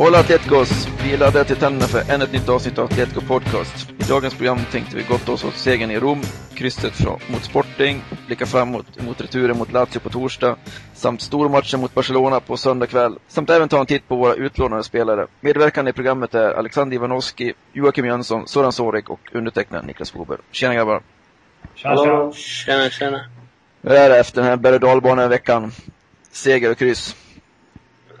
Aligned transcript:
Hola 0.00 0.18
Atleticos! 0.18 0.88
Vi 1.04 1.12
är 1.12 1.18
laddade 1.18 1.44
till 1.44 1.56
tänderna 1.56 1.86
för 1.86 2.12
ännu 2.12 2.24
ett 2.24 2.32
nytt 2.32 2.48
avsnitt 2.48 2.78
av 2.78 2.84
Atletico 2.84 3.20
Podcast. 3.20 3.90
I 3.98 4.02
dagens 4.08 4.34
program 4.34 4.58
tänkte 4.72 4.96
vi 4.96 5.02
gotta 5.02 5.32
oss 5.32 5.44
åt 5.44 5.54
segern 5.54 5.90
i 5.90 5.98
Rom, 5.98 6.22
krysset 6.54 7.06
mot 7.30 7.44
Sporting, 7.44 8.02
blicka 8.26 8.46
framåt 8.46 9.02
mot 9.02 9.20
returen 9.20 9.58
mot 9.58 9.72
Lazio 9.72 9.98
på 9.98 10.10
torsdag, 10.10 10.56
samt 10.94 11.20
stormatchen 11.20 11.80
mot 11.80 11.94
Barcelona 11.94 12.40
på 12.40 12.56
söndag 12.56 12.86
kväll, 12.86 13.18
samt 13.28 13.50
även 13.50 13.68
ta 13.68 13.80
en 13.80 13.86
titt 13.86 14.08
på 14.08 14.16
våra 14.16 14.34
utlånade 14.34 14.84
spelare. 14.84 15.26
Medverkande 15.40 15.90
i 15.90 15.92
programmet 15.92 16.34
är 16.34 16.52
Alexander 16.52 16.94
Ivanovski, 16.94 17.52
Joakim 17.72 18.06
Jönsson, 18.06 18.48
Soran 18.48 18.72
Sorik 18.72 19.10
och 19.10 19.20
undertecknad 19.32 19.86
Niklas 19.86 20.10
Fober. 20.10 20.38
Tjena 20.50 20.74
grabbar! 20.74 21.02
Tjena, 21.74 21.96
tjena. 21.96 22.32
Tjena, 22.32 22.90
tjena. 22.90 23.24
Hur 23.82 23.92
är 23.92 24.08
det 24.08 24.18
efter 24.18 24.40
den 24.40 24.50
här 24.50 24.56
berg 24.56 24.74
och 24.74 24.80
dalbaneveckan? 24.80 25.72
Seger 26.30 26.70
och 26.70 26.78
kryss? 26.78 27.16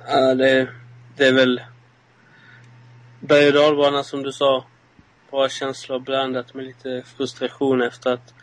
Ja, 0.08 0.34
det, 0.34 0.68
det 1.16 1.26
är 1.26 1.32
väl 1.32 1.60
berg 3.20 3.46
och 3.46 3.54
dalbana 3.54 4.04
som 4.04 4.22
du 4.22 4.32
sa. 4.32 4.64
Bra 5.30 5.48
känslor 5.48 5.98
blandat 5.98 6.54
med 6.54 6.64
lite 6.64 7.02
frustration 7.16 7.82
efter 7.82 8.12
att 8.12 8.34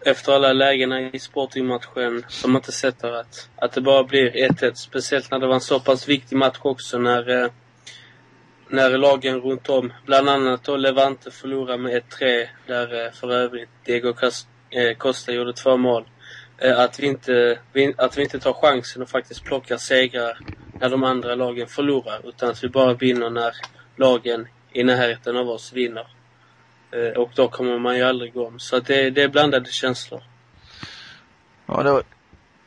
efter 0.00 0.32
alla 0.32 0.52
lägena 0.52 1.00
i 1.00 1.18
Sportingmatchen 1.18 2.24
som 2.28 2.52
man 2.52 2.60
inte 2.60 2.72
sätter 2.72 3.12
att, 3.12 3.48
att 3.56 3.72
det 3.72 3.80
bara 3.80 4.04
blir 4.04 4.30
1-1. 4.30 4.74
Speciellt 4.74 5.30
när 5.30 5.38
det 5.38 5.46
var 5.46 5.54
en 5.54 5.60
så 5.60 5.80
pass 5.80 6.08
viktig 6.08 6.36
match 6.36 6.58
också 6.62 6.98
när, 6.98 7.42
eh, 7.44 7.50
när 8.68 8.98
lagen 8.98 9.40
runt 9.40 9.68
om, 9.68 9.92
bland 10.06 10.28
annat 10.28 10.64
då 10.64 10.76
Levante 10.76 11.30
förlorade 11.30 11.78
med 11.82 12.02
1-3 12.02 12.48
där 12.66 13.06
eh, 13.06 13.12
för 13.12 13.32
övrigt 13.32 13.68
Diego 13.84 14.14
eh, 14.70 14.96
Costa 14.96 15.32
gjorde 15.32 15.52
två 15.52 15.76
mål. 15.76 16.04
Att 16.76 17.00
vi, 17.00 17.06
inte, 17.06 17.58
att 17.96 18.18
vi 18.18 18.22
inte 18.22 18.38
tar 18.38 18.52
chansen 18.52 19.02
och 19.02 19.08
faktiskt 19.08 19.44
plockar 19.44 19.76
segrar 19.76 20.38
när 20.80 20.90
de 20.90 21.04
andra 21.04 21.34
lagen 21.34 21.66
förlorar. 21.66 22.20
Utan 22.24 22.50
att 22.50 22.64
vi 22.64 22.68
bara 22.68 22.94
vinner 22.94 23.30
när 23.30 23.52
lagen 23.96 24.48
i 24.72 24.84
närheten 24.84 25.36
av 25.36 25.48
oss 25.48 25.72
vinner. 25.72 26.06
Eh, 26.90 27.20
och 27.20 27.30
då 27.34 27.48
kommer 27.48 27.78
man 27.78 27.96
ju 27.96 28.02
aldrig 28.02 28.34
gå 28.34 28.46
om. 28.46 28.58
Så 28.58 28.78
det, 28.78 29.10
det 29.10 29.22
är 29.22 29.28
blandade 29.28 29.70
känslor. 29.70 30.22
Ja, 31.66 31.82
det 31.82 31.92
var 31.92 32.02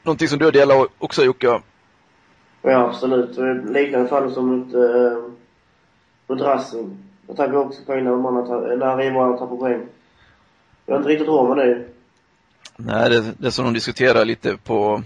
någonting 0.04 0.28
som 0.28 0.40
du 0.40 0.52
delar 0.52 0.88
också 0.98 1.24
Jocke? 1.24 1.62
Ja, 2.62 2.90
absolut. 2.90 3.38
Liknande 3.70 4.10
fall 4.10 4.34
som 4.34 4.48
mot, 4.48 4.74
äh, 4.74 5.18
mot 6.28 6.42
Racing. 6.42 6.98
Jag 7.28 7.38
tänker 7.38 7.58
också 7.58 7.82
på 7.86 7.98
innan 7.98 8.22
man 8.22 8.36
har, 8.36 8.76
när 8.76 8.98
rivalerna 8.98 9.38
tappar 9.38 9.58
poäng. 9.58 9.88
Jag 10.86 10.94
har 10.94 11.00
inte 11.00 11.10
riktigt 11.10 11.28
råd 11.28 11.58
med 11.58 11.68
det. 11.68 11.86
Nej, 12.76 13.10
det, 13.10 13.34
det 13.38 13.48
är 13.48 13.52
som 13.52 13.66
de 13.66 13.74
diskuterar 13.74 14.26
lite 14.26 14.58
på 14.58 15.04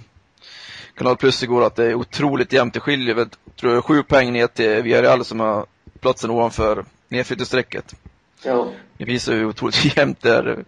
Kanal 0.98 1.18
Plus 1.18 1.44
igår, 1.44 1.64
att 1.64 1.76
det 1.76 1.86
är 1.86 1.94
otroligt 1.94 2.54
jämnt. 2.54 2.74
Det 2.74 2.80
skiljer 2.80 3.16
väl, 3.16 3.30
tror 3.56 3.74
jag, 3.74 3.86
sju 3.86 4.04
poäng 4.04 4.34
ner 4.34 4.48
till 4.48 4.82
Villarreal 4.82 5.26
som 5.26 5.40
har 5.40 5.66
platsen 6.00 6.30
ovanför 6.30 6.86
nedflyttningsstrecket. 7.08 7.96
Ja. 8.44 8.72
Det 8.98 9.06
visar 9.06 9.34
hur 9.34 9.46
otroligt 9.46 9.98
jämnt 9.98 10.22
det 10.22 10.30
är 10.30 10.64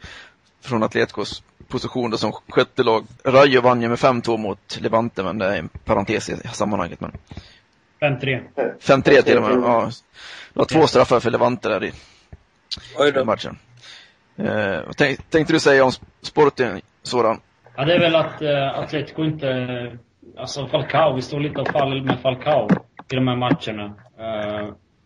från 0.62 0.84
Atleticos 0.84 1.44
position 1.68 2.12
då 2.12 2.18
som 2.18 2.32
sjätte 2.32 2.84
lag. 2.84 3.06
Rayo 3.24 3.62
vann 3.62 3.82
ju 3.82 3.90
med 3.90 3.98
5-2 3.98 4.38
mot 4.38 4.80
Levante, 4.82 5.24
men 5.24 5.38
det 5.38 5.46
är 5.46 5.58
en 5.58 5.70
parentes 5.70 6.30
i 6.30 6.38
sammanhanget. 6.54 7.00
Men... 7.02 7.12
5-3. 8.02 8.44
5-3 8.82 9.22
till 9.22 9.38
och 9.38 9.44
med, 9.44 9.52
ja. 9.52 9.92
Det 10.54 10.60
var 10.60 10.66
två 10.66 10.88
straffar 10.88 11.20
för 11.20 11.32
Levante 11.32 11.70
där 11.70 11.84
i 11.84 11.92
Oj 12.98 13.12
då. 13.12 13.26
matchen. 13.26 13.58
Eh, 14.38 14.86
vad 14.86 14.98
tänk, 14.98 15.30
tänkte 15.30 15.54
du 15.54 15.60
säga 15.60 15.84
om 15.84 15.92
sporten, 16.22 16.82
sådan? 17.04 17.40
Ja, 17.76 17.86
det 17.86 17.94
är 17.94 18.00
väl 18.00 18.16
att 18.16 18.42
uh, 18.42 18.80
Atletico 18.80 19.24
inte... 19.24 19.98
Alltså 20.38 20.68
Falcao, 20.68 21.14
vi 21.14 21.22
står 21.22 21.40
lite 21.40 21.62
och 21.62 21.68
faller 21.68 22.02
med 22.02 22.20
Falcao 22.20 22.68
i 23.12 23.16
de 23.16 23.28
här 23.28 23.36
matcherna. 23.36 23.86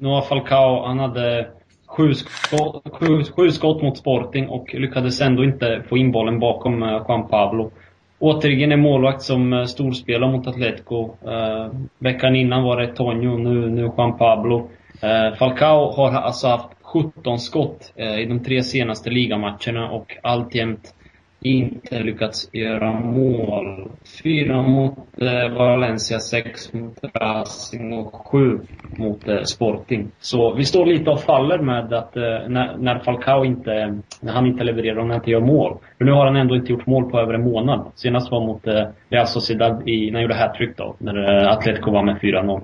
Uh, 0.02 0.10
har 0.10 0.22
Falcao, 0.22 0.86
han 0.86 1.00
hade 1.00 1.48
sju 1.88 2.14
skott, 2.14 2.84
sju, 2.92 3.24
sju 3.24 3.52
skott 3.52 3.82
mot 3.82 3.98
Sporting 3.98 4.50
och 4.50 4.74
lyckades 4.74 5.22
ändå 5.22 5.44
inte 5.44 5.84
få 5.90 5.98
in 5.98 6.12
bollen 6.12 6.40
bakom 6.40 6.84
uh, 6.84 7.06
Juan 7.08 7.28
Pablo. 7.28 7.72
Återigen 8.20 8.72
en 8.72 8.82
målvakt 8.82 9.22
som 9.22 9.54
uh, 9.54 9.66
storspelar 9.66 10.32
mot 10.32 10.48
Atletico. 10.48 11.04
Uh, 11.04 11.72
veckan 12.00 12.36
innan 12.36 12.64
var 12.64 12.78
det 12.82 12.96
Tonio, 12.96 13.38
nu, 13.38 13.70
nu 13.70 13.82
Juan 13.82 14.18
Pablo. 14.18 14.70
Uh, 15.04 15.36
Falcao 15.38 15.92
har 15.92 16.12
alltså 16.12 16.48
haft 16.48 16.70
17 16.82 17.40
skott 17.40 17.94
i 18.20 18.26
de 18.26 18.44
tre 18.44 18.64
senaste 18.64 19.10
ligamatcherna 19.10 19.92
och 19.92 20.18
alltjämt 20.24 20.94
inte 21.44 22.00
lyckats 22.00 22.50
göra 22.54 23.00
mål. 23.00 23.90
Fyra 24.24 24.62
mot 24.62 24.98
eh, 25.18 25.58
Valencia, 25.58 26.20
sex 26.20 26.74
mot 26.74 26.98
Racing 27.14 27.94
och 27.94 28.28
sju 28.28 28.60
mot 28.98 29.28
eh, 29.28 29.42
Sporting. 29.42 30.12
Så 30.20 30.54
vi 30.54 30.66
står 30.66 30.86
lite 30.86 31.10
och 31.10 31.22
faller 31.22 31.60
med 31.60 31.94
att 31.94 32.18
eh, 32.18 32.22
när, 32.24 32.78
när 32.78 33.00
Falcao 33.00 33.46
inte, 33.46 34.02
när 34.22 34.34
han 34.34 34.46
inte 34.46 34.64
levererar 34.64 34.98
och 34.98 35.08
när 35.08 35.14
han 35.14 35.22
inte 35.22 35.32
gör 35.32 35.42
mål. 35.42 35.78
För 35.98 36.06
nu 36.06 36.12
har 36.12 36.26
han 36.26 36.36
ändå 36.36 36.56
inte 36.56 36.72
gjort 36.72 36.86
mål 36.86 37.12
på 37.12 37.20
över 37.20 37.34
en 37.34 37.44
månad. 37.44 37.92
Senast 37.96 38.32
var 38.32 38.46
mot 38.46 38.68
eh, 38.68 38.84
Real 39.10 39.28
Sociedad 39.28 39.90
i, 39.90 40.06
när 40.06 40.14
han 40.14 40.22
gjorde 40.22 40.36
hattrick 40.36 40.78
då, 40.78 40.96
när 40.98 41.46
Atletico 41.48 41.92
var 41.92 42.04
med 42.04 42.18
4-0. 42.18 42.62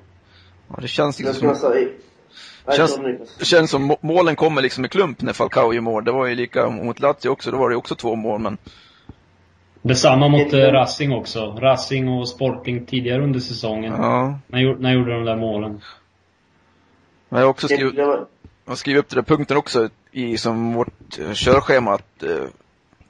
Ja, 0.69 0.77
det 0.81 0.87
känns 0.87 1.19
liksom 1.19 1.47
Jag 1.47 1.57
som... 1.57 1.71
säga, 1.71 1.87
Känns, 2.75 2.99
det 3.39 3.45
känns 3.45 3.71
som 3.71 3.95
målen 4.01 4.35
kommer 4.35 4.61
liksom 4.61 4.85
i 4.85 4.89
klump 4.89 5.21
när 5.21 5.33
Falcao 5.33 5.73
gör 5.73 5.81
mål. 5.81 6.03
Det 6.03 6.11
var 6.11 6.25
ju 6.25 6.35
lika 6.35 6.69
mot 6.69 6.99
Lazio 6.99 7.29
också, 7.29 7.51
då 7.51 7.57
var 7.57 7.69
det 7.69 7.75
också 7.75 7.95
två 7.95 8.15
mål 8.15 8.39
men 8.39 8.57
Detsamma 9.81 10.27
mot 10.27 10.53
eh, 10.53 10.57
Racing 10.59 11.13
också. 11.13 11.39
Racing 11.59 12.09
och 12.09 12.29
Sporting 12.29 12.85
tidigare 12.85 13.23
under 13.23 13.39
säsongen. 13.39 13.93
ja. 13.97 14.39
När, 14.47 14.75
när 14.75 14.93
gjorde 14.93 15.13
de 15.13 15.25
där 15.25 15.35
målen? 15.35 15.81
Men 17.29 17.39
jag 17.39 17.47
har 17.47 17.51
också 17.51 17.67
Det, 17.67 17.75
skrivit, 17.75 17.95
jag 17.95 18.27
har 18.65 18.75
skrivit 18.75 18.99
upp 18.99 19.09
den 19.09 19.23
där 19.23 19.35
punkten 19.35 19.57
också 19.57 19.89
i 20.11 20.37
som 20.37 20.73
vårt 20.73 21.19
eh, 21.19 21.33
körschema 21.33 21.93
att 21.93 22.23
eh, 22.23 22.43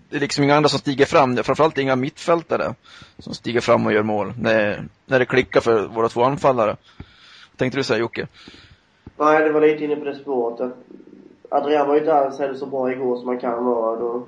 det 0.10 0.16
är 0.16 0.20
liksom 0.20 0.44
inga 0.44 0.56
andra 0.56 0.70
som 0.70 0.80
stiger 0.80 1.06
fram. 1.06 1.38
Framförallt 1.38 1.78
inga 1.78 1.96
mittfältare 1.96 2.74
som 3.20 3.34
stiger 3.34 3.62
fram 3.62 3.86
och 3.86 3.94
gör 3.94 4.04
mål 4.04 4.34
när, 4.38 4.84
när 5.06 5.20
det 5.20 5.26
klickar 5.26 5.62
för 5.62 5.88
våra 5.88 6.10
två 6.10 6.24
anfallare. 6.24 6.76
Vad 7.52 7.58
tänkte 7.58 7.80
du 7.80 7.84
säga 7.84 8.00
Jocke? 8.00 8.28
Nej, 9.20 9.44
det 9.44 9.52
var 9.52 9.62
lite 9.62 9.84
inne 9.84 9.96
på 9.96 10.06
det 10.06 10.16
spåret. 10.16 10.62
att 10.62 10.74
Adrian 11.50 11.88
var 11.88 11.94
ju 11.94 12.00
inte 12.00 12.14
alls 12.14 12.40
heller 12.40 12.54
så 12.54 12.66
bra 12.66 12.92
igår 12.92 13.18
som 13.18 13.26
man 13.26 13.40
kan 13.40 13.66
vara. 13.66 14.00
Då, 14.00 14.26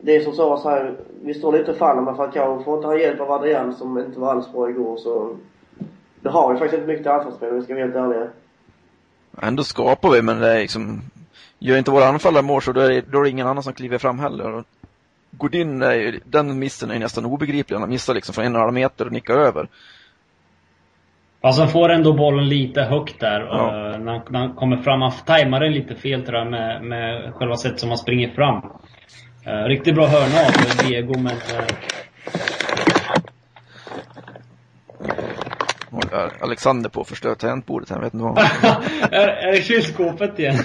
det 0.00 0.16
är 0.16 0.20
som 0.20 0.32
så 0.34 0.68
här, 0.68 0.94
vi 1.22 1.34
står 1.34 1.52
lite 1.52 1.70
och 1.70 1.76
faller 1.76 2.02
med 2.02 2.16
Falcao. 2.16 2.62
Får 2.64 2.76
inte 2.76 2.86
han 2.86 2.98
hjälp 2.98 3.20
av 3.20 3.32
Adrian 3.32 3.74
som 3.74 3.98
inte 3.98 4.20
var 4.20 4.30
alls 4.30 4.52
bra 4.52 4.70
igår 4.70 4.96
så... 4.96 5.36
Det 6.20 6.30
har 6.30 6.52
vi 6.52 6.58
faktiskt 6.58 6.74
inte 6.74 6.86
mycket 6.86 7.02
till 7.02 7.12
anfallsspel 7.12 7.50
om 7.50 7.56
vi 7.56 7.62
ska 7.62 7.74
vara 7.74 7.84
helt 7.84 7.96
ärliga. 7.96 8.28
Ändå 9.42 9.64
skapar 9.64 10.10
vi 10.10 10.22
men 10.22 10.40
det 10.40 10.48
är 10.48 10.58
liksom 10.58 11.00
Gör 11.58 11.78
inte 11.78 11.90
våra 11.90 12.06
anfallare 12.06 12.42
mål 12.42 12.62
så 12.62 12.72
då 12.72 12.80
är, 12.80 12.88
det, 12.88 13.00
då 13.00 13.18
är 13.18 13.22
det 13.22 13.30
ingen 13.30 13.46
annan 13.46 13.62
som 13.62 13.72
kliver 13.72 13.98
fram 13.98 14.18
heller. 14.18 14.64
Godin, 15.30 15.84
den 16.24 16.58
missen 16.58 16.90
är 16.90 16.94
ju 16.94 17.00
nästan 17.00 17.24
obegriplig. 17.24 17.76
Han 17.76 17.88
missar 17.88 18.14
liksom 18.14 18.34
från 18.34 18.44
en 18.44 18.54
och 18.54 18.58
en 18.58 18.62
halv 18.62 18.74
meter 18.74 19.06
och 19.06 19.12
nickar 19.12 19.34
över. 19.34 19.68
Fast 21.44 21.58
han 21.58 21.68
får 21.68 21.88
ändå 21.88 22.12
bollen 22.12 22.48
lite 22.48 22.82
högt 22.82 23.20
där. 23.20 23.40
Ja. 23.40 23.68
eh, 23.92 23.98
När, 23.98 24.12
han, 24.12 24.20
när 24.28 24.38
han 24.38 24.54
kommer 24.54 24.76
fram. 24.76 25.02
Han 25.02 25.12
tajmar 25.26 25.60
den 25.60 25.72
lite 25.72 25.94
fel 25.94 26.26
tror 26.26 26.38
jag 26.38 26.50
med, 26.50 26.82
med 26.84 27.34
själva 27.34 27.56
sättet 27.56 27.80
som 27.80 27.88
han 27.88 27.98
springer 27.98 28.30
fram. 28.30 28.56
Eh, 29.46 29.64
riktigt 29.64 29.94
bra 29.94 30.06
hörna 30.06 30.38
av 30.46 30.86
Diego 30.88 31.14
men... 31.18 31.32
eh, 36.12 36.42
Alexander 36.42 36.90
på 36.90 37.00
att 37.00 37.08
förstöra 37.08 37.34
tangentbordet 37.34 37.90
här, 37.90 37.96
jag 37.96 38.02
vet 38.04 38.14
inte 38.14 38.24
vad 38.24 38.38
han... 38.38 38.82
är, 39.10 39.28
är 39.28 39.52
det 39.52 39.62
kylskåpet 39.62 40.38
igen? 40.38 40.56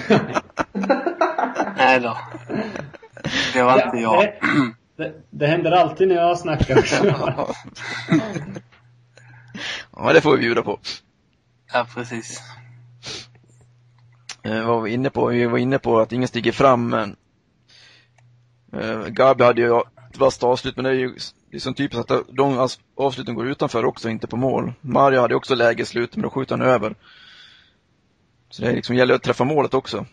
Nej 1.76 2.00
då. 2.00 2.16
Det 3.54 3.62
var 3.62 3.84
inte 3.86 3.96
jag. 3.98 4.22
det, 4.22 4.32
det, 4.96 5.12
det 5.30 5.46
händer 5.46 5.70
alltid 5.72 6.08
när 6.08 6.14
jag 6.14 6.38
snackar 6.38 6.78
också. 6.78 7.04
Ja, 9.96 10.12
det 10.12 10.20
får 10.20 10.36
vi 10.36 10.38
bjuda 10.38 10.62
på. 10.62 10.78
Ja, 11.72 11.86
precis. 11.94 12.40
Eh, 14.42 14.66
vad 14.66 14.66
var 14.66 14.80
vi 14.80 14.92
inne 14.92 15.10
på? 15.10 15.26
Vi 15.26 15.46
var 15.46 15.58
inne 15.58 15.78
på 15.78 16.00
att 16.00 16.12
ingen 16.12 16.28
stiger 16.28 16.52
fram, 16.52 16.88
men 16.88 17.16
eh, 18.72 19.06
Gabi 19.06 19.44
hade 19.44 19.62
ju 19.62 19.82
vasst 20.18 20.44
avslut, 20.44 20.76
men 20.76 20.84
det 20.84 20.90
är 20.90 20.94
ju 20.94 21.14
det 21.50 21.56
är 21.56 21.60
som 21.60 21.74
typiskt 21.74 22.10
att 22.10 22.26
de 22.28 22.68
avsluten 22.96 23.34
går 23.34 23.48
utanför 23.48 23.84
också, 23.84 24.08
inte 24.08 24.26
på 24.26 24.36
mål. 24.36 24.72
Mario 24.80 25.20
hade 25.20 25.34
också 25.34 25.54
läge 25.54 25.86
slutet, 25.86 26.16
men 26.16 26.22
då 26.22 26.30
skjuter 26.30 26.58
han 26.58 26.66
över. 26.66 26.94
Så 28.50 28.62
det 28.62 28.72
liksom 28.72 28.96
gäller 28.96 29.14
att 29.14 29.22
träffa 29.22 29.44
målet 29.44 29.74
också. 29.74 30.06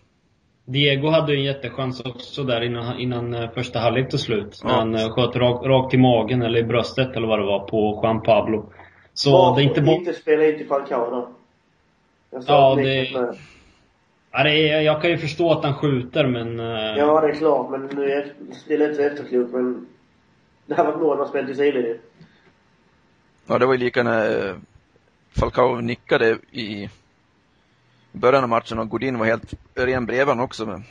Diego 0.66 1.10
hade 1.10 1.34
en 1.34 1.44
jättechans 1.44 2.02
också 2.02 2.44
där 2.44 2.62
innan, 2.62 3.00
innan 3.00 3.34
eh, 3.34 3.50
första 3.52 3.80
halvlek 3.80 4.10
tog 4.10 4.20
slut. 4.20 4.60
Ja. 4.64 4.70
När 4.70 4.76
han 4.76 4.96
eh, 4.96 5.10
sköt 5.10 5.36
rakt, 5.36 5.66
rakt 5.66 5.94
i 5.94 5.98
magen, 5.98 6.42
eller 6.42 6.60
i 6.60 6.64
bröstet, 6.64 7.16
eller 7.16 7.28
vad 7.28 7.40
det 7.40 7.46
var, 7.46 7.60
på 7.60 8.00
Juan 8.04 8.22
Pablo. 8.22 8.72
Så 9.18 9.32
Varför 9.32 9.62
det 9.62 9.68
är 9.68 9.70
inte 9.70 9.82
bara... 9.82 9.96
inte 9.96 10.14
spela 10.14 10.46
in 10.46 10.58
till 10.58 10.68
Falcao 10.68 11.10
då? 11.10 11.30
ja, 12.48 12.76
det... 12.76 13.04
Ja, 14.32 14.44
det 14.44 14.70
är, 14.70 14.82
jag 14.82 15.02
kan 15.02 15.12
ju 15.12 15.18
förstå 15.18 15.52
att 15.52 15.64
han 15.64 15.74
skjuter, 15.74 16.28
men... 16.28 16.60
Uh... 16.60 16.98
Ja, 16.98 17.22
det 17.22 17.28
är 17.28 17.36
klart, 17.36 17.72
men 17.72 17.86
nu 17.86 18.12
är 18.12 18.34
det 18.68 18.78
lite 18.78 19.06
efterklokt, 19.06 19.54
men... 19.54 19.88
Det 20.66 20.76
här 20.76 20.84
var 20.84 20.94
ett 20.94 21.00
mål 21.00 21.18
man 21.18 21.28
spelat 21.28 21.50
i 21.50 21.56
sidlinjen. 21.56 21.98
Ja, 23.48 23.60
det 23.60 23.66
var 23.66 23.74
ju 23.74 23.80
lika 23.80 24.04
när 24.04 24.56
Falcao 25.40 25.82
nickade 25.82 26.38
i 26.52 26.90
början 28.12 28.44
av 28.44 28.50
matchen 28.50 28.80
och 28.80 28.90
Godin 28.90 29.20
var 29.20 29.26
helt 29.26 29.54
ren 29.76 30.06
bredvid 30.06 30.28
honom 30.28 30.46
också. 30.46 30.66
Men 30.66 30.84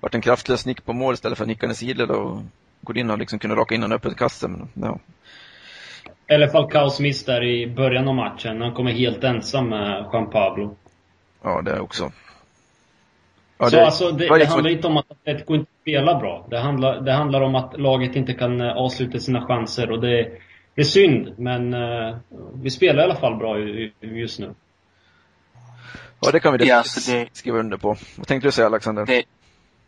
vart 0.00 0.14
en 0.14 0.20
kraftlös 0.20 0.66
nick 0.66 0.84
på 0.84 0.92
mål 0.92 1.14
istället 1.14 1.38
för 1.38 1.46
nickande 1.46 1.74
sidled 1.74 2.10
och 2.10 2.42
Godin 2.80 3.10
har 3.10 3.16
liksom 3.16 3.38
kunnat 3.38 3.58
raka 3.58 3.74
in 3.74 3.82
en 3.82 3.92
öppet 3.92 4.16
kasse. 4.16 4.48
Men, 4.48 4.68
ja. 4.74 4.98
Eller 6.26 6.48
Falcaos 6.48 7.00
miss 7.00 7.24
där 7.24 7.44
i 7.44 7.66
början 7.66 8.08
av 8.08 8.14
matchen. 8.14 8.60
Han 8.60 8.72
kommer 8.72 8.92
helt 8.92 9.24
ensam 9.24 9.68
med 9.68 10.06
Juan 10.12 10.30
Pablo. 10.30 10.76
Ja, 11.42 11.62
det 11.62 11.80
också. 11.80 12.12
Ja, 13.58 13.70
så 13.70 13.76
det, 13.76 13.84
alltså, 13.84 14.10
det, 14.10 14.28
det 14.28 14.38
liksom... 14.38 14.52
handlar 14.52 14.70
inte 14.70 14.86
om 14.86 14.96
att 14.96 15.10
Atletico 15.10 15.54
inte 15.54 15.70
spelar 15.82 16.20
bra. 16.20 16.46
Det 16.50 16.58
handlar, 16.58 17.00
det 17.00 17.12
handlar 17.12 17.40
om 17.40 17.54
att 17.54 17.80
laget 17.80 18.16
inte 18.16 18.32
kan 18.32 18.60
eh, 18.60 18.76
avsluta 18.76 19.18
sina 19.18 19.46
chanser 19.46 19.90
och 19.90 20.00
det, 20.00 20.30
det 20.74 20.80
är 20.80 20.84
synd, 20.84 21.34
men 21.38 21.74
uh, 21.74 22.16
vi 22.62 22.70
spelar 22.70 23.00
i 23.00 23.04
alla 23.04 23.16
fall 23.16 23.36
bra 23.36 23.58
just 24.00 24.38
nu. 24.38 24.54
Ja, 26.20 26.30
det 26.30 26.40
kan 26.40 26.58
vi 26.58 26.68
ja, 26.68 26.76
alltså 26.76 27.12
det, 27.12 27.28
skriva 27.32 27.58
under 27.58 27.76
på. 27.76 27.96
Vad 28.16 28.26
tänkte 28.26 28.48
du 28.48 28.52
säga 28.52 28.66
Alexander? 28.66 29.06
Det, 29.06 29.24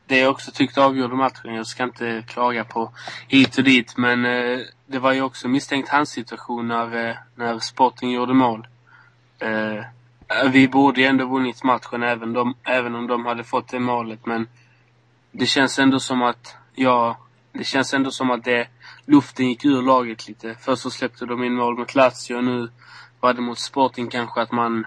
det 0.06 0.18
jag 0.18 0.30
också 0.30 0.50
tyckte 0.50 0.84
avgjorde 0.84 1.14
matchen, 1.14 1.54
jag 1.54 1.66
ska 1.66 1.82
inte 1.82 2.24
klaga 2.28 2.64
på 2.64 2.92
hit 3.28 3.58
och 3.58 3.64
dit, 3.64 3.96
men 3.96 4.24
eh, 4.24 4.58
det 4.86 4.98
var 4.98 5.12
ju 5.12 5.22
också 5.22 5.48
misstänkt 5.48 5.88
handsituation 5.88 6.68
när, 6.68 7.08
eh, 7.08 7.16
när 7.34 7.58
Sporting 7.58 8.10
gjorde 8.10 8.34
mål. 8.34 8.66
Eh, 9.38 9.84
vi 10.50 10.68
borde 10.68 11.00
ju 11.00 11.06
ändå 11.06 11.26
vunnit 11.26 11.64
matchen 11.64 12.02
även, 12.02 12.32
de, 12.32 12.54
även 12.62 12.94
om 12.94 13.06
de 13.06 13.26
hade 13.26 13.44
fått 13.44 13.68
det 13.68 13.80
målet, 13.80 14.26
men 14.26 14.48
det 15.32 15.46
känns 15.46 15.78
ändå 15.78 16.00
som 16.00 16.22
att, 16.22 16.56
ja, 16.74 17.18
det 17.52 17.64
känns 17.64 17.94
ändå 17.94 18.10
som 18.10 18.30
att 18.30 18.44
det, 18.44 18.68
luften 19.04 19.48
gick 19.48 19.64
ur 19.64 19.82
laget 19.82 20.28
lite. 20.28 20.54
Först 20.60 20.82
så 20.82 20.90
släppte 20.90 21.26
de 21.26 21.44
in 21.44 21.54
mål 21.54 21.78
mot 21.78 21.94
Lazio 21.94 22.36
och 22.36 22.44
nu 22.44 22.68
var 23.20 23.34
det 23.34 23.40
mot 23.40 23.58
Sporting 23.58 24.08
kanske 24.08 24.40
att 24.40 24.52
man 24.52 24.86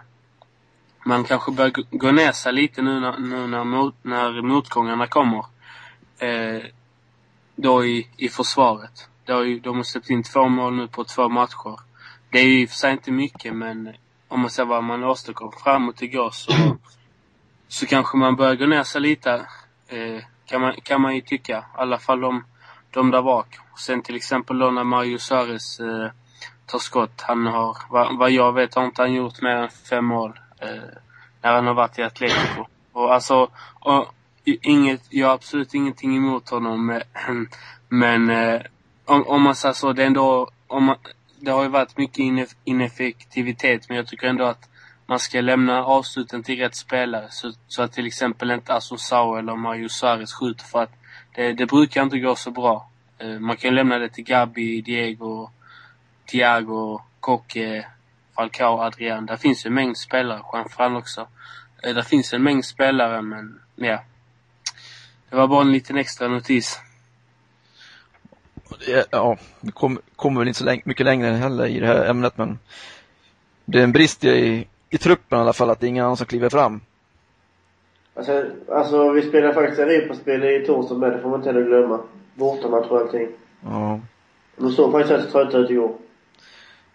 man 1.06 1.24
kanske 1.24 1.52
bör 1.52 1.74
gå 1.92 2.12
ner 2.12 2.32
sig 2.32 2.54
lite 2.54 2.82
nu 2.82 3.00
när, 3.00 3.18
nu 3.18 3.48
när, 3.48 3.64
mot, 3.64 3.96
när 4.02 4.42
motgångarna 4.42 5.08
kommer. 5.08 5.46
Eh, 6.18 6.64
då 7.56 7.86
i, 7.86 8.08
i 8.18 8.30
försvaret. 8.30 9.09
Det 9.30 9.36
har 9.36 9.44
ju, 9.44 9.60
de 9.60 9.76
har 9.76 9.84
släppt 9.84 10.10
in 10.10 10.24
två 10.24 10.48
mål 10.48 10.76
nu 10.76 10.88
på 10.88 11.04
två 11.04 11.30
matcher. 11.30 11.80
Det 12.30 12.40
är 12.40 12.44
ju 12.44 12.62
i 12.62 12.66
och 12.66 12.70
för 12.70 12.76
sig 12.76 12.92
inte 12.92 13.12
mycket 13.12 13.56
men 13.56 13.94
om 14.28 14.40
man 14.40 14.50
ser 14.50 14.66
vad 14.66 14.84
man 14.84 15.04
åstadkom 15.04 15.52
framåt 15.64 16.02
igår 16.02 16.30
så, 16.30 16.52
så 17.68 17.86
kanske 17.86 18.18
man 18.18 18.36
börjar 18.36 18.56
gå 18.56 18.66
ner 18.66 18.84
sig 18.84 19.02
lite. 19.02 19.32
Eh, 19.88 20.24
kan, 20.46 20.62
man, 20.62 20.74
kan 20.84 21.02
man 21.02 21.16
ju 21.16 21.22
tycka. 21.22 21.58
I 21.58 21.64
alla 21.74 21.98
fall 21.98 22.20
de, 22.20 22.44
de 22.92 23.12
där 23.12 23.22
bak. 23.22 23.58
Sen 23.78 24.02
till 24.02 24.16
exempel 24.16 24.60
då 24.60 24.72
när 24.72 24.84
Mario 24.84 25.18
Suarez 25.18 25.80
eh, 25.80 26.12
tar 26.66 26.80
skott. 26.80 27.22
Han 27.22 27.46
har, 27.46 27.78
vad, 27.90 28.18
vad 28.18 28.32
jag 28.32 28.54
vet 28.54 28.76
har 28.76 28.86
inte 28.86 29.02
han 29.02 29.14
gjort 29.14 29.42
mer 29.42 29.56
än 29.56 29.70
fem 29.70 30.06
mål 30.06 30.40
eh, 30.60 30.90
när 31.42 31.54
han 31.54 31.68
har 31.68 31.74
varit 31.74 32.00
i 32.00 32.04
Atletico. 32.04 32.66
Och 32.92 33.14
alltså, 33.14 33.50
och, 33.80 34.14
inget, 34.44 35.02
jag 35.10 35.28
har 35.28 35.34
absolut 35.34 35.74
ingenting 35.74 36.18
emot 36.18 36.50
honom. 36.50 37.02
Men 37.90 38.30
eh, 38.40 38.62
om, 39.10 39.28
om 39.28 39.42
man 39.42 39.56
säger 39.56 39.74
så, 39.74 39.94
det 39.94 40.04
är 40.04 40.08
ändå, 40.08 40.50
om 40.68 40.84
man, 40.84 40.98
det 41.40 41.52
har 41.52 41.64
ju 41.64 41.70
varit 41.70 41.98
mycket 41.98 42.56
ineffektivitet 42.64 43.90
men 43.90 43.98
jag 43.98 44.08
tycker 44.08 44.28
ändå 44.28 44.46
att 44.46 44.70
man 45.06 45.20
ska 45.20 45.42
lämna 45.42 45.86
avsluten 45.86 46.44
till 46.44 46.60
rätt 46.60 46.76
spelare. 46.76 47.28
Så, 47.30 47.52
så 47.68 47.82
att 47.82 47.94
till 47.94 48.08
exempel 48.08 48.52
inte 48.52 48.74
Asosao 48.74 49.36
eller 49.36 49.56
Mario 49.56 49.90
Suarez 49.90 50.34
skjuter 50.34 50.66
för 50.66 50.84
att 50.84 50.92
det, 51.36 51.54
det 51.54 51.66
brukar 51.66 52.04
inte 52.04 52.20
gå 52.20 52.36
så 52.36 52.52
bra. 52.52 52.90
Eh, 53.18 53.40
man 53.40 53.58
kan 53.58 53.76
lämna 53.76 53.98
det 54.00 54.10
till 54.10 54.24
Gabi, 54.24 54.82
Diego, 54.82 55.50
Thiago, 56.26 57.02
Koke, 57.20 57.88
Falcao, 58.36 58.80
Adrian. 58.80 59.26
Där 59.26 59.38
finns 59.38 59.66
ju 59.66 59.68
en 59.68 59.74
mängd 59.74 59.98
spelare. 59.98 60.42
Juan 60.54 60.70
Fran 60.70 60.96
också. 60.96 61.28
Eh, 61.84 61.96
där 61.96 62.02
finns 62.02 62.34
en 62.34 62.44
mängd 62.44 62.66
spelare, 62.66 63.22
men 63.22 63.60
ja. 63.76 64.04
Det 65.30 65.36
var 65.36 65.48
bara 65.48 65.62
en 65.62 65.72
liten 65.72 65.98
extra 65.98 66.28
notis. 66.28 66.82
Ja, 69.12 69.38
vi 69.62 69.72
kommer 69.72 70.02
kom 70.16 70.36
väl 70.36 70.48
inte 70.48 70.58
så 70.58 70.66
länge, 70.66 70.82
mycket 70.86 71.06
längre 71.06 71.28
heller 71.28 71.66
i 71.66 71.80
det 71.80 71.88
här 71.88 72.06
ämnet, 72.06 72.38
men 72.38 72.60
det 73.66 73.80
är 73.80 73.84
en 73.84 73.92
brist 73.92 74.24
i, 74.24 74.68
i 74.90 74.98
truppen 74.98 75.38
i 75.38 75.42
alla 75.42 75.54
fall, 75.54 75.70
att 75.70 75.80
det 75.80 75.86
är 75.88 75.90
ingen 75.90 76.06
annan 76.06 76.18
som 76.18 76.26
kliver 76.26 76.50
fram. 76.50 76.82
Alltså, 78.16 78.46
alltså 78.72 79.12
vi 79.12 79.22
spelar 79.22 79.54
faktiskt 79.54 79.80
Europaspel 79.80 80.44
i 80.44 80.66
torsdag 80.66 80.96
med, 80.96 81.12
det 81.12 81.20
får 81.20 81.30
man 81.30 81.40
inte 81.40 81.50
heller 81.50 81.66
glömma. 81.66 82.00
Bortamatch 82.36 82.88
och 82.88 83.00
allting. 83.00 83.28
Ja. 83.64 84.00
De 84.58 84.72
såg 84.72 84.92
faktiskt 84.92 85.12
rätt 85.12 85.32
trötta 85.32 85.58
ut 85.58 85.70
igår. 85.70 85.96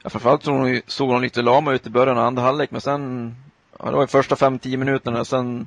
Ja, 0.02 0.10
framförallt 0.10 0.42
såg 0.42 0.54
hon, 0.54 0.80
såg 0.86 1.08
hon 1.08 1.22
lite 1.22 1.42
lama 1.42 1.72
ut 1.72 1.86
i 1.86 1.90
början 1.90 2.18
av 2.18 2.26
andra 2.26 2.42
halvlek, 2.42 2.70
men 2.70 2.80
sen, 2.80 3.34
ja, 3.78 3.84
det 3.84 3.92
var 3.92 4.00
de 4.00 4.08
första 4.08 4.36
fem 4.36 4.58
tio 4.58 4.76
minuterna, 4.76 5.24
sen, 5.24 5.66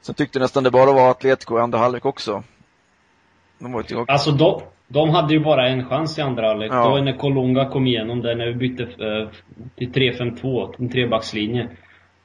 sen 0.00 0.14
tyckte 0.14 0.38
jag 0.38 0.44
nästan 0.44 0.64
det 0.64 0.70
bara 0.70 0.92
var 0.92 1.10
Atletico 1.10 1.58
i 1.58 1.60
andra 1.60 1.78
halvlek 1.78 2.04
också. 2.04 2.42
De 3.58 3.72
var 3.72 3.80
inte... 3.80 4.12
Alltså 4.12 4.30
de, 4.30 4.62
de 4.92 5.10
hade 5.10 5.34
ju 5.34 5.40
bara 5.40 5.68
en 5.68 5.84
chans 5.84 6.18
i 6.18 6.22
andra 6.22 6.48
halvlek. 6.48 6.72
Ja. 6.72 6.88
Då 6.88 7.04
när 7.04 7.12
Kolunga 7.12 7.68
kom 7.68 7.86
igenom 7.86 8.22
där, 8.22 8.34
när 8.34 8.46
vi 8.46 8.54
bytte 8.54 8.82
eh, 8.82 9.28
till 9.76 9.92
3-5-2, 9.92 10.74
en 10.78 10.88
trebackslinje. 10.88 11.68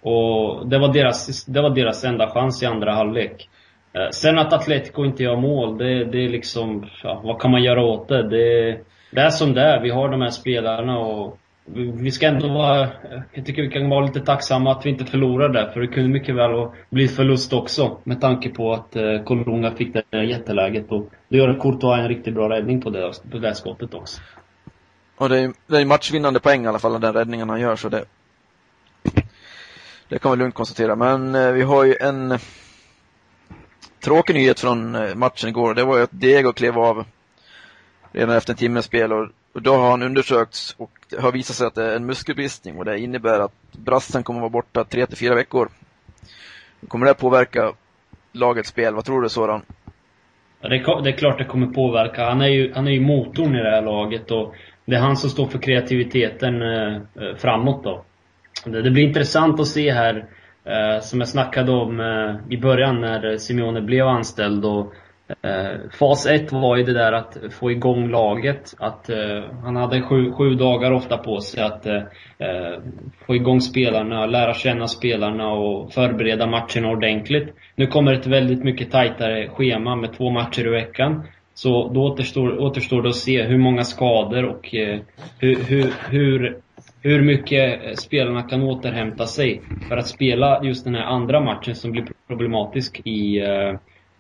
Och 0.01 0.69
det 0.69 0.79
var 0.79 0.93
deras, 0.93 1.45
det 1.45 1.61
var 1.61 1.69
deras 1.69 2.03
enda 2.03 2.29
chans 2.29 2.63
i 2.63 2.65
andra 2.65 2.93
halvlek. 2.93 3.49
Eh, 3.93 4.09
sen 4.11 4.39
att 4.39 4.53
Atletico 4.53 5.05
inte 5.05 5.23
gör 5.23 5.35
mål, 5.35 5.77
det, 5.77 6.05
det 6.05 6.25
är 6.25 6.29
liksom, 6.29 6.85
ja, 7.03 7.21
vad 7.23 7.41
kan 7.41 7.51
man 7.51 7.63
göra 7.63 7.81
åt 7.81 8.07
det? 8.07 8.29
Det 8.29 8.77
det 9.11 9.21
är 9.21 9.29
som 9.29 9.53
det 9.53 9.61
är. 9.61 9.81
Vi 9.81 9.89
har 9.89 10.09
de 10.09 10.21
här 10.21 10.29
spelarna 10.29 10.99
och 10.99 11.37
vi 11.75 12.11
ska 12.11 12.27
ändå 12.27 12.47
vara, 12.47 12.89
jag 13.33 13.45
tycker 13.45 13.61
vi 13.61 13.69
kan 13.69 13.89
vara 13.89 14.05
lite 14.05 14.19
tacksamma 14.19 14.71
att 14.71 14.85
vi 14.85 14.89
inte 14.89 15.05
förlorade 15.05 15.71
för 15.73 15.79
det 15.79 15.87
kunde 15.87 16.09
mycket 16.09 16.35
väl 16.35 16.67
bli 16.89 17.07
förlust 17.07 17.53
också 17.53 17.97
med 18.03 18.21
tanke 18.21 18.49
på 18.49 18.73
att 18.73 18.95
eh, 18.95 19.73
fick 19.77 19.93
det 19.93 20.23
jätteläget 20.23 20.91
och 20.91 21.09
då 21.29 21.37
gör 21.37 21.59
Courtois 21.59 21.99
en 21.99 22.07
riktigt 22.07 22.33
bra 22.33 22.49
räddning 22.49 22.81
på 22.81 22.89
det, 22.89 23.11
på 23.31 23.37
det 23.37 23.55
skottet 23.55 23.93
också. 23.93 24.21
Och 25.17 25.29
det 25.29 25.39
är, 25.39 25.53
det 25.67 25.77
är 25.77 25.85
matchvinnande 25.85 26.39
poäng 26.39 26.63
i 26.63 26.67
alla 26.67 26.79
fall, 26.79 27.01
den 27.01 27.13
räddningen 27.13 27.49
han 27.49 27.59
gör 27.61 27.75
så 27.75 27.89
det 27.89 28.05
det 30.09 30.19
kan 30.19 30.31
vi 30.31 30.37
lugnt 30.37 30.55
konstatera. 30.55 30.95
Men 30.95 31.35
eh, 31.35 31.51
vi 31.51 31.61
har 31.61 31.83
ju 31.83 31.95
en 32.01 32.31
eh, 32.31 32.39
tråkig 34.03 34.33
nyhet 34.33 34.59
från 34.59 34.95
eh, 34.95 35.15
matchen 35.15 35.49
igår. 35.49 35.73
Det 35.73 35.83
var 35.83 35.97
ju 35.97 36.03
att 36.03 36.09
Diego 36.13 36.53
klev 36.53 36.79
av 36.79 37.05
redan 38.11 38.35
efter 38.35 38.53
en 38.53 38.57
timmes 38.57 38.85
spel 38.85 39.13
och, 39.13 39.29
och 39.57 39.63
då 39.63 39.75
har 39.75 39.89
han 39.91 40.03
undersökts 40.03 40.75
och 40.77 40.91
det 41.09 41.21
har 41.21 41.31
visat 41.31 41.55
sig 41.55 41.67
att 41.67 41.75
det 41.75 41.91
är 41.91 41.95
en 41.95 42.05
muskelbristning 42.05 42.77
och 42.77 42.85
det 42.85 42.99
innebär 42.99 43.39
att 43.39 43.53
brassen 43.71 44.23
kommer 44.23 44.39
att 44.39 44.41
vara 44.41 44.49
borta 44.49 44.83
tre 44.83 45.05
till 45.05 45.17
fyra 45.17 45.35
veckor. 45.35 45.69
Kommer 46.87 47.05
det 47.05 47.13
påverka 47.13 47.73
lagets 48.31 48.69
spel? 48.69 48.95
Vad 48.95 49.05
tror 49.05 49.21
du 49.21 49.29
Soran? 49.29 49.61
Ja, 50.61 50.69
det, 50.69 50.75
är, 50.75 51.01
det 51.01 51.09
är 51.09 51.17
klart 51.17 51.37
det 51.37 51.45
kommer 51.45 51.67
påverka. 51.67 52.25
Han 52.25 52.41
är, 52.41 52.47
ju, 52.47 52.73
han 52.73 52.87
är 52.87 52.91
ju 52.91 53.01
motorn 53.01 53.55
i 53.55 53.63
det 53.63 53.69
här 53.69 53.81
laget 53.81 54.31
och 54.31 54.55
det 54.85 54.95
är 54.95 54.99
han 54.99 55.17
som 55.17 55.29
står 55.29 55.47
för 55.47 55.59
kreativiteten 55.59 56.61
eh, 56.61 56.95
eh 56.95 57.35
framåt 57.37 57.83
då. 57.83 58.03
Det, 58.65 58.81
det, 58.81 58.91
blir 58.91 59.03
intressant 59.03 59.59
att 59.59 59.67
se 59.67 59.91
här, 59.91 60.25
eh, 60.65 61.01
som 61.01 61.19
jag 61.19 61.29
snackade 61.29 61.71
om 61.71 61.99
eh, 61.99 62.53
i 62.53 62.57
början 62.57 63.01
när 63.01 63.37
Simeone 63.37 63.81
blev 63.81 64.07
anställd 64.07 64.65
och 64.65 64.93
Eh, 65.41 65.89
fas 65.99 66.25
1 66.25 66.51
var 66.51 66.77
ju 66.77 66.83
det 66.83 66.93
där 66.93 67.13
att 67.13 67.37
få 67.51 67.71
igång 67.71 68.09
laget. 68.09 68.75
Att 68.79 69.09
eh, 69.09 69.43
han 69.63 69.75
hade 69.75 70.01
sju, 70.01 70.31
sju 70.31 70.55
dagar 70.55 70.91
ofta 70.91 71.17
på 71.17 71.41
sig 71.41 71.63
att 71.63 71.85
eh, 71.85 72.01
eh, 72.37 72.79
få 73.25 73.35
igång 73.35 73.61
spelarna, 73.61 74.25
lära 74.25 74.53
känna 74.53 74.87
spelarna 74.87 75.51
och 75.51 75.93
förbereda 75.93 76.47
matcherna 76.47 76.89
ordentligt. 76.89 77.53
Nu 77.75 77.87
kommer 77.87 78.13
ett 78.13 78.27
väldigt 78.27 78.63
mycket 78.63 78.91
tajtare 78.91 79.49
schema 79.49 79.95
med 79.95 80.13
två 80.13 80.29
matcher 80.29 80.67
i 80.67 80.69
veckan. 80.69 81.23
Så 81.53 81.89
då 81.93 82.03
återstår, 82.03 82.59
återstår 82.59 83.01
det 83.01 83.09
att 83.09 83.15
se 83.15 83.43
hur 83.43 83.57
många 83.57 83.83
skador 83.83 84.45
och 84.45 84.75
eh, 84.75 84.99
hur, 85.39 85.55
hur, 85.63 85.93
hur, 86.09 86.57
hur 87.01 87.21
mycket 87.21 87.99
spelarna 87.99 88.43
kan 88.43 88.63
återhämta 88.63 89.25
sig 89.25 89.61
för 89.89 89.97
att 89.97 90.07
spela 90.07 90.63
just 90.63 90.85
den 90.85 90.95
här 90.95 91.03
andra 91.03 91.39
matchen 91.39 91.75
som 91.75 91.91
blir 91.91 92.05
problematisk 92.27 93.01
i 93.05 93.39
eh, 93.39 93.73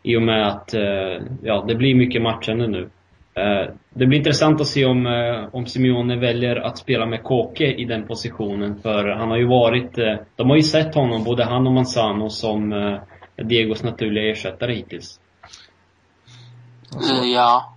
i 0.07 0.17
och 0.17 0.21
med 0.21 0.47
att 0.47 0.73
eh, 0.73 1.21
ja, 1.41 1.65
det 1.67 1.75
blir 1.75 1.95
mycket 1.95 2.21
matchande 2.21 2.67
nu. 2.67 2.89
Eh, 3.33 3.73
det 3.89 4.05
blir 4.05 4.17
intressant 4.17 4.61
att 4.61 4.67
se 4.67 4.85
om, 4.85 5.07
eh, 5.07 5.55
om 5.55 5.65
Simeone 5.65 6.15
väljer 6.15 6.55
att 6.55 6.77
spela 6.77 7.05
med 7.05 7.23
Kåke 7.23 7.65
i 7.65 7.85
den 7.85 8.07
positionen. 8.07 8.81
För 8.81 9.07
han 9.07 9.29
har 9.29 9.37
ju 9.37 9.47
varit, 9.47 9.95
de 10.35 10.49
har 10.49 10.55
ju 10.55 10.63
sett 10.63 10.95
honom, 10.95 11.23
både 11.23 11.43
han 11.43 11.67
och 11.67 11.73
Manzano, 11.73 12.29
som 12.29 12.69
Diegos 13.35 13.83
naturliga 13.83 14.31
ersättare 14.31 14.73
hittills. 14.73 15.19
Alltså. 16.95 17.13
ja, 17.13 17.73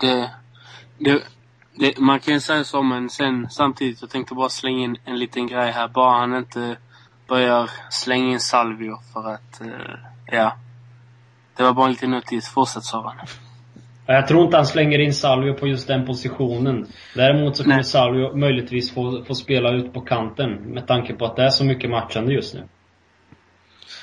det, 0.00 0.30
det, 0.98 1.22
det, 1.74 1.98
man 1.98 2.20
kan 2.20 2.34
ju 2.34 2.40
säga 2.40 2.64
så 2.64 2.82
men 2.82 3.10
sen 3.10 3.50
samtidigt, 3.50 4.00
jag 4.00 4.10
tänkte 4.10 4.34
bara 4.34 4.48
slänga 4.48 4.84
in 4.84 4.96
en 5.04 5.18
liten 5.18 5.46
grej 5.46 5.70
här. 5.70 5.88
Bara 5.88 6.18
han 6.18 6.36
inte 6.36 6.76
börjar 7.28 7.70
slänga 7.90 8.32
in 8.32 8.40
Salvio 8.40 8.96
för 9.12 9.34
att, 9.34 9.60
ja. 10.26 10.52
Det 11.58 11.64
var 11.64 11.72
bara 11.72 11.86
en 11.86 11.92
liten 11.92 12.10
notis. 12.10 12.48
Fortsätt 12.48 12.84
Sören. 12.84 13.16
Jag 14.06 14.28
tror 14.28 14.44
inte 14.44 14.56
han 14.56 14.66
slänger 14.66 14.98
in 14.98 15.14
Salvio 15.14 15.54
på 15.54 15.66
just 15.66 15.88
den 15.88 16.06
positionen. 16.06 16.86
Däremot 17.14 17.56
så 17.56 17.62
kommer 17.62 17.76
Nej. 17.76 17.84
Salvio 17.84 18.36
möjligtvis 18.36 18.94
få, 18.94 19.24
få 19.24 19.34
spela 19.34 19.70
ut 19.70 19.92
på 19.92 20.00
kanten 20.00 20.50
med 20.50 20.86
tanke 20.86 21.14
på 21.14 21.24
att 21.24 21.36
det 21.36 21.42
är 21.42 21.50
så 21.50 21.64
mycket 21.64 21.90
matchande 21.90 22.32
just 22.32 22.54
nu. 22.54 22.68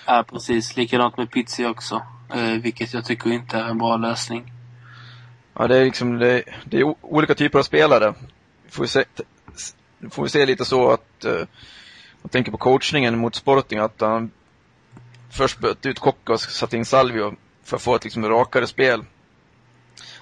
Ja, 0.07 0.23
precis. 0.29 0.77
Likadant 0.77 1.17
med 1.17 1.31
Pizzi 1.31 1.65
också. 1.65 2.01
Eh, 2.35 2.61
vilket 2.61 2.93
jag 2.93 3.05
tycker 3.05 3.31
inte 3.31 3.57
är 3.57 3.63
en 3.63 3.77
bra 3.77 3.97
lösning. 3.97 4.51
Ja, 5.53 5.67
det 5.67 5.77
är 5.77 5.85
liksom, 5.85 6.19
det, 6.19 6.43
det 6.65 6.79
är 6.79 6.95
olika 7.01 7.33
typer 7.33 7.59
av 7.59 7.63
spelare. 7.63 8.13
Får 8.69 8.83
vi 8.83 8.87
se, 8.87 9.03
får 10.09 10.23
vi 10.23 10.29
se 10.29 10.45
lite 10.45 10.65
så 10.65 10.91
att, 10.91 11.25
eh, 11.25 11.47
jag 12.21 12.31
tänker 12.31 12.51
på 12.51 12.57
coachningen 12.57 13.17
mot 13.17 13.35
Sporting, 13.35 13.79
att 13.79 14.01
han 14.01 14.31
först 15.31 15.59
bytte 15.59 15.89
ut 15.89 15.99
Kocka 15.99 16.33
och 16.33 16.41
satte 16.41 16.77
in 16.77 16.85
Salvio 16.85 17.35
för 17.65 17.75
att 17.75 17.81
få 17.81 17.95
ett 17.95 18.03
liksom 18.03 18.29
rakare 18.29 18.67
spel. 18.67 19.03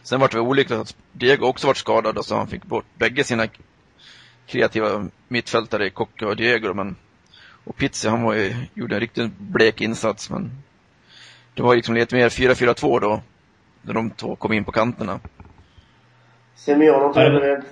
Sen 0.03 0.19
var 0.19 0.27
det 0.27 0.39
olyckligt 0.39 0.79
att 0.79 0.95
Diego 1.11 1.45
också 1.45 1.67
var 1.67 1.73
skadad, 1.73 2.25
så 2.25 2.35
han 2.35 2.47
fick 2.47 2.65
bort 2.65 2.85
bägge 2.95 3.23
sina 3.23 3.47
kreativa 4.45 5.05
mittfältare, 5.27 5.89
Kocka 5.89 6.27
och 6.27 6.35
Diego. 6.35 6.73
Men, 6.73 6.95
och 7.63 7.75
Pizzi, 7.75 8.09
han 8.09 8.23
var 8.23 8.33
ju, 8.33 8.55
gjorde 8.73 8.95
en 8.95 9.01
riktigt 9.01 9.37
blek 9.37 9.81
insats, 9.81 10.29
men 10.29 10.51
det 11.53 11.63
var 11.63 11.75
liksom 11.75 11.95
lite 11.95 12.15
mer 12.15 12.29
4-4-2 12.29 12.99
då, 12.99 13.21
när 13.81 13.93
de 13.93 14.09
två 14.09 14.35
kom 14.35 14.53
in 14.53 14.65
på 14.65 14.71
kanterna. 14.71 15.19
Simeone 16.55 17.13
tror 17.13 17.45
jag 17.45 17.63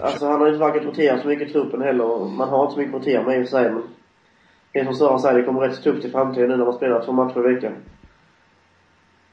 Alltså 0.00 0.26
han 0.26 0.40
har 0.40 0.48
inte 0.48 0.58
verkat 0.58 0.84
rotera 0.84 1.22
så 1.22 1.28
mycket 1.28 1.48
i 1.48 1.52
truppen 1.52 1.82
heller. 1.82 2.24
Man 2.28 2.48
har 2.48 2.62
inte 2.62 2.74
så 2.74 2.80
mycket 2.80 2.94
att 2.94 3.00
rotera 3.00 3.22
med 3.22 3.40
i 3.40 3.42
och 3.42 3.48
för 3.48 3.58
sig, 3.58 3.70
men 3.70 3.82
det 4.72 4.78
är 4.78 4.84
som 4.84 4.94
Sören 4.94 5.20
säger, 5.20 5.38
det 5.38 5.44
kommer 5.44 5.60
rätt 5.60 5.82
tufft 5.82 6.04
i 6.04 6.10
framtiden 6.10 6.48
nu 6.48 6.56
när 6.56 6.64
man 6.64 6.74
spelar 6.74 7.04
två 7.04 7.12
matcher 7.12 7.50
i 7.50 7.54
veckan. 7.54 7.72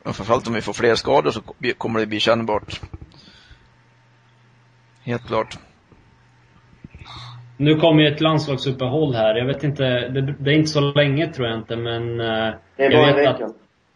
Ja, 0.03 0.13
framförallt 0.13 0.47
om 0.47 0.53
vi 0.53 0.61
får 0.61 0.73
fler 0.73 0.95
skador 0.95 1.31
så 1.31 1.41
kommer 1.77 1.99
det 1.99 2.05
bli 2.05 2.19
kännbart. 2.19 2.81
Helt 5.03 5.27
klart. 5.27 5.57
Nu 7.57 7.75
kommer 7.75 8.03
ju 8.03 8.13
ett 8.13 8.21
landslagsuppehåll 8.21 9.15
här. 9.15 9.35
Jag 9.35 9.45
vet 9.45 9.63
inte, 9.63 9.83
det, 9.83 10.21
det, 10.39 10.51
är 10.51 10.55
inte 10.55 10.71
så 10.71 10.81
länge 10.81 11.33
tror 11.33 11.47
jag 11.47 11.57
inte, 11.57 11.75
men... 11.75 12.19
Eh, 12.19 12.53
det 12.75 12.85
är 12.85 12.91
bara 12.91 13.09
i 13.09 13.13
veckan. 13.13 13.43
Att, 13.43 13.55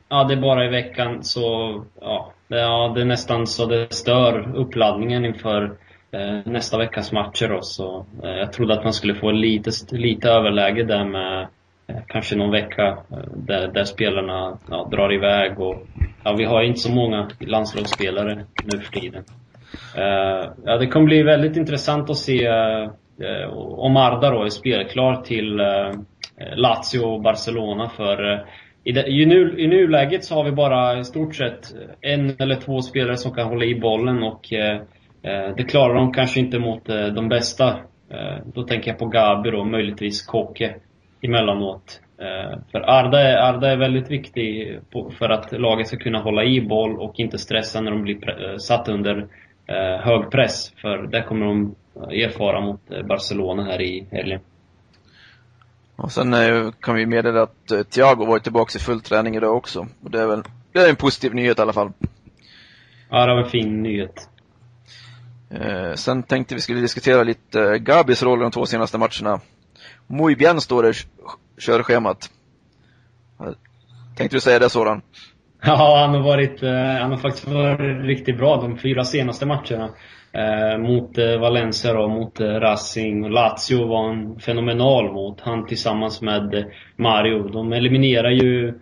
ja, 0.10 0.24
det 0.24 0.34
är 0.34 0.42
bara 0.42 0.66
i 0.66 0.70
veckan, 0.70 1.24
så 1.24 1.84
ja 2.02 2.32
det, 2.48 2.60
ja, 2.60 2.92
det 2.96 3.02
är 3.02 3.06
nästan 3.06 3.48
så 3.48 3.66
det 3.66 3.94
stör 3.94 4.56
uppladdningen 4.56 5.26
inför 5.26 5.78
eh, 6.12 6.40
nästa 6.46 6.78
veckas 6.78 7.12
matcher 7.12 7.48
då. 7.48 7.62
Så 7.62 8.06
eh, 8.24 8.30
jag 8.30 8.54
trodde 8.54 8.74
att 8.74 8.84
man 8.84 8.94
skulle 8.94 9.16
få 9.16 9.32
lite, 9.32 9.72
lite 9.92 10.30
överläge 10.30 10.84
där 10.84 11.06
med 11.06 11.48
Eh, 11.88 11.96
kanske 12.08 12.36
någon 12.36 12.51
vecka 12.51 12.88
eh, 12.88 13.18
där, 13.36 13.68
där 13.68 13.84
spelarna 13.84 14.58
ja, 14.70 14.88
drar 14.92 15.13
iväg 15.13 15.60
och 15.60 15.88
ja, 16.24 16.36
vi 16.38 16.46
har 16.46 16.63
inte 16.63 16.80
så 16.80 16.92
många 16.92 17.30
landslagsspelare 17.39 18.46
nu 18.63 18.80
för 18.80 19.00
tiden. 19.00 19.24
Uh, 19.98 20.51
ja, 20.65 20.77
det 20.77 20.88
kommer 20.88 21.06
bli 21.06 21.24
väldigt 21.24 21.58
intressant 21.58 22.10
att 22.10 22.18
se 22.18 22.50
uh, 22.50 23.48
om 23.58 23.98
Arda 23.98 24.30
då 24.30 24.44
är 24.44 24.50
spelklar 24.50 25.22
till 25.22 25.60
uh, 25.60 25.92
Lazio 26.56 27.00
och 27.00 27.22
Barcelona 27.22 27.89
för 27.89 28.46
i, 28.84 28.92
det, 28.92 29.08
i, 29.08 29.25
nu, 29.25 29.60
I 29.60 29.68
nuläget 29.68 30.24
så 30.24 30.36
har 30.36 30.44
vi 30.44 30.51
bara 30.51 31.00
i 31.00 31.04
stort 31.04 31.36
sett 31.36 31.74
en 32.01 32.36
eller 32.39 32.56
två 32.56 32.82
spelare 32.82 33.18
som 33.18 33.34
kan 33.34 33.48
hålla 33.48 33.65
i 33.65 33.80
bollen 33.80 34.24
och 34.24 34.48
det 35.58 35.63
klarar 35.70 35.96
de 35.96 36.13
kanske 36.13 36.39
inte 36.39 36.60
mot 36.60 36.86
de 36.86 37.30
bästa. 37.30 37.75
Då 38.54 38.63
tänker 38.63 38.92
jag 38.92 39.00
på 39.00 39.06
Gabi 39.06 39.51
och 39.51 39.68
möjligtvis 39.68 40.25
Koke 40.25 40.75
emellanåt. 41.25 42.01
Eh, 42.17 42.60
för 42.72 42.79
Arda 42.79 43.20
är, 43.20 43.38
Arda 43.38 43.72
är 43.72 43.77
väldigt 43.77 44.12
viktig 44.12 44.79
för 45.17 45.29
att 45.29 45.51
laget 45.51 45.88
ska 45.88 45.98
kunna 45.98 46.20
hålla 46.20 46.44
i 46.44 46.62
boll 46.62 47.00
och 47.00 47.20
inte 47.20 47.38
stressa 47.38 47.82
när 47.82 47.91
de 47.91 48.01
blir 48.01 48.51
eh, 48.51 48.58
satt 48.58 48.88
under 48.88 49.27
eh, 49.67 50.01
hög 50.01 50.32
press. 50.32 50.74
För 50.82 50.98
det 50.98 51.22
kommer 51.22 51.46
de 51.46 51.75
erfara 51.96 52.62
mot 52.62 52.82
Barcelona 53.08 53.63
här 53.63 53.82
i 53.82 54.08
helgen. 54.12 54.39
Och 55.96 56.12
sen 56.12 56.36
kan 56.79 56.96
vi 56.96 57.05
meddela 57.05 57.41
att 57.41 57.91
Thiago 57.91 58.25
varit 58.25 58.44
tillbaka 58.44 58.77
i 58.77 58.82
full 58.82 59.01
träning 59.01 59.36
idag 59.36 59.58
också. 59.58 59.88
Och 60.03 60.12
det 60.12 60.22
är 60.22 60.27
väl 60.27 60.44
det 60.72 60.79
är 60.79 60.89
en 60.89 60.96
positiv 60.96 61.36
nyhet 61.36 61.60
i 61.60 61.62
alla 61.62 61.74
fall. 61.74 61.91
Ja, 63.10 63.25
det 63.25 63.34
var 63.34 63.44
en 63.44 63.50
fin 63.50 63.84
nyhet. 63.84 64.29
sen 65.96 66.24
tänkte 66.24 66.55
vi 66.55 66.62
skulle 66.62 66.82
diskutera 66.82 67.24
lite 67.24 67.79
Gabis 67.79 68.24
roll 68.24 68.39
de 68.39 68.51
två 68.51 68.65
senaste 68.65 68.98
matcherna. 68.98 69.39
Muy 70.08 70.36
bien 70.36 70.62
står 70.62 70.84
det 70.84 70.90
i 70.90 70.94
körschemat. 71.62 72.30
Tänkte 74.18 74.36
du 74.36 74.42
säga 74.42 74.60
det 74.60 74.70
Soran? 74.70 75.02
Ja, 75.68 75.98
han 76.02 76.16
har 76.16 76.22
varit, 76.22 76.64
eh, 76.64 77.02
han 77.02 77.12
har 77.12 77.18
faktiskt 77.18 77.48
varit 77.48 78.06
riktigt 78.06 78.38
bra 78.38 78.62
de 78.62 78.78
fyra 78.78 79.04
senaste 79.04 79.46
matcherna. 79.46 79.90
Eh, 80.32 80.78
mot 80.78 81.18
eh, 81.18 81.40
Valencia 81.40 82.00
och 82.00 82.10
mot 82.10 82.40
eh, 82.40 82.46
Racing. 82.46 83.30
Lazio 83.30 83.88
var 83.88 84.10
en 84.10 84.40
fenomenal 84.40 85.12
mot. 85.14 85.42
Han 85.42 85.66
tillsammans 85.66 86.22
med 86.22 86.54
eh, 86.56 86.66
Mario. 86.96 87.48
De 87.48 87.74
eliminerar 87.74 88.32
ju 88.32 88.74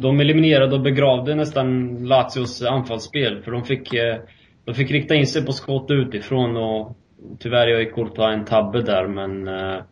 de 0.00 0.20
eliminerade 0.20 0.74
och 0.74 0.82
begravde 0.82 1.34
nästan 1.34 1.98
Lazios 2.04 2.62
anfallsspel. 2.62 3.42
För 3.42 3.52
de 3.52 3.64
fick, 3.64 3.90
de 4.64 4.74
fick 4.74 4.90
rikta 4.90 5.14
in 5.14 5.26
sig 5.26 5.46
på 5.46 5.52
skott 5.52 5.90
utifrån 5.90 6.56
och 6.56 6.96
tyvärr 7.38 7.66
gör 7.66 7.80
ju 7.80 7.90
Courtois 7.90 8.34
en 8.34 8.44
tabbe 8.44 8.82
där 8.82 9.06
men 9.06 9.48
Eh, 9.48 9.82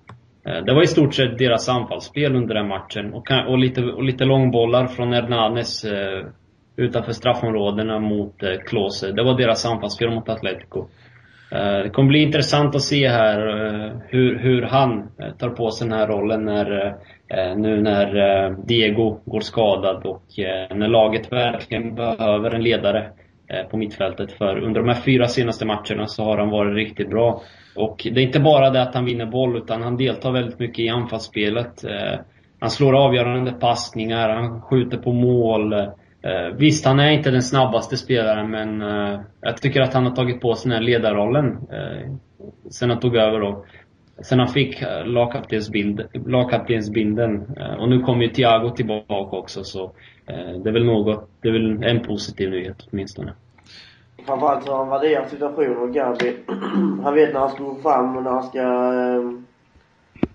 Eh, 0.48 0.64
det 0.64 0.74
var 0.74 0.82
i 0.82 0.86
stort 0.86 1.14
sett 1.14 1.38
deras 1.38 1.68
anfallsspel 1.68 2.36
under 2.36 2.54
den 2.54 2.68
matchen. 2.68 3.14
Och, 3.14 3.30
och, 3.48 3.58
lite, 3.58 3.82
och 3.82 4.04
lite 4.04 4.24
långbollar 4.24 4.86
från 4.86 5.12
Hernanes 5.12 5.84
eh, 5.84 6.26
utanför 6.76 7.12
straffområdena 7.12 7.98
mot 7.98 8.42
eh, 8.42 8.58
Klose. 8.66 9.12
Det 9.12 9.22
var 9.22 9.38
deras 9.38 9.66
anfallsspel 9.66 10.10
mot 10.10 10.28
Atletico. 10.28 10.86
Eh, 11.52 11.78
det 11.78 11.90
kommer 11.90 12.08
bli 12.08 12.22
intressant 12.22 12.74
att 12.74 12.82
se 12.82 13.08
här 13.08 13.48
eh, 13.48 13.92
hur, 14.08 14.38
hur 14.38 14.62
han 14.62 14.98
eh, 15.18 15.30
tar 15.38 15.50
på 15.50 15.70
sig 15.70 15.88
den 15.88 15.98
här 15.98 16.06
rollen 16.06 16.44
när, 16.44 16.86
eh, 16.86 16.92
eh 17.38 17.56
nu 17.56 17.82
när 17.82 18.16
eh, 18.16 18.58
Diego 18.66 19.20
går 19.24 19.40
skadad 19.40 20.06
och 20.06 20.24
när 20.76 20.88
laget 20.88 21.32
verkligen 21.32 21.94
behöver 21.94 22.50
en 22.50 22.62
ledare 22.62 23.10
på 23.70 23.76
mittfältet. 23.76 24.32
För 24.32 24.58
under 24.58 24.80
de 24.80 24.88
här 24.88 25.00
fyra 25.00 25.26
senaste 25.26 25.66
matcherna 25.66 26.06
så 26.06 26.24
har 26.24 26.38
han 26.38 26.50
varit 26.50 26.74
riktigt 26.74 27.10
bra. 27.10 27.42
Och 27.76 28.06
det 28.12 28.20
är 28.20 28.26
inte 28.26 28.40
bara 28.40 28.70
det 28.70 28.82
att 28.82 28.94
han 28.94 29.04
vinner 29.04 29.26
boll, 29.26 29.56
utan 29.56 29.82
han 29.82 29.96
deltar 29.96 30.32
väldigt 30.32 30.58
mycket 30.58 30.78
i 30.78 30.88
anfallsspelet. 30.88 31.84
Eh, 31.84 32.20
han 32.58 32.70
slår 32.70 32.94
avgörande 33.06 33.52
passningar, 33.52 34.28
han 34.28 34.62
skjuter 34.62 34.98
på 34.98 35.12
mål. 35.12 35.72
Eh, 35.72 35.88
visst, 36.56 36.86
han 36.86 37.00
är 37.00 37.10
inte 37.10 37.30
den 37.30 37.42
snabbaste 37.42 37.96
spelaren, 37.96 38.50
men 38.50 38.82
eh, 38.82 39.20
jag 39.40 39.56
tycker 39.56 39.80
att 39.80 39.94
han 39.94 40.06
har 40.06 40.16
tagit 40.16 40.40
på 40.40 40.54
sig 40.54 40.70
den 40.70 40.78
här 40.78 40.84
ledarrollen 40.86 41.58
sen 42.70 42.90
han 42.90 43.00
tog 43.00 43.16
över 43.16 43.40
då. 43.40 43.64
Sen 44.22 44.38
han 44.38 44.48
fick 44.48 44.82
lagkaptensbindeln. 46.26 47.56
Och 47.78 47.88
nu 47.88 48.00
kommer 48.00 48.22
ju 48.22 48.28
Thiago 48.28 48.70
tillbaka 48.70 49.36
också, 49.36 49.64
så 49.64 49.92
det 50.62 50.68
är 50.68 50.72
väl 50.72 50.84
något, 50.84 51.30
det 51.42 51.48
är 51.48 51.52
väl 51.52 51.82
en 51.82 52.00
positiv 52.00 52.50
nyhet 52.50 52.76
åtminstone 52.92 53.32
framförallt 54.26 54.68
hur 54.68 54.72
han 54.72 54.88
värderar 54.88 55.28
situationen 55.28 55.78
och 55.78 55.94
Gabi, 55.94 56.36
han 57.02 57.14
vet 57.14 57.32
när 57.32 57.40
han 57.40 57.50
ska 57.50 57.64
gå 57.64 57.74
fram 57.74 58.16
och 58.16 58.22
när 58.22 58.30
han 58.30 58.42
ska 58.42 58.60
eh, 58.60 59.40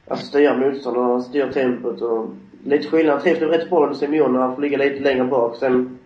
alltså 0.08 0.26
styra 0.26 0.58
motståndarna, 0.58 1.08
han 1.08 1.22
styr 1.22 1.52
tempot 1.52 2.02
och 2.02 2.30
lite 2.64 2.90
skillnad. 2.90 3.14
Han 3.14 3.24
trivs 3.24 3.42
rätt 3.42 3.70
bra 3.70 3.84
under 3.84 3.96
Simeone 3.96 4.34
när 4.34 4.46
han 4.46 4.56
får 4.56 4.62
ligga 4.62 4.78
lite 4.78 5.04
längre 5.04 5.24
bak 5.24 5.56
sen 5.56 6.00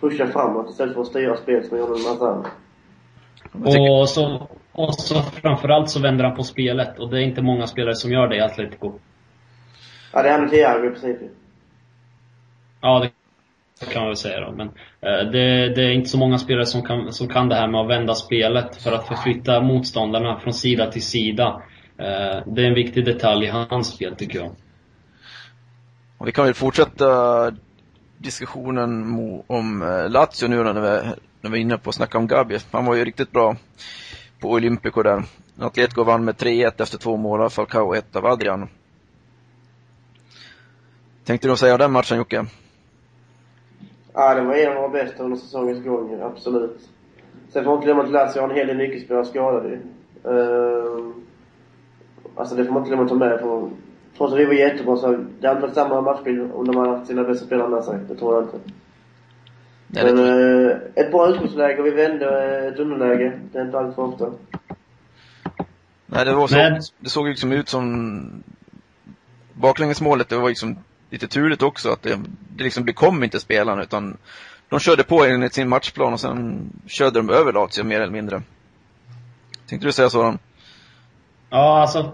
pusha 0.00 0.26
framåt 0.26 0.70
istället 0.70 0.94
för 0.94 1.00
att 1.00 1.06
styra 1.06 1.36
spelet 1.36 1.66
som 1.66 1.78
han 1.78 1.86
gjorde 1.86 2.02
med 2.02 2.12
Mazan. 2.12 2.46
Och 4.00 4.08
så, 4.08 4.48
och 4.72 4.94
så 4.94 5.14
framförallt 5.14 5.90
så 5.90 6.00
vänder 6.00 6.24
han 6.24 6.36
på 6.36 6.42
spelet 6.42 6.98
och 6.98 7.10
det 7.10 7.18
är 7.18 7.22
inte 7.22 7.42
många 7.42 7.66
spelare 7.66 7.94
som 7.94 8.10
gör 8.10 8.28
det 8.28 8.36
i 8.36 8.40
Atletico. 8.40 8.92
Ja, 10.12 10.22
det 10.22 10.38
med 10.38 10.50
Thiago 10.50 10.86
i 10.86 10.90
princip. 10.90 11.18
Ja, 12.80 13.00
det 13.00 13.10
kan 13.86 14.02
man 14.02 14.08
väl 14.08 14.16
säga 14.16 14.40
då. 14.40 14.52
Men 14.52 14.66
eh, 15.00 15.30
det, 15.30 15.74
det, 15.74 15.82
är 15.82 15.90
inte 15.90 16.08
så 16.08 16.18
många 16.18 16.38
spelare 16.38 16.66
som 16.66 16.82
kan, 16.82 17.12
som 17.12 17.28
kan 17.28 17.48
det 17.48 17.54
här 17.54 17.66
med 17.68 17.80
att 17.80 17.88
vända 17.88 18.14
spelet 18.14 18.76
för 18.76 18.92
att 18.92 19.08
förflytta 19.08 19.60
motståndarna 19.60 20.40
från 20.40 20.54
sida 20.54 20.90
till 20.90 21.02
sida. 21.02 21.62
Eh, 21.98 22.42
det 22.46 22.62
är 22.62 22.66
en 22.66 22.74
viktig 22.74 23.04
detalj 23.04 23.46
i 23.46 23.48
hans 23.50 23.88
spel 23.88 24.16
tycker 24.16 24.38
jag. 24.38 24.50
Och 26.18 26.28
vi 26.28 26.32
kan 26.32 26.44
väl 26.44 26.54
fortsätta 26.54 27.50
diskussionen 28.18 29.04
om 29.46 29.82
eh, 29.82 30.10
Lazio 30.10 30.48
nu 30.48 30.62
när 30.62 30.80
vi 30.80 31.10
när 31.40 31.50
vi 31.50 31.58
är 31.58 31.62
inne 31.62 31.78
på 31.78 31.90
att 31.90 31.96
snacka 31.96 32.18
om 32.18 32.26
Gabi. 32.26 32.58
Han 32.70 32.84
var 32.84 32.94
ju 32.94 33.04
riktigt 33.04 33.32
bra 33.32 33.56
på 34.40 34.50
Olympico 34.50 35.02
där. 35.02 35.22
Atletico 35.58 36.04
vann 36.04 36.24
med 36.24 36.34
3-1 36.34 36.82
efter 36.82 36.98
två 36.98 37.16
mål 37.16 37.40
av 37.40 37.48
Falcao 37.48 37.86
och 37.86 37.96
ett 37.96 38.16
av 38.16 38.26
Adrian. 38.26 38.68
Tänkte 41.24 41.48
du 41.48 41.56
säga 41.56 41.78
den 41.78 41.92
matchen 41.92 42.18
Jocke? 42.18 42.46
Ja, 44.20 44.34
det 44.34 44.42
var 44.42 44.54
en 44.54 44.68
av 44.72 44.74
våra 44.74 44.88
bästa 44.88 45.22
under 45.22 45.36
säsongens 45.36 45.84
gång, 45.84 46.20
absolut. 46.22 46.88
Sen 47.48 47.64
får 47.64 47.70
man 47.70 47.74
inte 47.74 47.86
glömma 47.86 48.02
att 48.02 48.10
Lazio 48.10 48.40
har 48.40 48.48
en 48.48 48.56
hel 48.56 48.66
del 48.66 48.76
nyckelspelare 48.76 49.24
skadade 49.24 49.78
uh, 50.28 51.12
Alltså 52.36 52.54
det 52.54 52.64
får 52.64 52.72
man 52.72 52.82
inte 52.82 52.88
glömma 52.88 53.02
att 53.02 53.08
ta 53.08 53.14
med. 53.14 53.40
För, 53.40 53.70
trots 54.16 54.32
att 54.32 54.38
vi 54.38 54.44
var 54.44 54.52
jättebra 54.52 54.96
så 54.96 55.24
det 55.40 55.48
hade 55.48 55.60
varit 55.60 55.74
samma 55.74 56.00
matchbild 56.00 56.52
om 56.52 56.66
de 56.66 56.76
hade 56.76 56.90
haft 56.90 57.06
sina 57.06 57.24
bästa 57.24 57.46
spelare 57.46 57.68
med 57.68 57.84
sig. 57.84 57.98
Det 58.08 58.16
tror 58.16 58.34
jag 58.34 58.44
inte. 58.44 58.58
Nej, 59.86 60.04
Men 60.04 60.18
uh, 60.18 60.76
ett 60.94 61.10
bra 61.10 61.28
utgångsläge 61.30 61.80
och 61.80 61.86
vi 61.86 61.90
vände 61.90 62.58
ett 62.68 62.78
underläge. 62.78 63.40
Det 63.52 63.58
är 63.58 63.64
inte 63.64 63.78
allt 63.78 63.94
för 63.94 64.02
ofta. 64.02 64.32
Nej, 66.06 66.24
det 66.24 66.34
var 66.34 66.46
så, 66.46 66.56
Men... 66.56 66.80
det 66.98 67.10
såg 67.10 67.28
liksom 67.28 67.52
ut 67.52 67.68
som 67.68 68.42
baklängesmålet, 69.52 70.28
det 70.28 70.36
var 70.36 70.48
liksom 70.48 70.76
lite 71.10 71.28
turligt 71.28 71.62
också 71.62 71.90
att 71.90 72.02
det, 72.02 72.18
det 72.56 72.64
liksom 72.64 72.84
bekom 72.84 73.24
inte 73.24 73.40
spelarna 73.40 73.82
utan 73.82 74.16
de 74.68 74.80
körde 74.80 75.02
på 75.02 75.24
enligt 75.24 75.54
sin 75.54 75.68
matchplan 75.68 76.12
och 76.12 76.20
sen 76.20 76.70
körde 76.86 77.18
de 77.18 77.30
över 77.30 77.52
Lazio 77.52 77.84
mer 77.84 78.00
eller 78.00 78.12
mindre. 78.12 78.42
Tänkte 79.68 79.88
du 79.88 79.92
säga 79.92 80.10
sådan? 80.10 80.38
Ja, 81.50 81.80
alltså 81.80 82.12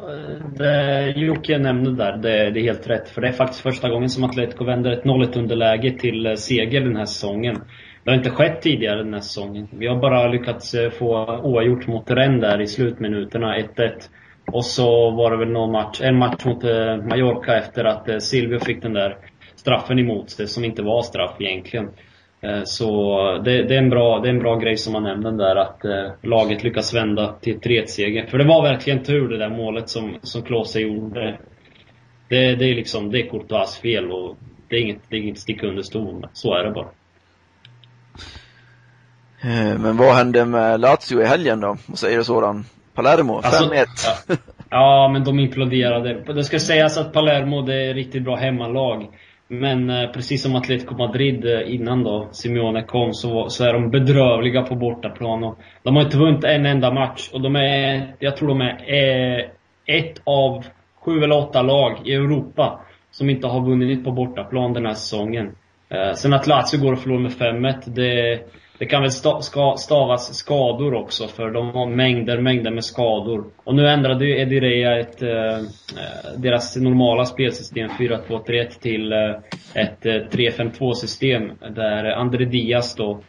det 0.57 1.11
Jocke 1.17 1.59
nämnde 1.59 1.95
där, 1.95 2.17
det, 2.17 2.51
det, 2.51 2.61
är 2.61 2.63
helt 2.63 2.87
rätt. 2.87 3.09
För 3.09 3.21
det 3.21 3.29
är 3.29 3.33
faktiskt 3.33 3.63
första 3.63 3.89
gången 3.89 4.11
som 4.11 4.25
Atletico 4.25 4.65
vänder 4.65 4.91
ett 4.91 5.05
0-1 5.05 5.39
underläge 5.39 5.99
till 5.99 6.27
eh, 6.27 6.35
seger 6.35 6.81
den 6.81 6.97
här 6.97 7.05
säsongen. 7.05 7.61
Det 8.05 8.11
har 8.11 8.17
inte 8.17 8.31
skett 8.31 8.63
tidigare 8.63 9.03
den 9.03 9.15
här 9.15 9.21
säsongen. 9.21 9.69
Vi 9.71 9.87
har 9.87 9.97
bara 9.97 10.29
lyckats 10.29 10.75
eh, 10.75 10.91
få 10.91 11.41
oavgjort 11.43 11.87
mot 11.87 12.11
Rennes 12.11 12.41
där 12.41 12.61
i 12.61 12.67
slutminuterna, 12.67 13.59
1-1. 13.59 13.91
Och 14.47 14.65
så 14.65 15.11
var 15.11 15.31
det 15.31 15.37
väl 15.37 15.49
någon 15.49 15.73
match, 15.73 16.01
en 16.01 16.19
match 16.19 16.45
mot 16.45 16.65
eh, 16.65 16.97
Mallorca 16.97 17.57
efter 17.57 17.85
att 17.85 18.09
eh, 18.09 18.19
Silvio 18.19 18.61
fick 18.61 18.83
den 18.83 18.93
där 18.93 19.17
straffen 19.57 19.99
emot 19.99 20.31
sig, 20.31 20.49
som 20.49 20.65
inte 20.65 20.83
var 20.83 21.03
straff 21.03 21.37
egentligen. 21.39 21.89
Eh, 22.41 22.63
så 22.65 23.19
det, 23.45 23.63
det, 23.63 23.75
är 23.75 23.79
en 23.79 23.91
bra, 23.91 24.21
det 24.21 24.29
är 24.29 24.33
en 24.33 24.39
bra 24.39 24.57
grej 24.57 24.77
som 24.77 24.93
man 24.93 25.03
nämnde 25.03 25.31
där 25.31 25.57
att 25.57 25.85
eh, 25.85 26.13
laget 26.23 26.65
lyckas 26.65 26.95
vända 26.95 27.35
till 27.41 27.59
3-1-seger. 27.61 28.27
För 28.27 28.39
det 28.39 28.45
var 28.45 28.63
verkligen 28.63 29.03
tur 29.03 29.29
det 29.29 29.39
där 29.39 29.51
målet 29.51 29.89
som, 29.89 30.17
som 30.23 30.43
Klose 30.43 30.81
gjorde. 30.81 31.39
Det, 32.29 32.55
det 32.55 32.65
är 32.65 32.75
liksom, 32.75 33.11
det 33.11 33.21
är 33.21 33.31
Courtois 33.31 33.79
fel 33.79 34.13
och 34.13 34.37
det 34.69 34.77
är 34.77 34.81
inget, 34.81 34.99
det 35.09 35.17
är 35.17 35.21
inget 35.21 35.39
sticka 35.39 35.67
under 35.67 35.83
stol 35.83 36.27
Så 36.33 36.55
är 36.55 36.65
det 36.65 36.71
bara. 36.71 36.89
Men 39.79 39.97
vad 39.97 40.15
hände 40.15 40.45
med 40.45 40.81
Lazio 40.81 41.23
i 41.23 41.25
helgen 41.25 41.61
då? 41.61 41.77
Vad 41.87 41.99
säger 41.99 42.19
du 42.19 42.25
sådan? 42.25 42.65
Palermo, 42.95 43.41
5-1. 43.41 43.45
Alltså, 43.45 43.75
ja, 43.75 44.37
ja, 44.71 45.11
men 45.13 45.25
de 45.25 45.39
imploderade. 45.39 46.33
Det 46.35 46.45
ska 46.45 46.59
sägas 46.59 46.99
att 46.99 47.13
Palermo, 47.13 47.63
det 47.63 47.75
är 47.75 47.95
riktigt 47.95 48.25
bra 48.25 48.37
hemmalag. 48.37 49.09
Men 49.49 49.91
eh, 49.91 50.11
precis 50.11 50.43
som 50.43 50.55
Atletico 50.55 50.95
Madrid 50.95 51.45
eh, 51.45 51.75
innan 51.75 52.05
då 52.05 52.29
Simeone 52.33 52.83
kom 52.83 53.15
så, 53.15 53.49
så 53.49 53.65
är 53.65 53.73
de 53.73 53.91
bedrövliga 53.91 54.63
på 54.63 54.75
bortaplan. 54.75 55.45
Och 55.45 55.59
de 55.83 55.97
har 55.97 56.03
inte 56.03 56.19
vunnit 56.19 56.45
en 56.45 56.67
enda 56.67 56.93
match. 56.93 57.31
Och 57.33 57.41
de 57.41 57.57
är, 57.57 58.15
jag 58.19 58.37
tror 58.37 58.49
de 58.49 58.61
är 58.61 59.39
eh, 59.39 59.45
ett 59.87 60.23
av 60.25 60.65
sju 61.05 61.23
eller 61.23 61.39
åtta 61.39 61.63
lag 61.63 62.01
i 62.05 62.15
Europa 62.15 62.81
som 63.11 63.31
inte 63.31 63.47
har 63.47 63.61
vunnit 63.61 64.05
på 64.05 64.13
bortaplan 64.13 64.73
den 64.73 64.87
här 64.87 64.95
säsongen. 64.95 65.57
Eh, 65.89 66.13
sen 66.15 66.33
att 66.33 66.47
Lazio 66.47 66.79
går 66.79 66.93
och 66.93 66.99
förlorar 66.99 67.21
med 67.21 67.33
5-1, 67.33 67.83
det 67.87 68.41
det 68.85 68.89
kan 68.89 69.03
väl 69.03 69.11
stavas 69.79 70.35
skador 70.35 70.95
också 70.95 71.29
för 71.29 71.51
de 71.51 71.71
har 71.71 71.87
mängder, 71.87 72.41
mängder 72.41 72.71
med 72.71 72.85
skador. 72.85 73.45
Och 73.65 73.75
nu 73.75 73.89
ändrade 73.89 74.27
ju 74.27 74.41
Edireya 74.41 74.99
ett, 74.99 75.23
eh, 75.23 75.59
eh, 75.59 76.39
deras 76.39 76.77
normala 76.77 77.25
spelsystem 77.25 77.89
4-2-3-1 77.89 78.81
till 78.81 79.13
eh, 79.13 79.31
ett 79.75 80.05
3-5-2 80.05 80.93
system 80.93 81.51
där 81.75 82.05
André 82.05 82.45
Diaz 82.45 82.95
då 82.95 83.21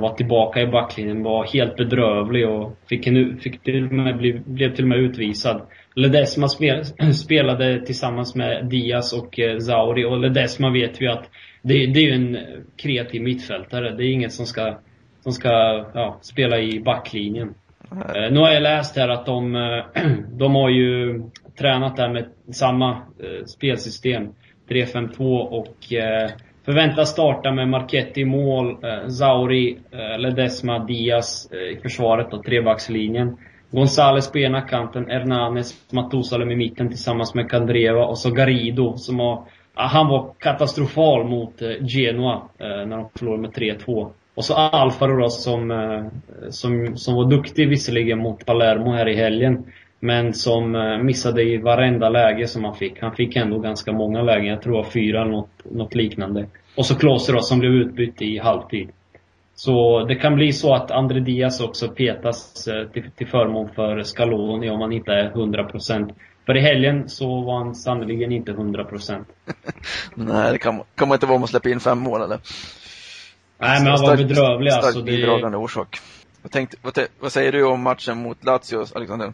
var 0.00 0.14
tillbaka 0.14 0.60
i 0.60 0.66
backlinjen, 0.66 1.22
var 1.22 1.44
helt 1.44 1.76
bedrövlig 1.76 2.48
och 2.48 2.76
fick, 2.88 3.06
en, 3.06 3.38
fick 3.38 3.62
till 3.62 3.86
och 3.86 3.92
med, 3.92 4.16
blev, 4.16 4.42
blev 4.44 4.74
till 4.74 4.84
och 4.84 4.88
med 4.88 4.98
utvisad. 4.98 5.62
Ledesma 5.94 6.48
spelade 7.24 7.86
tillsammans 7.86 8.34
med 8.34 8.66
Diaz 8.66 9.12
och 9.12 9.38
Zauri 9.60 10.04
och 10.04 10.20
Ledesma 10.20 10.70
vet 10.70 11.02
vi 11.02 11.08
att 11.08 11.30
det, 11.62 11.86
det 11.86 12.00
är 12.00 12.04
ju 12.04 12.12
en 12.12 12.38
kreativ 12.76 13.22
mittfältare. 13.22 13.96
Det 13.96 14.04
är 14.04 14.12
ingen 14.12 14.30
som 14.30 14.46
ska, 14.46 14.78
som 15.22 15.32
ska 15.32 15.48
ja, 15.94 16.18
spela 16.20 16.58
i 16.58 16.80
backlinjen. 16.80 17.54
Eh, 17.90 18.32
nu 18.32 18.40
har 18.40 18.50
jag 18.50 18.62
läst 18.62 18.96
här 18.96 19.08
att 19.08 19.26
de, 19.26 19.56
eh, 19.56 20.02
de 20.32 20.54
har 20.54 20.68
ju 20.68 21.22
tränat 21.58 21.96
där 21.96 22.08
med 22.08 22.26
samma 22.52 22.90
eh, 22.90 23.44
spelsystem. 23.46 24.28
3-5-2 24.68 25.38
och 25.38 25.92
eh, 25.92 26.30
förväntas 26.64 27.10
starta 27.10 27.52
med 27.52 27.68
Marchetti 27.68 28.20
i 28.20 28.24
mål, 28.24 28.84
eh, 28.84 29.08
Zauri, 29.08 29.78
eh, 29.90 30.18
Ledesma, 30.18 30.78
Diaz 30.78 31.50
eh, 31.52 31.58
i 31.58 31.80
försvaret 31.82 32.32
och 32.32 32.44
trebackslinjen. 32.44 33.36
Gonzales 33.70 34.32
på 34.32 34.38
ena 34.38 34.60
kanten, 34.60 35.10
Hernanes, 35.10 35.92
Matusalem 35.92 36.50
i 36.50 36.56
mitten 36.56 36.88
tillsammans 36.88 37.34
med 37.34 37.50
Kandreva 37.50 38.04
och 38.04 38.18
så 38.18 38.30
Garido 38.30 38.96
som 38.96 39.18
har 39.18 39.44
han 39.74 40.08
var 40.08 40.34
katastrofal 40.38 41.24
mot 41.24 41.62
eh, 41.62 41.68
Genoa 41.80 42.42
när 42.58 42.96
de 42.96 43.08
förlorade 43.14 43.42
med 43.42 43.50
3-2. 43.50 44.10
Och 44.34 44.44
så 44.44 44.54
Alfaro 44.54 45.16
då 45.16 45.30
som, 45.30 45.70
eh, 45.70 46.04
som, 46.50 46.96
som 46.96 47.14
var 47.14 47.30
duktig 47.30 47.68
visserligen 47.68 48.18
mot 48.18 48.46
Palermo 48.46 48.92
här 48.92 49.08
i 49.08 49.16
helgen. 49.16 49.64
Men 50.00 50.34
som 50.34 50.74
eh, 50.74 50.98
missade 50.98 51.42
i 51.42 51.56
varenda 51.56 52.08
läge 52.08 52.46
som 52.46 52.64
han 52.64 52.74
fick. 52.74 53.02
Han 53.02 53.16
fick 53.16 53.36
ändå 53.36 53.58
ganska 53.58 53.92
många 53.92 54.22
lägen. 54.22 54.46
Jag 54.46 54.62
tror 54.62 54.72
det 54.72 54.82
var 54.82 54.90
fyra 54.90 55.20
eller 55.20 55.30
något, 55.30 55.50
något 55.64 55.94
liknande. 55.94 56.46
Och 56.76 56.86
så 56.86 56.94
Klose 56.94 57.32
då 57.32 57.40
som 57.40 57.58
blev 57.58 57.72
utbytt 57.72 58.22
i 58.22 58.38
halvtid. 58.38 58.88
Så 59.54 60.04
det 60.04 60.14
kan 60.14 60.34
bli 60.34 60.52
så 60.52 60.74
att 60.74 60.90
André 60.90 61.20
Diaz 61.20 61.60
också 61.60 61.88
petas 61.88 62.68
eh, 62.68 62.88
till, 62.88 63.10
till 63.10 63.26
förmån 63.26 63.68
för 63.74 64.02
Scaloni 64.02 64.70
om 64.70 64.80
han 64.80 64.92
inte 64.92 65.12
är 65.12 65.30
100%. 65.30 66.14
För 66.46 66.56
i 66.56 66.60
helgen 66.60 67.08
så 67.08 67.40
var 67.40 67.58
han 67.58 67.74
sannerligen 67.74 68.32
inte 68.32 68.52
100%. 68.52 69.24
Nej, 70.14 70.52
det 70.52 70.58
kan, 70.58 70.82
kan 70.94 71.08
man 71.08 71.16
inte 71.16 71.26
vara 71.26 71.34
om 71.34 71.40
man 71.40 71.48
släpper 71.48 71.70
in 71.70 71.80
fem 71.80 71.98
mål 71.98 72.22
eller? 72.22 72.38
Nej, 73.60 73.82
men 73.82 73.92
han 73.92 74.02
var 74.02 74.16
bedrövlig 74.16 74.70
alltså. 74.70 74.90
Starkt 74.90 75.06
bidragande 75.06 75.58
det... 75.58 75.62
orsak. 75.62 76.00
Vad, 76.42 76.52
tänkte, 76.52 76.76
vad, 76.82 76.98
vad, 77.20 77.32
säger 77.32 77.52
du 77.52 77.64
om 77.64 77.82
matchen 77.82 78.22
mot 78.22 78.44
Lazio, 78.44 78.86
Alexander? 78.94 79.32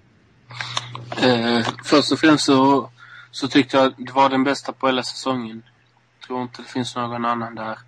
Eh, 1.23 1.67
först 1.85 2.13
och 2.13 2.19
främst 2.19 2.45
så, 2.45 2.91
så 3.31 3.49
tyckte 3.49 3.77
jag 3.77 3.95
det 3.97 4.13
var 4.13 4.29
den 4.29 4.45
bästa 4.45 4.73
på 4.73 4.87
hela 4.87 5.03
säsongen. 5.03 5.63
Jag 6.19 6.27
tror 6.27 6.43
inte 6.43 6.63
det 6.63 6.69
finns 6.69 6.97
någon 6.97 7.25
annan 7.25 7.55
där. 7.55 7.79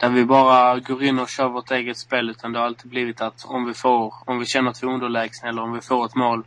Där 0.00 0.08
vi 0.08 0.24
bara 0.24 0.78
går 0.78 1.02
in 1.02 1.18
och 1.18 1.28
kör 1.28 1.48
vårt 1.48 1.70
eget 1.70 1.98
spel 1.98 2.30
utan 2.30 2.52
det 2.52 2.58
har 2.58 2.66
alltid 2.66 2.90
blivit 2.90 3.20
att 3.20 3.44
om 3.44 3.66
vi 3.66 3.74
får, 3.74 4.14
om 4.24 4.38
vi 4.38 4.46
känner 4.46 4.70
att 4.70 4.82
vi 4.82 4.86
är 4.86 4.92
underlägsna 4.92 5.48
eller 5.48 5.62
om 5.62 5.72
vi 5.72 5.80
får 5.80 6.06
ett 6.06 6.14
mål 6.14 6.44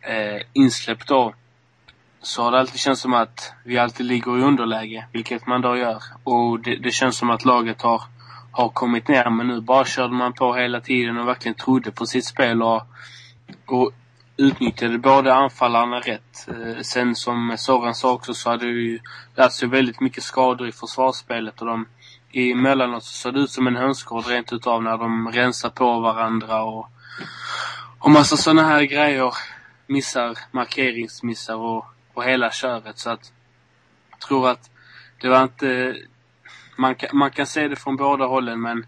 eh, 0.00 0.42
insläpp 0.52 1.06
då 1.06 1.34
så 2.22 2.42
har 2.42 2.52
det 2.52 2.58
alltid 2.58 2.80
känts 2.80 3.00
som 3.00 3.14
att 3.14 3.52
vi 3.64 3.78
alltid 3.78 4.06
ligger 4.06 4.38
i 4.38 4.42
underläge, 4.42 5.06
vilket 5.12 5.46
man 5.46 5.60
då 5.60 5.76
gör. 5.76 6.02
Och 6.24 6.60
det, 6.60 6.76
det, 6.76 6.90
känns 6.90 7.16
som 7.16 7.30
att 7.30 7.44
laget 7.44 7.82
har, 7.82 8.02
har 8.52 8.68
kommit 8.68 9.08
ner, 9.08 9.30
men 9.30 9.48
nu 9.48 9.60
bara 9.60 9.84
körde 9.84 10.14
man 10.14 10.32
på 10.32 10.54
hela 10.54 10.80
tiden 10.80 11.18
och 11.18 11.28
verkligen 11.28 11.54
trodde 11.54 11.90
på 11.90 12.06
sitt 12.06 12.24
spel 12.24 12.62
och, 12.62 12.82
och 13.66 13.92
utnyttjade 14.36 14.98
både 14.98 15.34
anfallarna 15.34 16.00
rätt. 16.00 16.48
Eh, 16.48 16.82
sen 16.82 17.16
som 17.16 17.54
Soran 17.58 17.94
sa 17.94 18.12
också 18.12 18.34
så 18.34 18.50
hade 18.50 18.66
ju 18.66 18.98
Lazio 19.34 19.68
väldigt 19.68 20.00
mycket 20.00 20.24
skador 20.24 20.68
i 20.68 20.72
försvarsspelet 20.72 21.60
och 21.60 21.66
de 21.66 21.86
emellanåt 22.32 23.04
så 23.04 23.12
såg 23.12 23.34
det 23.34 23.40
ut 23.40 23.50
som 23.50 23.66
en 23.66 23.76
hönsgård 23.76 24.26
rent 24.26 24.52
utav 24.52 24.82
när 24.82 24.98
de 24.98 25.32
rensar 25.32 25.70
på 25.70 26.00
varandra 26.00 26.62
och, 26.62 26.88
och 27.98 28.10
massa 28.10 28.36
sådana 28.36 28.62
här 28.62 28.82
grejer 28.82 29.34
missar, 29.86 30.38
markeringsmissar 30.50 31.56
och, 31.56 31.86
och 32.14 32.24
hela 32.24 32.50
köret. 32.50 32.98
Så 32.98 33.10
att 33.10 33.32
jag 34.10 34.20
tror 34.20 34.48
att 34.50 34.70
det 35.20 35.28
var 35.28 35.42
inte... 35.42 35.96
Man 36.76 36.94
kan, 36.94 37.10
man 37.12 37.30
kan 37.30 37.46
se 37.46 37.68
det 37.68 37.76
från 37.76 37.96
båda 37.96 38.26
hållen 38.26 38.60
men 38.60 38.86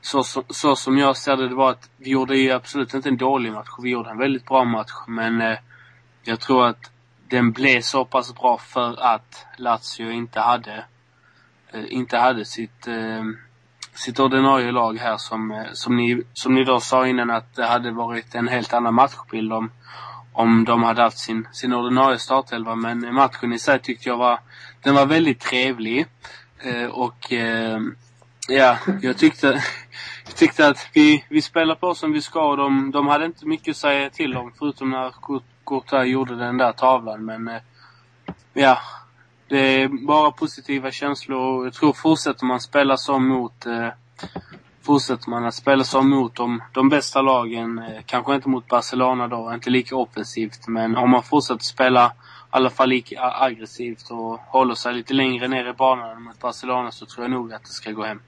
så, 0.00 0.24
så, 0.24 0.44
så 0.48 0.76
som 0.76 0.98
jag 0.98 1.16
ser 1.16 1.36
det, 1.36 1.48
det 1.48 1.54
var 1.54 1.70
att 1.70 1.90
vi 1.96 2.10
gjorde 2.10 2.36
ju 2.36 2.50
absolut 2.50 2.94
inte 2.94 3.08
en 3.08 3.16
dålig 3.16 3.52
match. 3.52 3.68
Vi 3.82 3.90
gjorde 3.90 4.10
en 4.10 4.18
väldigt 4.18 4.46
bra 4.46 4.64
match 4.64 4.92
men 5.06 5.40
eh, 5.40 5.58
jag 6.22 6.40
tror 6.40 6.66
att 6.66 6.90
den 7.28 7.52
blev 7.52 7.80
så 7.80 8.04
pass 8.04 8.34
bra 8.34 8.58
för 8.58 9.02
att 9.02 9.46
Lazio 9.56 10.10
inte 10.10 10.40
hade 10.40 10.84
eh, 11.72 11.84
inte 11.88 12.18
hade 12.18 12.44
sitt 12.44 12.86
eh, 12.86 13.24
sitt 13.98 14.20
ordinarie 14.20 14.72
lag 14.72 14.98
här 14.98 15.16
som, 15.16 15.50
eh, 15.50 15.64
som, 15.72 15.96
ni, 15.96 16.22
som 16.32 16.54
ni 16.54 16.64
då 16.64 16.80
sa 16.80 17.06
innan 17.06 17.30
att 17.30 17.54
det 17.54 17.66
hade 17.66 17.90
varit 17.90 18.34
en 18.34 18.48
helt 18.48 18.72
annan 18.72 18.94
matchbild 18.94 19.52
om, 19.52 19.70
om 20.32 20.64
de 20.64 20.82
hade 20.82 21.02
haft 21.02 21.18
sin, 21.18 21.48
sin 21.52 21.72
ordinarie 21.72 22.18
startelva. 22.18 22.74
Men 22.74 23.14
matchen 23.14 23.52
i 23.52 23.58
sig 23.58 23.78
tyckte 23.78 24.08
jag 24.08 24.16
var, 24.16 24.40
den 24.82 24.94
var 24.94 25.06
väldigt 25.06 25.40
trevlig. 25.40 26.06
Eh, 26.58 26.86
och 26.86 27.32
eh, 27.32 27.80
ja, 28.48 28.78
jag 29.02 29.18
tyckte, 29.18 29.62
tyckte 30.34 30.68
att 30.68 30.88
vi, 30.92 31.24
vi 31.28 31.42
spelade 31.42 31.80
på 31.80 31.94
som 31.94 32.12
vi 32.12 32.22
ska 32.22 32.50
och 32.50 32.56
de, 32.56 32.90
de 32.90 33.06
hade 33.06 33.24
inte 33.24 33.46
mycket 33.46 33.70
att 33.70 33.76
säga 33.76 34.10
till 34.10 34.36
om 34.36 34.52
förutom 34.58 34.90
när 34.90 35.14
Courtois 35.66 36.08
gjorde 36.08 36.36
den 36.36 36.58
där 36.58 36.72
tavlan. 36.72 37.24
Men 37.24 37.48
eh, 37.48 37.60
ja, 38.52 38.78
det 39.48 39.58
är 39.58 40.06
bara 40.06 40.30
positiva 40.30 40.90
känslor. 40.90 41.64
Jag 41.64 41.74
tror 41.74 41.92
fortsätter 41.92 42.44
man 42.44 42.60
spela 42.60 42.96
så 42.96 43.18
mot 43.18 43.66
eh, 43.66 43.88
fortsätter 44.86 45.30
man 45.30 45.44
att 45.44 45.54
spela 45.54 45.84
så 45.84 46.02
mot 46.02 46.34
de, 46.34 46.62
de 46.72 46.88
bästa 46.88 47.22
lagen, 47.22 47.78
eh, 47.78 48.02
kanske 48.06 48.34
inte 48.34 48.48
mot 48.48 48.68
Barcelona 48.68 49.28
då, 49.28 49.54
inte 49.54 49.70
lika 49.70 49.96
offensivt, 49.96 50.68
men 50.68 50.96
om 50.96 51.10
man 51.10 51.22
fortsätter 51.22 51.64
spela 51.64 52.12
alla 52.56 52.70
fall 52.70 52.88
lika 52.88 53.20
aggressivt 53.20 54.10
och 54.10 54.40
håller 54.40 54.74
sig 54.74 54.94
lite 54.94 55.14
längre 55.14 55.48
ner 55.48 55.70
i 55.70 55.72
banan 55.72 56.22
mot 56.22 56.40
Barcelona 56.40 56.90
så 56.90 57.06
tror 57.06 57.24
jag 57.24 57.30
nog 57.30 57.52
att 57.52 57.62
det 57.62 57.68
ska 57.68 57.90
gå 57.92 58.02
hem. 58.02 58.20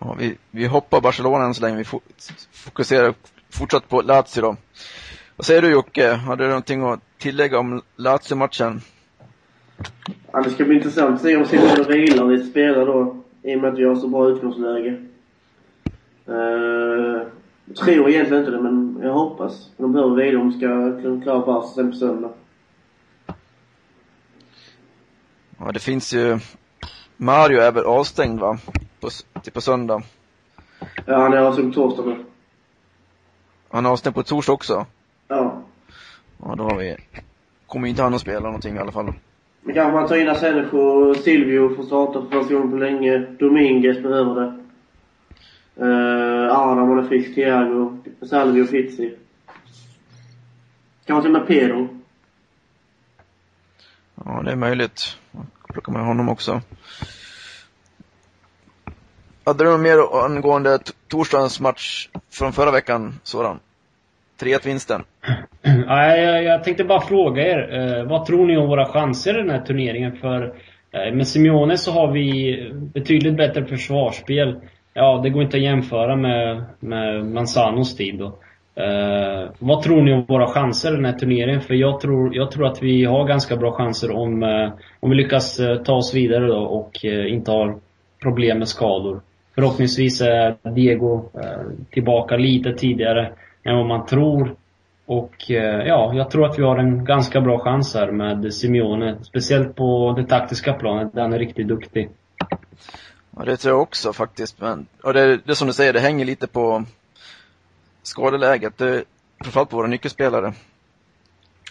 Ja, 0.00 0.16
vi, 0.18 0.36
vi 0.50 0.66
hoppar 0.66 1.00
Barcelona 1.00 1.44
än 1.44 1.54
så 1.54 1.62
länge. 1.62 1.76
Vi 1.76 1.84
fokuserar 2.52 3.14
fortsatt 3.50 3.88
på 3.88 4.02
Lazio 4.02 4.40
då. 4.40 4.56
Vad 5.36 5.46
säger 5.46 5.62
du 5.62 5.70
Jocke? 5.70 6.12
Har 6.12 6.36
du 6.36 6.46
någonting 6.46 6.82
att 6.82 7.00
tillägga 7.18 7.58
om 7.58 7.82
Lazio-matchen? 7.96 8.80
Ja, 10.32 10.42
det 10.42 10.50
ska 10.50 10.64
bli 10.64 10.76
intressant 10.76 11.14
att 11.14 11.22
se 11.22 11.36
om 11.36 11.46
Simone 11.46 11.84
vilar 11.88 12.28
lite 12.28 12.46
spelare 12.46 12.84
då. 12.84 13.16
I 13.42 13.56
och 13.56 13.60
med 13.60 13.72
att 13.72 13.78
vi 13.78 13.84
har 13.84 13.96
så 13.96 14.08
bra 14.08 14.28
utgångsläge. 14.28 14.90
Uh, 16.28 17.22
tror 17.84 18.08
egentligen 18.10 18.42
inte 18.42 18.50
det, 18.50 18.60
men 18.60 18.93
jag 19.06 19.14
hoppas. 19.14 19.70
De 19.76 19.92
behöver 19.92 20.16
vila 20.16 20.40
om 20.40 20.50
de 20.50 20.58
ska 20.58 21.22
klara 21.22 21.46
Barca 21.46 21.84
på 21.90 21.92
söndag. 21.92 22.30
Ja, 25.58 25.72
det 25.72 25.80
finns 25.80 26.14
ju... 26.14 26.38
Mario 27.16 27.60
är 27.60 27.72
väl 27.72 27.84
avstängd 27.84 28.40
va? 28.40 28.58
På, 29.00 29.08
till 29.42 29.52
på 29.52 29.60
söndag. 29.60 30.02
Ja, 31.06 31.16
han 31.18 31.32
är 31.32 31.38
avstängd 31.38 31.74
på 31.74 31.80
torsdag 31.80 32.02
nu. 32.06 32.24
Han 33.68 33.86
är 33.86 33.90
avstängd 33.90 34.14
på 34.14 34.22
torsdag 34.22 34.52
också? 34.52 34.86
Ja. 35.28 35.62
Ja, 36.42 36.54
då 36.56 36.64
har 36.64 36.76
vi... 36.76 36.96
Kommer 37.66 37.88
inte 37.88 38.02
han 38.02 38.14
att 38.14 38.20
spela 38.20 38.40
någonting 38.40 38.76
i 38.76 38.78
alla 38.78 38.92
fall. 38.92 39.12
Men 39.62 39.74
kanske 39.74 39.92
man 39.92 40.08
tar 40.08 40.16
in 40.16 40.28
Asenjo 40.28 40.78
och 40.78 41.16
Silvio 41.16 41.76
får 41.76 41.82
starta 41.82 42.22
för 42.22 42.28
första 42.30 42.54
gången 42.54 42.70
på 42.70 42.76
länge. 42.76 43.18
Dominguez 43.18 44.02
behöver 44.02 44.40
det. 44.40 44.63
Uh, 45.80 46.50
Adam 46.50 46.98
är 46.98 47.08
frisk. 47.08 47.34
Thiago. 47.34 47.98
Salvio 48.22 48.62
och 48.62 48.70
Pizzi. 48.70 49.14
Kanske 51.06 51.28
till 51.28 51.34
och 51.34 51.40
med 51.40 51.48
Pedro. 51.48 51.88
Ja, 54.24 54.42
det 54.44 54.52
är 54.52 54.56
möjligt. 54.56 55.18
Plockar 55.68 55.92
man 55.92 56.06
honom 56.06 56.28
också. 56.28 56.60
Hade 59.44 59.64
du 59.64 59.70
något 59.70 59.80
mer 59.80 60.24
angående 60.24 60.78
torsdagens 61.08 61.60
match 61.60 62.08
från 62.30 62.52
förra 62.52 62.70
veckan, 62.70 63.20
Soran? 63.22 63.58
3-1 64.40 64.66
vinsten. 64.66 65.04
Nej, 65.86 66.22
jag, 66.22 66.44
jag 66.44 66.64
tänkte 66.64 66.84
bara 66.84 67.00
fråga 67.00 67.42
er. 67.42 67.74
Eh, 67.74 68.04
vad 68.04 68.26
tror 68.26 68.46
ni 68.46 68.56
om 68.56 68.68
våra 68.68 68.86
chanser 68.86 69.38
i 69.38 69.42
den 69.42 69.50
här 69.50 69.60
turneringen? 69.60 70.16
För 70.16 70.54
eh, 70.92 71.14
med 71.14 71.28
Simeone 71.28 71.78
så 71.78 71.92
har 71.92 72.12
vi 72.12 72.56
betydligt 72.94 73.36
bättre 73.36 73.66
försvarsspel. 73.66 74.60
Ja, 74.96 75.20
det 75.22 75.30
går 75.30 75.42
inte 75.42 75.56
att 75.56 75.62
jämföra 75.62 76.16
med, 76.16 76.64
med 76.80 77.24
Manzanos 77.26 77.96
tid 77.96 78.18
då. 78.18 78.26
Eh, 78.82 79.50
vad 79.58 79.82
tror 79.82 80.02
ni 80.02 80.12
om 80.12 80.24
våra 80.28 80.46
chanser 80.46 80.92
i 80.92 80.96
den 80.96 81.04
här 81.04 81.12
turneringen? 81.12 81.60
För 81.60 81.74
jag 81.74 82.00
tror, 82.00 82.36
jag 82.36 82.50
tror 82.50 82.66
att 82.66 82.82
vi 82.82 83.04
har 83.04 83.24
ganska 83.24 83.56
bra 83.56 83.72
chanser 83.72 84.10
om, 84.10 84.42
eh, 84.42 84.72
om 85.00 85.10
vi 85.10 85.16
lyckas 85.16 85.60
eh, 85.60 85.82
ta 85.82 85.94
oss 85.94 86.14
vidare 86.14 86.46
då 86.46 86.58
och 86.58 87.04
eh, 87.04 87.32
inte 87.32 87.50
har 87.50 87.76
problem 88.22 88.58
med 88.58 88.68
skador. 88.68 89.20
Förhoppningsvis 89.54 90.20
är 90.20 90.56
Diego 90.74 91.24
eh, 91.34 91.62
tillbaka 91.90 92.36
lite 92.36 92.72
tidigare 92.72 93.32
än 93.64 93.76
vad 93.76 93.86
man 93.86 94.06
tror. 94.06 94.54
Och 95.06 95.50
eh, 95.50 95.86
ja, 95.86 96.12
jag 96.14 96.30
tror 96.30 96.46
att 96.46 96.58
vi 96.58 96.62
har 96.62 96.78
en 96.78 97.04
ganska 97.04 97.40
bra 97.40 97.58
chans 97.58 97.94
här 97.94 98.10
med 98.10 98.54
Simeone. 98.54 99.16
Speciellt 99.22 99.76
på 99.76 100.14
det 100.16 100.26
taktiska 100.26 100.72
planet, 100.72 101.12
där 101.12 101.22
han 101.22 101.32
är 101.32 101.38
riktigt 101.38 101.68
duktig. 101.68 102.08
Ja, 103.36 103.44
det 103.44 103.56
tror 103.56 103.74
jag 103.74 103.82
också 103.82 104.12
faktiskt. 104.12 104.60
Men, 104.60 104.86
och 105.02 105.12
det, 105.12 105.36
det 105.36 105.54
som 105.54 105.66
du 105.66 105.72
säger, 105.72 105.92
det 105.92 106.00
hänger 106.00 106.24
lite 106.24 106.46
på 106.46 106.84
skadeläget. 108.02 108.78
Det, 108.78 109.04
framförallt 109.42 109.70
på 109.70 109.76
våra 109.76 109.86
nyckelspelare. 109.86 110.52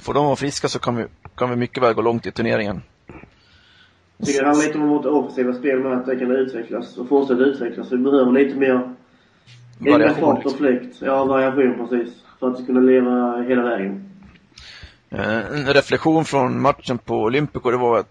Får 0.02 0.13
de 0.13 0.26
vara 0.26 0.36
friska 0.36 0.67
så 0.67 0.80
kan 0.80 0.95
vi, 0.95 1.06
kan 1.36 1.49
vi 1.49 1.56
mycket 1.56 1.84
väl 1.84 1.93
gå 1.93 2.02
långt 2.02 2.26
i 2.26 2.32
turneringen. 2.32 2.82
Jag 4.17 4.28
tycker 4.28 4.41
det 4.41 4.47
handlar 4.47 4.65
lite 4.65 4.78
om 4.78 4.89
vårt 4.89 5.06
offensiva 5.06 5.54
spel 5.54 5.80
med 5.80 5.97
att 5.97 6.06
det 6.06 6.15
kan 6.15 6.32
utvecklas 6.32 6.97
och 6.97 7.10
fortsätta 7.10 7.41
utvecklas. 7.43 7.91
Vi 7.91 7.97
behöver 7.97 8.32
lite 8.32 8.60
mer 8.60 8.95
Variation. 9.80 10.36
fart 10.36 10.45
och 10.45 10.58
fläkt. 10.58 11.02
Ja, 11.02 11.26
variation 11.26 11.88
precis. 11.89 12.13
För 12.39 12.52
att 12.52 12.65
kunna 12.65 12.80
leva 12.80 13.41
hela 13.41 13.63
vägen. 13.63 14.10
Eh, 15.10 15.38
en 15.38 15.73
reflektion 15.73 16.26
från 16.26 16.62
matchen 16.62 16.97
på 16.97 17.15
Olympico, 17.15 17.71
det 17.71 17.78
var 17.78 17.99
att, 17.99 18.10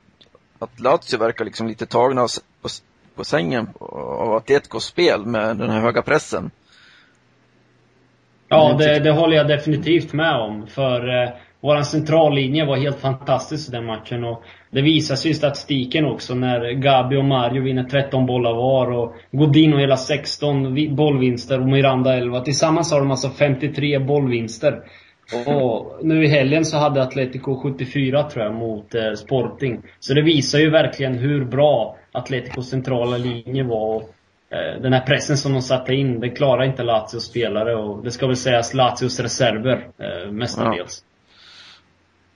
att 0.58 0.80
Lazio 0.80 1.18
verkar 1.18 1.44
liksom 1.44 1.68
lite 1.68 1.86
tagna 1.86 2.26
på, 2.62 2.68
på 3.16 3.25
sängen 3.25 3.68
av 3.81 4.35
Atleticos 4.35 4.85
spel 4.85 5.27
med 5.27 5.57
den 5.57 5.70
här 5.70 5.81
höga 5.81 6.03
pressen. 6.03 6.51
Ja, 8.48 8.77
det, 8.79 8.98
det 8.98 9.12
håller 9.12 9.37
jag 9.37 9.48
definitivt 9.48 10.12
med 10.12 10.35
om. 10.35 10.66
För 10.66 11.22
eh, 11.22 11.31
våran 11.61 11.85
centrallinje 11.85 12.66
var 12.66 12.77
helt 12.77 13.01
fantastisk 13.01 13.68
i 13.68 13.72
den 13.72 13.85
matchen. 13.85 14.25
Och 14.25 14.42
det 14.70 14.83
visar 14.83 15.16
sig 15.16 15.31
i 15.31 15.35
statistiken 15.35 16.07
också 16.07 16.35
när 16.35 16.72
Gabi 16.72 17.16
och 17.16 17.25
Mario 17.25 17.62
vinner 17.62 17.85
13 17.85 18.27
bollar 18.27 18.55
var 18.55 18.90
och 18.90 19.14
Godino 19.31 19.77
hela 19.77 19.96
16 19.96 20.75
bollvinster 20.96 21.61
och 21.61 21.68
Miranda 21.68 22.14
11. 22.14 22.40
Tillsammans 22.40 22.92
har 22.92 23.01
de 23.01 23.11
alltså 23.11 23.31
53 23.31 23.98
bollvinster. 23.98 24.83
Och 25.46 25.98
nu 26.02 26.24
i 26.24 26.28
helgen 26.28 26.64
så 26.64 26.76
hade 26.76 27.02
Atletico 27.02 27.62
74 27.62 28.30
tror 28.30 28.44
jag 28.44 28.54
mot 28.54 28.94
eh, 28.94 29.12
Sporting. 29.12 29.82
Så 30.00 30.14
det 30.14 30.22
visar 30.22 30.58
ju 30.58 30.70
verkligen 30.70 31.14
hur 31.14 31.44
bra 31.44 31.96
Atleticos 32.12 32.70
centrala 32.70 33.16
linje 33.16 33.64
var. 33.64 33.96
Och, 33.96 34.02
eh, 34.50 34.80
den 34.80 34.92
här 34.92 35.00
pressen 35.00 35.38
som 35.38 35.52
de 35.52 35.62
satte 35.62 35.94
in, 35.94 36.20
det 36.20 36.30
klarar 36.30 36.64
inte 36.64 36.82
Lazios 36.82 37.24
spelare 37.24 37.76
och 37.76 38.04
det 38.04 38.11
ska 38.11 38.26
väl 38.26 38.37
sägas 38.37 38.74
Lazios 38.74 39.20
reserver 39.20 39.88
eh, 39.98 40.32
mestadels. 40.32 41.04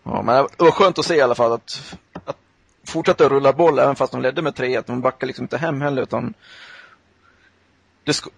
Ja. 0.02 0.10
ja, 0.16 0.22
men 0.22 0.46
det 0.58 0.64
var 0.64 0.70
skönt 0.70 0.98
att 0.98 1.04
se 1.04 1.14
i 1.14 1.20
alla 1.20 1.34
fall 1.34 1.52
att 1.52 1.96
att 2.24 2.36
fortsätta 2.84 3.28
rulla 3.28 3.52
boll 3.52 3.78
även 3.78 3.96
fast 3.96 4.12
de 4.12 4.22
ledde 4.22 4.42
med 4.42 4.54
3-1. 4.54 4.82
De 4.86 5.00
backade 5.00 5.26
liksom 5.26 5.44
inte 5.44 5.58
hem 5.58 5.80
heller 5.80 6.02
utan 6.02 6.34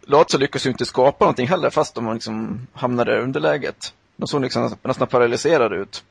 Lazio 0.06 0.38
lyckades 0.38 0.66
ju 0.66 0.70
inte 0.70 0.84
skapa 0.84 1.24
någonting 1.24 1.48
heller 1.48 1.70
fast 1.70 1.94
de 1.94 2.14
liksom 2.14 2.66
hamnade 2.72 3.16
i 3.16 3.20
underläget. 3.20 3.94
De 4.18 4.26
såg 4.26 4.42
liksom 4.42 4.76
nästan 4.82 5.08
paralyserade 5.08 5.76
ut. 5.76 6.04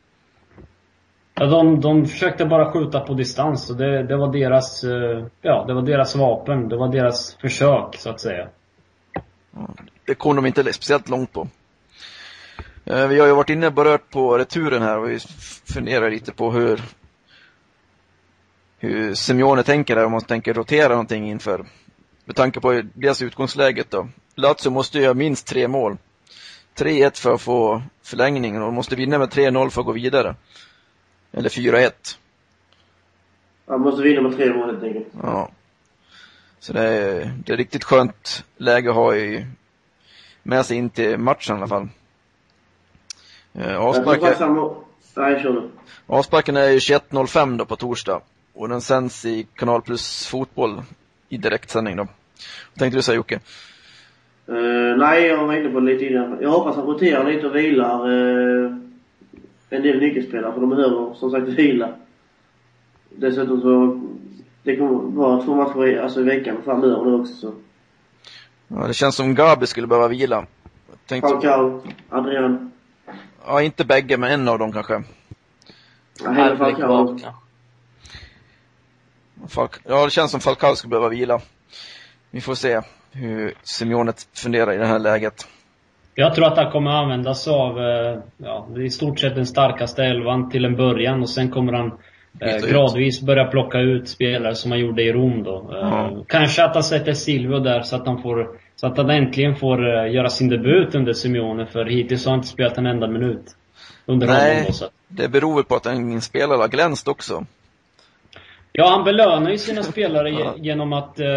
Ja, 1.36 1.46
de, 1.46 1.82
de 1.82 2.06
försökte 2.06 2.46
bara 2.46 2.72
skjuta 2.72 3.00
på 3.00 3.14
distans 3.14 3.70
och 3.70 3.78
det, 3.78 4.04
det 4.04 4.18
var 4.18 4.34
deras, 4.34 4.84
eh, 4.84 5.26
ja, 5.42 5.66
det 5.68 5.74
var 5.74 5.82
deras 5.82 6.16
vapen. 6.16 6.70
Det 6.70 6.78
var 6.78 6.88
deras 6.88 7.36
försök, 7.36 7.96
så 7.96 8.10
att 8.10 8.22
säga. 8.22 8.48
Det 10.06 10.16
kom 10.16 10.36
de 10.36 10.46
inte 10.46 10.74
speciellt 10.74 11.10
långt 11.10 11.34
på. 11.34 11.48
Eh, 12.86 13.08
vi 13.08 13.20
har 13.20 13.28
ju 13.28 13.34
varit 13.34 13.50
inne 13.50 13.68
och 13.68 13.74
berört 13.74 14.10
på 14.10 14.38
returen 14.38 14.82
här 14.82 14.98
och 14.98 15.10
vi 15.10 15.20
funderar 15.74 16.12
lite 16.12 16.32
på 16.32 16.52
hur 16.52 16.82
hur 18.80 19.14
Simeone 19.14 19.64
tänker 19.64 19.96
där, 19.96 20.06
om 20.06 20.12
man 20.12 20.22
tänker 20.22 20.54
rotera 20.54 20.90
någonting 20.90 21.30
inför, 21.30 21.66
med 22.26 22.36
tanke 22.36 22.60
på 22.60 22.82
deras 22.94 23.22
utgångsläget 23.22 23.92
då. 23.92 24.10
Lazio 24.36 24.70
måste 24.70 25.00
göra 25.00 25.14
minst 25.14 25.48
tre 25.48 25.68
mål. 25.68 25.98
3-1 26.78 27.22
för 27.22 27.34
att 27.34 27.42
få 27.42 27.82
förlängning 28.04 28.56
och 28.56 28.62
de 28.62 28.74
måste 28.74 28.96
vinna 28.96 29.18
med 29.18 29.30
3-0 29.30 29.70
för 29.70 29.82
att 29.82 29.86
gå 29.86 29.92
vidare. 29.92 30.36
Eller 31.32 31.50
4-1. 31.50 31.92
Man 33.66 33.82
måste 33.82 34.02
vinna 34.02 34.22
med 34.22 34.38
tre 34.38 34.54
mål 34.54 34.70
helt 34.70 34.84
enkelt. 34.84 35.08
Ja. 35.22 35.52
Så 36.60 36.74
det 36.74 36.82
är, 36.82 37.34
det 37.46 37.54
är 37.54 37.58
riktigt 37.58 37.84
skönt 37.84 38.46
läge 38.58 38.90
att 38.90 38.96
ha 38.96 39.16
i, 39.16 39.46
med 40.44 40.66
sig 40.66 40.78
in 40.78 40.90
till 40.90 41.18
matchen 41.18 41.56
i 41.56 41.58
alla 41.58 41.68
fall. 41.68 41.90
Eh, 43.54 43.76
avsparken, 43.76 44.34
avsparken 46.08 46.58
är 46.58 46.70
ju 46.70 46.78
21.05 46.78 47.58
då 47.58 47.66
på 47.66 47.76
torsdag. 47.76 48.22
Och 48.54 48.70
den 48.70 48.82
sänds 48.82 49.26
i 49.26 49.48
Kanal 49.56 49.82
Plus 49.82 50.28
Fotboll 50.28 50.82
i 51.30 51.38
direktsändning 51.38 51.96
då. 51.96 52.04
Vad 52.74 52.80
tänkte 52.80 52.98
du 52.98 53.02
säga 53.02 53.16
Jocke? 53.16 53.40
Uh, 54.50 54.98
nej, 54.98 55.28
jag 55.28 55.46
var 55.46 55.54
inne 55.54 55.70
på 55.70 55.80
det 55.80 55.94
lite 55.94 56.06
innan. 56.06 56.38
Jag 56.42 56.50
hoppas 56.50 56.70
att 56.70 56.76
han 56.76 56.94
roterar 56.94 57.32
lite 57.32 57.48
och 57.48 57.56
vilar 57.56 58.10
uh, 58.10 58.78
en 59.70 59.82
del 59.82 60.00
nyckelspelare, 60.00 60.54
för 60.54 60.62
de 60.62 60.70
behöver 60.70 61.14
som 61.14 61.32
sagt 61.32 61.48
vila. 61.48 61.90
Dessutom 63.10 63.62
så, 63.62 64.02
det 64.64 64.76
kommer 64.76 65.00
vara 65.00 65.44
två 65.44 65.56
matcher 65.56 66.00
alltså, 66.00 66.20
i 66.20 66.24
veckan 66.24 66.58
framöver 66.66 67.06
nu 67.06 67.14
också. 67.14 67.34
Så. 67.34 67.54
Ja, 68.68 68.88
det 68.88 68.94
känns 68.94 69.16
som 69.16 69.36
Gabi 69.36 69.68
skulle 69.68 69.88
behöva 69.88 70.08
vila. 70.08 70.46
Tänkte... 71.06 71.30
Falcao, 71.30 71.82
Adrian. 72.10 72.72
Ja, 73.46 73.62
inte 73.62 73.86
bägge, 73.86 74.18
men 74.18 74.32
en 74.32 74.48
av 74.48 74.60
dem 74.60 74.72
kanske. 74.72 75.04
Ja, 76.24 76.32
hela 76.32 76.58
Falcao. 76.58 77.20
Falk 79.48 79.72
ja, 79.84 80.06
det 80.06 80.12
känns 80.12 80.32
som 80.32 80.40
Falcao 80.40 80.76
skulle 80.76 80.90
behöva 80.90 81.10
vila. 81.10 81.42
Vi 82.32 82.42
får 82.42 82.56
se. 82.56 82.82
Hur 83.12 83.54
Simeone 83.64 84.14
funderar 84.36 84.74
i 84.74 84.78
det 84.78 84.86
här 84.86 85.00
läget. 85.00 85.48
Jag 86.16 86.36
tror 86.36 86.46
att 86.46 86.58
han 86.58 86.72
kommer 86.72 86.92
använda 86.92 87.34
sig 87.34 87.54
av, 87.54 87.80
eh, 87.80 88.20
ja, 88.38 88.68
i 88.86 88.90
stort 88.90 89.20
sett 89.20 89.36
den 89.36 89.46
starkaste 89.46 90.04
elvan 90.04 90.50
till 90.50 90.66
en 90.66 90.76
början 90.76 91.22
och 91.22 91.30
sen 91.30 91.52
kommer 91.52 91.74
han 91.74 91.92
eh, 92.42 92.70
gradvis 92.70 93.22
börja 93.22 93.46
plocka 93.46 93.80
ut 93.80 94.10
spelare 94.10 94.56
som 94.56 94.72
han 94.72 94.80
gjorde 94.80 95.04
i 95.04 95.14
Rom 95.14 95.44
då. 95.44 95.78
Eh, 95.82 96.24
Kanske 96.28 96.64
att 96.64 96.74
han 96.74 96.84
sätter 96.84 97.14
Silvio 97.14 97.60
där 97.60 97.82
så 97.82 97.96
att 97.96 98.08
han 98.08 98.22
får, 98.22 98.48
så 98.76 98.88
att 98.88 98.98
han 98.98 99.10
äntligen 99.10 99.56
får 99.56 99.88
eh, 99.88 100.14
göra 100.14 100.30
sin 100.30 100.50
debut 100.50 100.96
under 100.96 101.14
Simeone 101.14 101.66
för 101.66 101.86
hittills 101.86 102.26
har 102.26 102.32
han 102.32 102.40
inte 102.40 102.50
spelat 102.50 102.78
en 102.78 102.86
enda 102.86 103.08
minut. 103.08 103.56
Under 104.06 104.28
Nej. 104.28 104.50
honom 104.50 104.66
då, 104.68 104.74
så. 104.74 104.86
Det 105.08 105.30
beror 105.30 105.56
väl 105.56 105.64
på 105.64 105.76
att 105.76 105.86
en 105.86 106.22
spelare 106.22 106.58
har 106.58 106.68
glänst 106.68 107.08
också. 107.08 107.46
Ja, 108.80 108.90
han 108.90 109.04
belönar 109.04 109.52
ju 109.52 109.58
sina 109.58 109.84
spelare 109.94 110.30
Ja. 110.30 110.54
genom 110.58 110.94
att, 110.94 111.20
eh, 111.20 111.28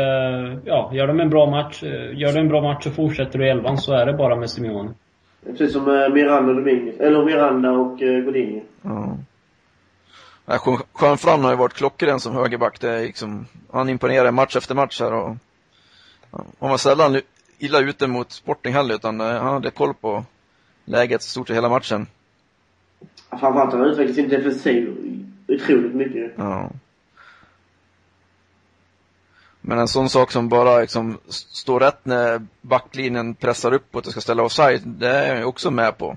ja, 0.64 0.90
gör 0.94 1.06
de 1.06 1.20
en 1.20 1.30
bra 1.30 1.50
match, 1.50 1.82
eh, 1.82 2.18
gör 2.18 2.32
de 2.32 2.38
en 2.40 2.48
bra 2.48 2.60
match 2.62 2.84
så 2.84 2.90
fortsätter 2.90 3.38
du 3.38 3.46
i 3.46 3.50
elvan, 3.50 3.78
så 3.78 3.92
är 3.92 4.06
det 4.06 4.12
bara 4.12 4.36
med 4.36 4.50
Simeone. 4.50 4.90
Precis 5.46 5.72
som 5.72 5.88
eh, 6.02 6.08
Miranda 6.08 6.50
och 6.50 6.56
Dominguez. 6.56 7.00
Eller 7.00 7.24
Miranda 7.24 7.70
och 7.70 7.98
Godinho. 7.98 8.60
Ja. 8.82 9.16
Ja, 10.46 10.58
Juan- 11.00 11.16
Fran 11.18 11.44
har 11.44 11.50
ju 11.50 11.56
varit 11.56 11.72
klockren 11.74 12.20
som 12.20 12.34
högerback. 12.34 12.80
Det 12.80 12.88
är 12.90 13.02
liksom, 13.02 13.46
han 13.72 13.88
imponerar 13.88 14.30
match 14.30 14.56
efter 14.56 14.74
match 14.74 15.00
här 15.00 15.12
och 15.12 15.36
han 16.60 16.70
var 16.70 16.76
sällan 16.76 17.20
illa 17.58 17.80
ute 17.80 18.06
mot 18.06 18.32
Sporting 18.32 18.72
heller 18.74 18.94
utan 18.94 19.20
han 19.20 19.40
hade 19.54 19.70
koll 19.70 19.94
på 19.94 20.24
läget 20.84 21.22
stort 21.22 21.48
sett 21.48 21.56
hela 21.56 21.68
matchen. 21.68 22.06
Framförallt 23.30 23.72
har 23.72 23.78
han 23.78 23.88
utvecklat 23.88 24.14
sin 24.16 24.28
defensiv 24.28 24.96
otroligt 25.48 25.94
mycket. 25.94 26.32
Ja. 26.36 26.70
Men 29.60 29.78
en 29.78 29.88
sån 29.88 30.10
sak 30.10 30.32
som 30.32 30.48
bara 30.48 30.80
liksom 30.80 31.18
står 31.28 31.80
rätt 31.80 32.00
när 32.02 32.46
backlinjen 32.60 33.34
pressar 33.34 33.72
uppåt 33.72 34.06
och 34.06 34.12
ska 34.12 34.20
ställa 34.20 34.42
offside, 34.42 34.82
det 34.84 35.08
är 35.08 35.36
jag 35.36 35.48
också 35.48 35.70
med 35.70 35.98
på. 35.98 36.16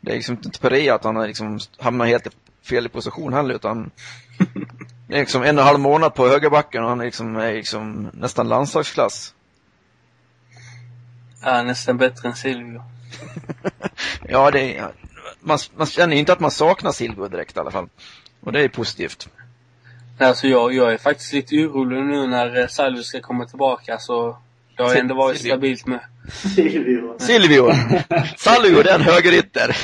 Det 0.00 0.10
är 0.10 0.16
liksom 0.16 0.34
inte 0.44 0.60
Perea 0.60 0.94
att 0.94 1.04
han 1.04 1.22
liksom 1.26 1.60
hamnar 1.78 2.06
helt 2.06 2.26
i 2.26 2.30
fel 2.62 2.88
position 2.88 3.32
heller 3.32 3.54
utan 3.54 3.90
det 5.08 5.14
är 5.14 5.20
liksom 5.20 5.42
en 5.42 5.58
och 5.58 5.62
en 5.62 5.66
halv 5.66 5.80
månad 5.80 6.14
på 6.14 6.28
högerbacken 6.28 6.82
och 6.82 6.88
han 6.88 7.00
är 7.00 7.04
liksom, 7.04 7.36
är 7.36 7.52
liksom 7.52 8.10
nästan 8.12 8.48
landslagsklass. 8.48 9.34
Ja, 11.42 11.62
nästan 11.62 11.96
bättre 11.96 12.28
än 12.28 12.36
Silvio. 12.36 12.82
Ja, 14.28 14.50
det 14.50 14.76
är, 14.76 14.92
man, 15.40 15.58
man 15.76 15.86
känner 15.86 16.14
ju 16.14 16.20
inte 16.20 16.32
att 16.32 16.40
man 16.40 16.50
saknar 16.50 16.92
Silvio 16.92 17.28
direkt 17.28 17.56
i 17.56 17.60
alla 17.60 17.70
fall. 17.70 17.88
Och 18.40 18.52
det 18.52 18.62
är 18.62 18.68
positivt. 18.68 19.28
Alltså 20.20 20.46
jag, 20.46 20.74
jag 20.74 20.92
är 20.92 20.98
faktiskt 20.98 21.32
lite 21.32 21.56
orolig 21.56 22.04
nu 22.04 22.26
när 22.26 22.60
eh, 22.60 22.66
Salvio 22.66 23.02
ska 23.02 23.20
komma 23.20 23.46
tillbaka 23.46 23.98
så 23.98 24.36
det 24.76 24.82
har 24.82 24.94
ändå 24.94 25.14
varit 25.14 25.36
Silvio. 25.38 25.52
stabilt 25.52 25.86
med. 25.86 26.00
Silvio. 26.56 27.18
Silvio! 27.18 27.72
Salvio, 28.36 28.82
det 28.82 28.90
är 28.90 28.94
en 28.94 29.00
högerytter! 29.00 29.76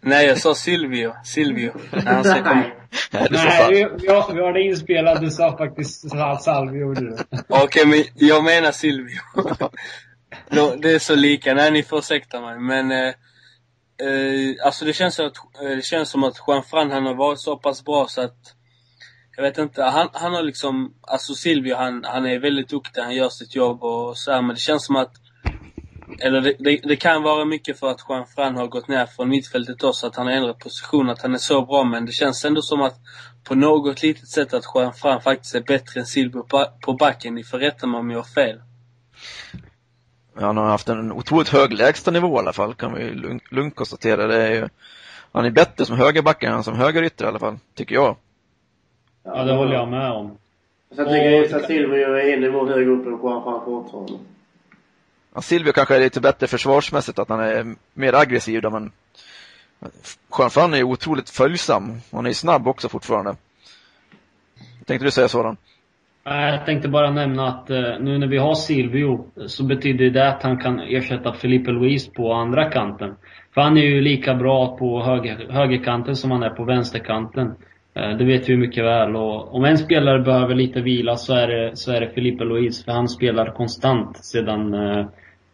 Nej, 0.00 0.26
jag 0.26 0.38
sa 0.38 0.54
Silvio. 0.54 1.14
Silvio. 1.24 1.72
När 1.90 2.12
han 2.12 2.24
ska 2.24 2.42
komma. 2.42 2.64
Nej. 3.10 3.28
Nej, 3.30 3.68
vi, 3.68 3.88
vi, 4.00 4.08
har, 4.08 4.34
vi 4.34 4.40
har 4.40 4.52
det 4.52 4.62
inspelat. 4.62 5.20
Du 5.20 5.30
sa 5.30 5.56
faktiskt 5.56 6.04
Salvio 6.40 6.94
du. 6.94 7.16
Okej, 7.48 7.86
men 7.86 8.04
jag 8.14 8.44
menar 8.44 8.72
Silvio. 8.72 9.20
Det 10.78 10.90
är 10.90 10.98
så 10.98 11.14
lika. 11.14 11.54
Nej, 11.54 11.70
ni 11.70 11.82
får 11.82 11.98
ursäkta 11.98 12.40
mig. 12.40 12.58
Men 12.58 12.90
eh, 12.90 13.08
eh, 14.08 14.66
alltså 14.66 14.84
det 14.84 14.92
känns, 14.92 15.20
att, 15.20 15.36
eh, 15.62 15.76
det 15.76 15.84
känns 15.84 16.10
som 16.10 16.24
att 16.24 16.34
Juan 16.46 16.62
Fran 16.64 16.90
han 16.90 17.06
har 17.06 17.14
varit 17.14 17.40
så 17.40 17.56
pass 17.56 17.84
bra 17.84 18.06
så 18.08 18.20
att 18.20 18.54
jag 19.38 19.42
vet 19.42 19.58
inte, 19.58 19.82
han, 19.82 20.08
han 20.12 20.34
har 20.34 20.42
liksom, 20.42 20.94
alltså 21.00 21.34
Silvio 21.34 21.74
han, 21.74 22.04
han 22.04 22.26
är 22.26 22.38
väldigt 22.38 22.68
duktig, 22.68 23.00
han 23.00 23.14
gör 23.14 23.28
sitt 23.28 23.54
jobb 23.54 23.82
och 23.82 24.18
så 24.18 24.32
här, 24.32 24.42
men 24.42 24.54
det 24.54 24.60
känns 24.60 24.86
som 24.86 24.96
att 24.96 25.12
eller 26.18 26.40
det, 26.40 26.54
det, 26.58 26.80
det 26.84 26.96
kan 26.96 27.22
vara 27.22 27.44
mycket 27.44 27.78
för 27.78 27.90
att 27.90 28.04
Juan 28.08 28.26
Fran 28.26 28.56
har 28.56 28.66
gått 28.66 28.88
ner 28.88 29.06
från 29.06 29.28
mittfältet 29.28 29.84
också, 29.84 30.06
att 30.06 30.16
han 30.16 30.26
har 30.26 30.34
ändrat 30.34 30.58
position, 30.58 31.10
att 31.10 31.22
han 31.22 31.34
är 31.34 31.38
så 31.38 31.66
bra, 31.66 31.84
men 31.84 32.06
det 32.06 32.12
känns 32.12 32.44
ändå 32.44 32.62
som 32.62 32.82
att 32.82 32.94
på 33.44 33.54
något 33.54 34.02
litet 34.02 34.28
sätt 34.28 34.54
att 34.54 34.64
Juan 34.74 34.94
Fran 34.94 35.22
faktiskt 35.22 35.54
är 35.54 35.60
bättre 35.60 36.00
än 36.00 36.06
Silvio 36.06 36.42
på, 36.42 36.66
på 36.80 36.92
backen. 36.92 37.34
Ni 37.34 37.44
får 37.44 37.58
rätta 37.58 37.86
mig 37.86 38.00
om 38.00 38.10
jag 38.10 38.18
har 38.18 38.24
fel. 38.24 38.60
Han 40.40 40.56
har 40.56 40.66
haft 40.66 40.88
en 40.88 41.12
otroligt 41.12 41.48
hög 41.48 41.72
lägstanivå 41.72 42.36
i 42.36 42.38
alla 42.38 42.52
fall, 42.52 42.74
kan 42.74 42.94
vi 42.94 43.10
lugnt, 43.10 43.52
lugnt 43.52 43.76
konstatera. 43.76 44.26
Det 44.26 44.42
är 44.42 44.54
ju, 44.54 44.68
han 45.32 45.44
är 45.44 45.50
bättre 45.50 45.86
som 45.86 45.96
högerback 45.96 46.42
än 46.42 46.64
som 46.64 46.74
högerytter 46.74 47.24
i 47.24 47.28
alla 47.28 47.38
fall, 47.38 47.58
tycker 47.74 47.94
jag. 47.94 48.16
Ja, 49.34 49.44
det 49.44 49.52
håller 49.52 49.74
jag 49.74 49.88
med 49.88 50.10
om. 50.10 50.38
Så 50.90 51.00
jag 51.00 51.08
tycker 51.08 51.30
just 51.30 51.54
att 51.54 51.64
Silvio 51.64 52.14
är 52.14 52.34
en 52.34 52.40
nivå 52.40 52.66
högre 52.66 52.90
upp 52.90 53.06
än 53.06 53.18
Juan 53.22 53.42
Fran 53.42 53.64
fortfarande. 53.64 54.12
Ja, 55.34 55.40
Silvio 55.40 55.72
kanske 55.72 55.96
är 55.96 56.00
lite 56.00 56.20
bättre 56.20 56.46
försvarsmässigt, 56.46 57.18
att 57.18 57.28
han 57.28 57.40
är 57.40 57.74
mer 57.94 58.14
aggressiv 58.14 58.62
där, 58.62 58.70
men 58.70 58.92
Juan 60.38 60.50
Fran 60.50 60.74
är 60.74 60.82
otroligt 60.82 61.30
följsam. 61.30 62.00
Han 62.12 62.26
är 62.26 62.32
snabb 62.32 62.68
också 62.68 62.88
fortfarande. 62.88 63.36
Tänkte 64.84 65.06
du 65.06 65.10
säga 65.10 65.28
sådan? 65.28 65.56
Jag 66.24 66.66
tänkte 66.66 66.88
bara 66.88 67.10
nämna 67.10 67.48
att 67.48 67.70
eh, 67.70 67.98
nu 68.00 68.18
när 68.18 68.26
vi 68.26 68.38
har 68.38 68.54
Silvio 68.54 69.24
så 69.46 69.64
betyder 69.64 70.10
det 70.10 70.28
att 70.28 70.42
han 70.42 70.58
kan 70.58 70.80
ersätta 70.80 71.32
Felipe 71.32 71.70
Luis 71.70 72.08
på 72.08 72.32
andra 72.32 72.70
kanten. 72.70 73.14
För 73.54 73.60
han 73.60 73.76
är 73.76 73.82
ju 73.82 74.00
lika 74.00 74.34
bra 74.34 74.76
på 74.76 75.02
höger, 75.02 75.46
högerkanten 75.50 76.16
som 76.16 76.30
han 76.30 76.42
är 76.42 76.50
på 76.50 76.64
vänsterkanten. 76.64 77.54
Eh, 77.98 78.16
det 78.16 78.24
vet 78.24 78.48
vi 78.48 78.56
mycket 78.56 78.84
väl. 78.84 79.16
Och 79.16 79.54
om 79.54 79.64
en 79.64 79.78
spelare 79.78 80.18
behöver 80.18 80.54
lite 80.54 80.80
vila 80.80 81.16
så 81.16 81.34
är 81.34 81.48
det, 81.48 81.76
så 81.76 81.92
är 81.92 82.00
det 82.00 82.08
Felipe 82.10 82.44
Luis. 82.44 82.84
För 82.84 82.92
han 82.92 83.08
spelar 83.08 83.46
konstant 83.50 84.24
sedan... 84.24 84.74
Eh, 84.74 85.06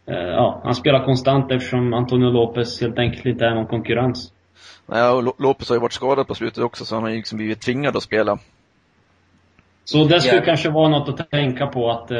eh, 0.07 0.15
ja, 0.29 0.61
han 0.63 0.75
spelar 0.75 1.05
konstant 1.05 1.51
eftersom 1.51 1.93
Antonio 1.93 2.29
Lopez 2.29 2.81
helt 2.81 2.99
enkelt 2.99 3.25
inte 3.25 3.45
är 3.45 3.55
någon 3.55 3.67
konkurrens. 3.67 4.31
Nej, 4.87 5.09
och 5.09 5.23
Lo- 5.23 5.35
Lopez 5.39 5.69
har 5.69 5.75
ju 5.75 5.81
varit 5.81 5.93
skadad 5.93 6.27
på 6.27 6.35
slutet 6.35 6.63
också, 6.63 6.85
så 6.85 6.95
han 6.95 7.03
har 7.03 7.09
ju 7.09 7.15
liksom 7.17 7.37
blivit 7.37 7.61
tvingad 7.61 7.95
att 7.97 8.03
spela. 8.03 8.37
Så 9.83 10.03
det 10.03 10.21
skulle 10.21 10.39
Ja. 10.39 10.45
kanske 10.45 10.69
vara 10.69 10.89
något 10.89 11.19
att 11.19 11.31
tänka 11.31 11.67
på, 11.67 11.91
att, 11.91 12.11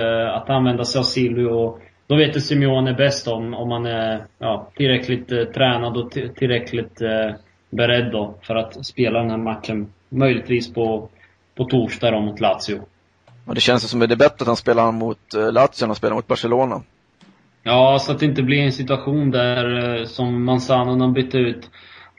att 0.42 0.50
använda 0.50 0.86
sig 0.86 1.00
av 1.00 1.04
Silvio. 1.04 1.46
Och 1.46 1.80
då 2.08 2.16
vet 2.16 2.36
ju 2.36 2.40
Simeone 2.40 2.94
bäst 2.94 3.28
om, 3.28 3.54
om 3.54 3.70
man 3.70 3.86
är 3.86 4.24
ja, 4.40 4.68
tillräckligt 4.76 5.28
tränad 5.54 5.98
och 5.98 6.12
ti- 6.12 6.34
tillräckligt 6.34 7.02
beredd 7.70 8.12
då 8.12 8.34
för 8.42 8.56
att 8.56 8.86
spela 8.86 9.20
den 9.20 9.30
här 9.30 9.38
matchen. 9.38 9.88
Möjligtvis 10.10 10.74
på, 10.74 11.10
på 11.56 11.66
torsdag 11.66 12.12
då 12.12 12.22
mot 12.22 12.40
Lazio. 12.40 12.82
Och 13.46 13.56
det 13.56 13.62
känns 13.62 13.90
som 13.90 14.02
att 14.02 14.10
det 14.10 14.16
är 14.16 14.18
bättre 14.18 14.44
att 14.44 14.48
han 14.48 14.56
spelar 14.56 14.92
mot 14.92 15.34
eh, 15.34 15.52
Lazio 15.52 15.84
än 15.84 15.92
att 15.92 15.98
spela 15.98 16.16
mot 16.16 16.28
Barcelona. 16.28 16.82
Ja, 17.64 18.00
så 18.00 18.12
att 18.12 18.20
det 18.20 18.26
inte 18.26 18.44
blir 18.44 18.60
en 18.60 18.72
situation 18.72 19.32
där 19.32 20.00
eh, 20.00 20.06
som 20.06 20.44
Manzano 20.44 20.96
när 20.96 21.06
han 21.06 21.14
bytte 21.14 21.38
ut 21.38 21.70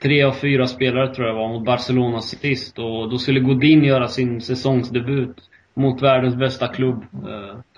tre 0.01 0.23
av 0.23 0.31
fyra 0.31 0.67
spelare 0.67 1.15
tror 1.15 1.27
jag 1.27 1.35
var 1.35 1.49
mot 1.49 1.65
Barcelona 1.65 2.21
sist. 2.21 2.79
Och 2.79 3.09
då 3.09 3.17
skulle 3.17 3.39
Godin 3.39 3.83
göra 3.83 4.07
sin 4.07 4.41
säsongsdebut 4.41 5.37
mot 5.73 6.01
världens 6.01 6.35
bästa 6.35 6.67
klubb. 6.67 7.05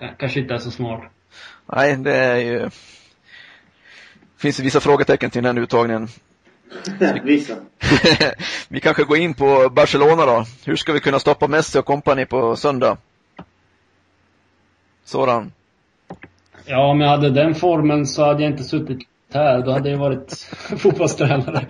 Eh, 0.00 0.08
kanske 0.18 0.40
inte 0.40 0.54
är 0.54 0.58
så 0.58 0.70
smart. 0.70 1.02
Nej, 1.66 1.96
det 1.96 2.14
är 2.14 2.36
ju... 2.36 2.70
finns 4.38 4.56
det 4.56 4.62
vissa 4.62 4.80
frågetecken 4.80 5.30
till 5.30 5.42
den 5.42 5.56
här 5.56 5.62
uttagningen. 5.62 6.08
Vissa. 7.24 7.54
vi 8.68 8.80
kanske 8.80 9.04
går 9.04 9.16
in 9.16 9.34
på 9.34 9.70
Barcelona 9.72 10.26
då. 10.26 10.44
Hur 10.64 10.76
ska 10.76 10.92
vi 10.92 11.00
kunna 11.00 11.18
stoppa 11.18 11.48
Messi 11.48 11.78
och 11.78 11.84
kompani 11.84 12.26
på 12.26 12.56
söndag? 12.56 12.96
Sådan. 15.04 15.52
Ja, 16.66 16.86
om 16.86 17.00
jag 17.00 17.08
hade 17.08 17.30
den 17.30 17.54
formen 17.54 18.06
så 18.06 18.24
hade 18.24 18.42
jag 18.42 18.52
inte 18.52 18.64
suttit 18.64 18.98
här. 19.34 19.62
Då 19.62 19.72
hade 19.72 19.90
jag 19.90 19.98
varit 19.98 20.32
fotbollstränare. 20.78 21.60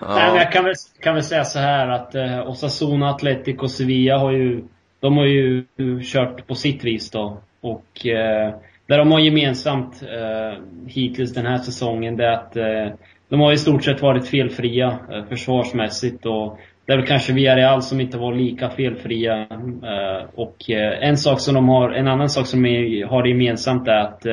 Nej, 0.00 0.30
men 0.30 0.36
jag 0.36 0.52
kan 0.52 0.64
väl, 0.64 0.74
kan 1.00 1.14
väl 1.14 1.24
säga 1.24 1.44
så 1.44 1.58
här 1.58 1.88
att 1.88 2.14
eh, 2.14 2.48
Osasuna, 2.48 3.10
Atletic 3.10 3.58
och 3.58 3.70
Sevilla 3.70 4.18
har 4.18 4.32
ju, 4.32 4.64
de 5.00 5.16
har 5.16 5.24
ju 5.24 5.64
kört 6.02 6.46
på 6.46 6.54
sitt 6.54 6.84
vis 6.84 7.10
då. 7.10 7.38
Och 7.60 8.06
eh, 8.06 8.54
det 8.86 8.96
de 8.96 9.12
har 9.12 9.18
gemensamt 9.18 10.02
eh, 10.02 10.62
hittills 10.86 11.34
den 11.34 11.46
här 11.46 11.58
säsongen 11.58 12.16
det 12.16 12.26
är 12.26 12.32
att 12.32 12.56
eh, 12.56 12.98
de 13.28 13.40
har 13.40 13.52
i 13.52 13.56
stort 13.56 13.84
sett 13.84 14.02
varit 14.02 14.28
felfria 14.28 14.98
eh, 15.12 15.24
försvarsmässigt 15.24 16.26
och 16.26 16.58
det 16.86 16.92
är 16.92 16.96
väl 16.96 17.06
kanske 17.06 17.32
Villarreal 17.32 17.82
som 17.82 18.00
inte 18.00 18.18
var 18.18 18.34
lika 18.34 18.70
felfria. 18.70 19.40
Eh, 19.40 20.28
och 20.34 20.70
eh, 20.70 21.08
en 21.08 21.16
sak 21.16 21.40
som 21.40 21.54
de 21.54 21.68
har, 21.68 21.90
en 21.90 22.08
annan 22.08 22.28
sak 22.28 22.46
som 22.46 22.62
de 22.62 23.02
har 23.02 23.26
gemensamt 23.26 23.88
är 23.88 23.98
att 23.98 24.26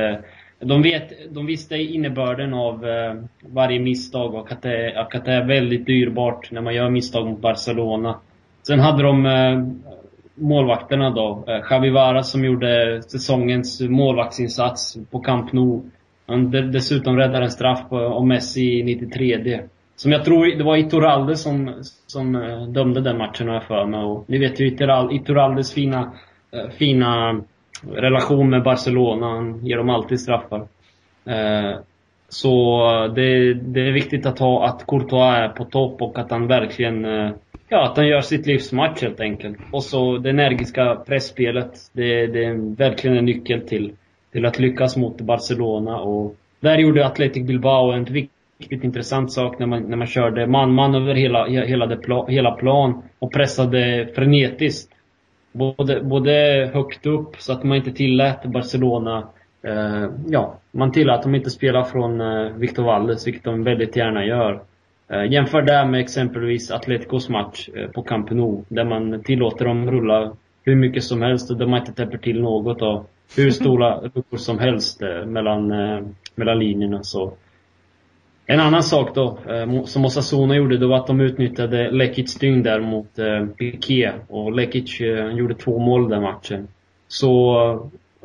de, 0.59 0.81
vet, 0.81 1.33
de 1.33 1.45
visste 1.45 1.75
innebörden 1.75 2.53
av 2.53 2.85
varje 3.41 3.79
misstag 3.79 4.33
och 4.33 4.51
att 4.51 4.61
det, 4.61 5.01
och 5.01 5.15
att 5.15 5.25
det 5.25 5.31
är 5.31 5.43
väldigt 5.43 5.85
dyrbart 5.85 6.51
när 6.51 6.61
man 6.61 6.75
gör 6.75 6.89
misstag 6.89 7.27
mot 7.27 7.41
Barcelona. 7.41 8.19
Sen 8.67 8.79
hade 8.79 9.03
de 9.03 9.75
målvakterna 10.35 11.09
då. 11.09 11.43
Javi 11.69 11.89
Vara 11.89 12.23
som 12.23 12.45
gjorde 12.45 13.01
säsongens 13.03 13.81
målvaktsinsats 13.81 14.97
på 15.11 15.19
Camp 15.19 15.53
Nou. 15.53 15.81
Han 16.27 16.51
dessutom 16.51 17.17
räddar 17.17 17.41
en 17.41 17.51
straff 17.51 17.89
på, 17.89 17.99
av 17.99 18.27
Messi 18.27 18.79
i 18.79 18.83
93 18.83 19.61
Som 19.95 20.11
jag 20.11 20.25
tror, 20.25 20.57
det 20.57 20.63
var 20.63 20.77
Iturralde 20.77 21.35
som, 21.35 21.73
som 22.07 22.35
eh, 22.35 22.67
dömde 22.67 23.01
den 23.01 23.17
matchen 23.17 23.47
har 23.47 23.53
jag 23.53 23.63
för 23.63 23.85
mig. 23.85 23.99
Och 23.99 24.25
ni 24.27 24.37
vet 24.37 24.59
ju 24.59 24.67
Iturraldes 24.67 25.73
fina, 25.73 26.11
eh, 26.51 26.69
fina 26.69 27.29
eh, 27.29 27.89
relation 27.91 28.49
med 28.49 28.63
Barcelona. 28.63 29.27
Han 29.27 29.65
ger 29.65 29.77
dem 29.77 29.89
alltid 29.89 30.19
straffar. 30.19 30.67
Så 32.29 32.87
det, 33.15 33.53
det, 33.53 33.87
är 33.87 33.91
viktigt 33.91 34.25
att 34.25 34.39
ha 34.39 34.65
att 34.65 34.87
Courtois 34.87 35.37
är 35.37 35.47
på 35.47 35.65
topp 35.65 36.01
och 36.01 36.19
att 36.19 36.31
han 36.31 36.47
verkligen 36.47 37.05
Ja, 37.69 37.83
att 37.83 37.97
han 37.97 38.07
gör 38.07 38.21
sitt 38.21 38.45
livs 38.45 38.71
match 38.71 39.01
helt 39.01 39.19
enkelt. 39.19 39.57
Och 39.71 39.83
så 39.83 40.17
det 40.17 40.29
energiska 40.29 40.95
pressspelet. 40.95 41.71
Det, 41.93 42.27
det 42.27 42.45
är 42.45 42.75
verkligen 42.77 43.17
en 43.17 43.25
nyckel 43.25 43.61
till, 43.61 43.93
till 44.35 44.45
att 44.45 44.59
lyckas 44.59 44.97
mot 44.97 45.21
Barcelona. 45.21 45.99
Och 45.99 46.35
där 46.59 46.77
gjorde 46.77 47.05
Athletic 47.05 47.47
Bilbao 47.47 47.91
en 47.91 48.05
riktigt 48.05 48.83
intressant 48.83 49.31
sak 49.31 49.59
när 49.59 49.65
man, 49.65 49.83
när 49.83 49.97
man 49.97 50.07
körde 50.07 50.47
man-man 50.47 50.95
över 50.95 51.13
hela, 51.13 51.45
hela, 51.45 51.85
det, 51.85 52.25
hela 52.27 52.51
plan 52.51 53.03
och 53.19 53.33
pressade 53.33 54.09
frenetiskt. 54.15 54.91
Både, 55.51 56.01
både 56.01 56.31
högt 56.73 57.05
upp 57.05 57.35
så 57.37 57.53
att 57.53 57.63
man 57.63 57.77
inte 57.77 57.91
tillät 57.91 58.45
Barcelona 58.45 59.27
eh, 59.63 60.09
Ja, 60.27 60.57
man 60.71 60.91
tillät 60.91 61.23
dem 61.23 61.35
inte 61.35 61.49
spela 61.49 61.83
från 61.83 62.21
eh, 62.21 62.51
Victor 62.55 62.83
Valdes, 62.83 63.27
vilket 63.27 63.43
de 63.43 63.63
väldigt 63.63 63.95
gärna 63.95 64.25
gör. 64.25 64.59
Eh, 65.09 65.31
jämför 65.31 65.61
det 65.61 65.85
med 65.85 65.99
exempelvis 65.99 66.71
Atleticos 66.71 67.29
match 67.29 67.69
eh, 67.75 67.87
på 67.87 68.01
Camp 68.01 68.31
Nou, 68.31 68.63
där 68.67 68.85
man 68.85 69.23
tillåter 69.23 69.65
dem 69.65 69.91
rulla 69.91 70.35
hur 70.63 70.75
mycket 70.75 71.03
som 71.03 71.21
helst 71.21 71.51
och 71.51 71.57
där 71.57 71.65
man 71.65 71.79
inte 71.79 71.93
täpper 71.93 72.17
till 72.17 72.41
något 72.41 72.81
och 72.81 73.09
hur 73.37 73.51
stora 73.51 74.01
luckor 74.01 74.37
som 74.37 74.59
helst 74.59 75.01
eh, 75.01 75.25
mellan, 75.25 75.71
eh, 75.71 76.03
mellan 76.35 76.59
linjerna. 76.59 77.03
Så. 77.03 77.33
En 78.45 78.59
annan 78.59 78.83
sak 78.83 79.15
då, 79.15 79.37
eh, 79.49 79.83
som 79.83 80.05
Osasuna 80.05 80.55
gjorde, 80.55 80.77
då 80.77 80.87
var 80.87 80.97
att 80.97 81.07
de 81.07 81.21
utnyttjade 81.21 81.91
Lekic 81.91 82.39
dygn 82.39 82.63
där 82.63 82.79
mot 82.79 83.09
Piqué. 83.57 84.11
Och 84.27 84.51
Lekic 84.51 84.99
gjorde 85.33 85.55
två 85.55 85.79
mål 85.79 86.09
den 86.09 86.21
matchen. 86.21 86.67
Så 87.07 87.55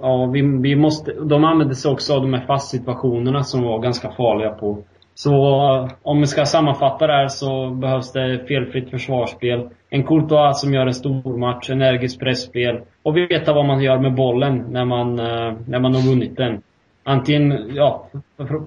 ja, 0.01 0.27
vi, 0.27 0.43
vi 0.43 0.77
måste, 0.77 1.13
de 1.13 1.45
använde 1.45 1.75
sig 1.75 1.91
också 1.91 2.15
av 2.15 2.23
de 2.23 2.35
här 2.35 2.47
fast 2.47 2.71
situationerna 2.71 3.45
som 3.45 3.63
var 3.63 3.79
ganska 3.79 4.11
farliga 4.11 4.51
på 4.51 4.83
så 5.23 5.89
om 6.03 6.21
vi 6.21 6.27
ska 6.27 6.45
sammanfatta 6.47 7.07
det 7.07 7.13
här 7.13 7.29
så 7.29 7.71
behövs 7.71 8.13
det 8.13 8.45
felfritt 8.49 8.91
försvarsspel. 8.91 9.69
En 9.91 10.03
Courtois 10.03 10.61
som 10.61 10.75
gör 10.75 10.87
en 10.87 10.95
stor 10.95 11.37
match, 11.37 11.71
energiskt 11.71 12.21
pressspel 12.21 12.81
och 13.03 13.17
veta 13.17 13.53
vad 13.53 13.67
man 13.67 13.83
gör 13.83 13.99
med 13.99 14.15
bollen 14.15 14.65
när 14.71 14.85
man, 14.85 15.19
eh, 15.19 15.55
när 15.67 15.81
man 15.81 15.95
har 15.95 16.11
vunnit 16.11 16.37
den. 16.37 16.63
Antingen, 17.03 17.71
ja, 17.75 18.07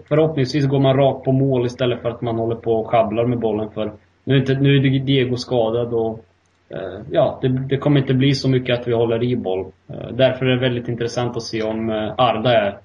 förhoppningsvis 0.08 0.66
går 0.66 0.80
man 0.80 0.98
rakt 0.98 1.26
på 1.26 1.32
mål 1.32 1.66
istället 1.66 2.02
för 2.02 2.10
att 2.10 2.22
man 2.22 2.36
håller 2.36 2.56
på 2.56 2.74
och 2.74 2.88
sjabblar 2.88 3.26
med 3.26 3.40
bollen 3.40 3.72
för 3.72 3.92
nu 4.24 4.36
är, 4.36 4.40
inte, 4.40 4.54
nu 4.54 4.78
är 4.78 5.00
Diego 5.00 5.38
skadad 5.38 5.94
och 5.94 6.26
eh, 6.70 7.00
ja, 7.12 7.40
det, 7.42 7.48
det, 7.48 7.78
kommer 7.78 8.00
inte 8.00 8.14
bli 8.14 8.34
så 8.34 8.50
mycket 8.50 8.80
att 8.80 8.88
vi 8.88 8.94
håller 8.94 9.24
i 9.24 9.36
boll. 9.36 9.66
Eh, 9.90 10.08
därför 10.14 10.46
är 10.46 10.56
det 10.56 10.62
väldigt 10.62 10.88
intressant 10.88 11.38
att 11.38 11.44
se 11.44 11.64
om 11.64 11.90
Arda 12.18 12.54
är, 12.54 12.78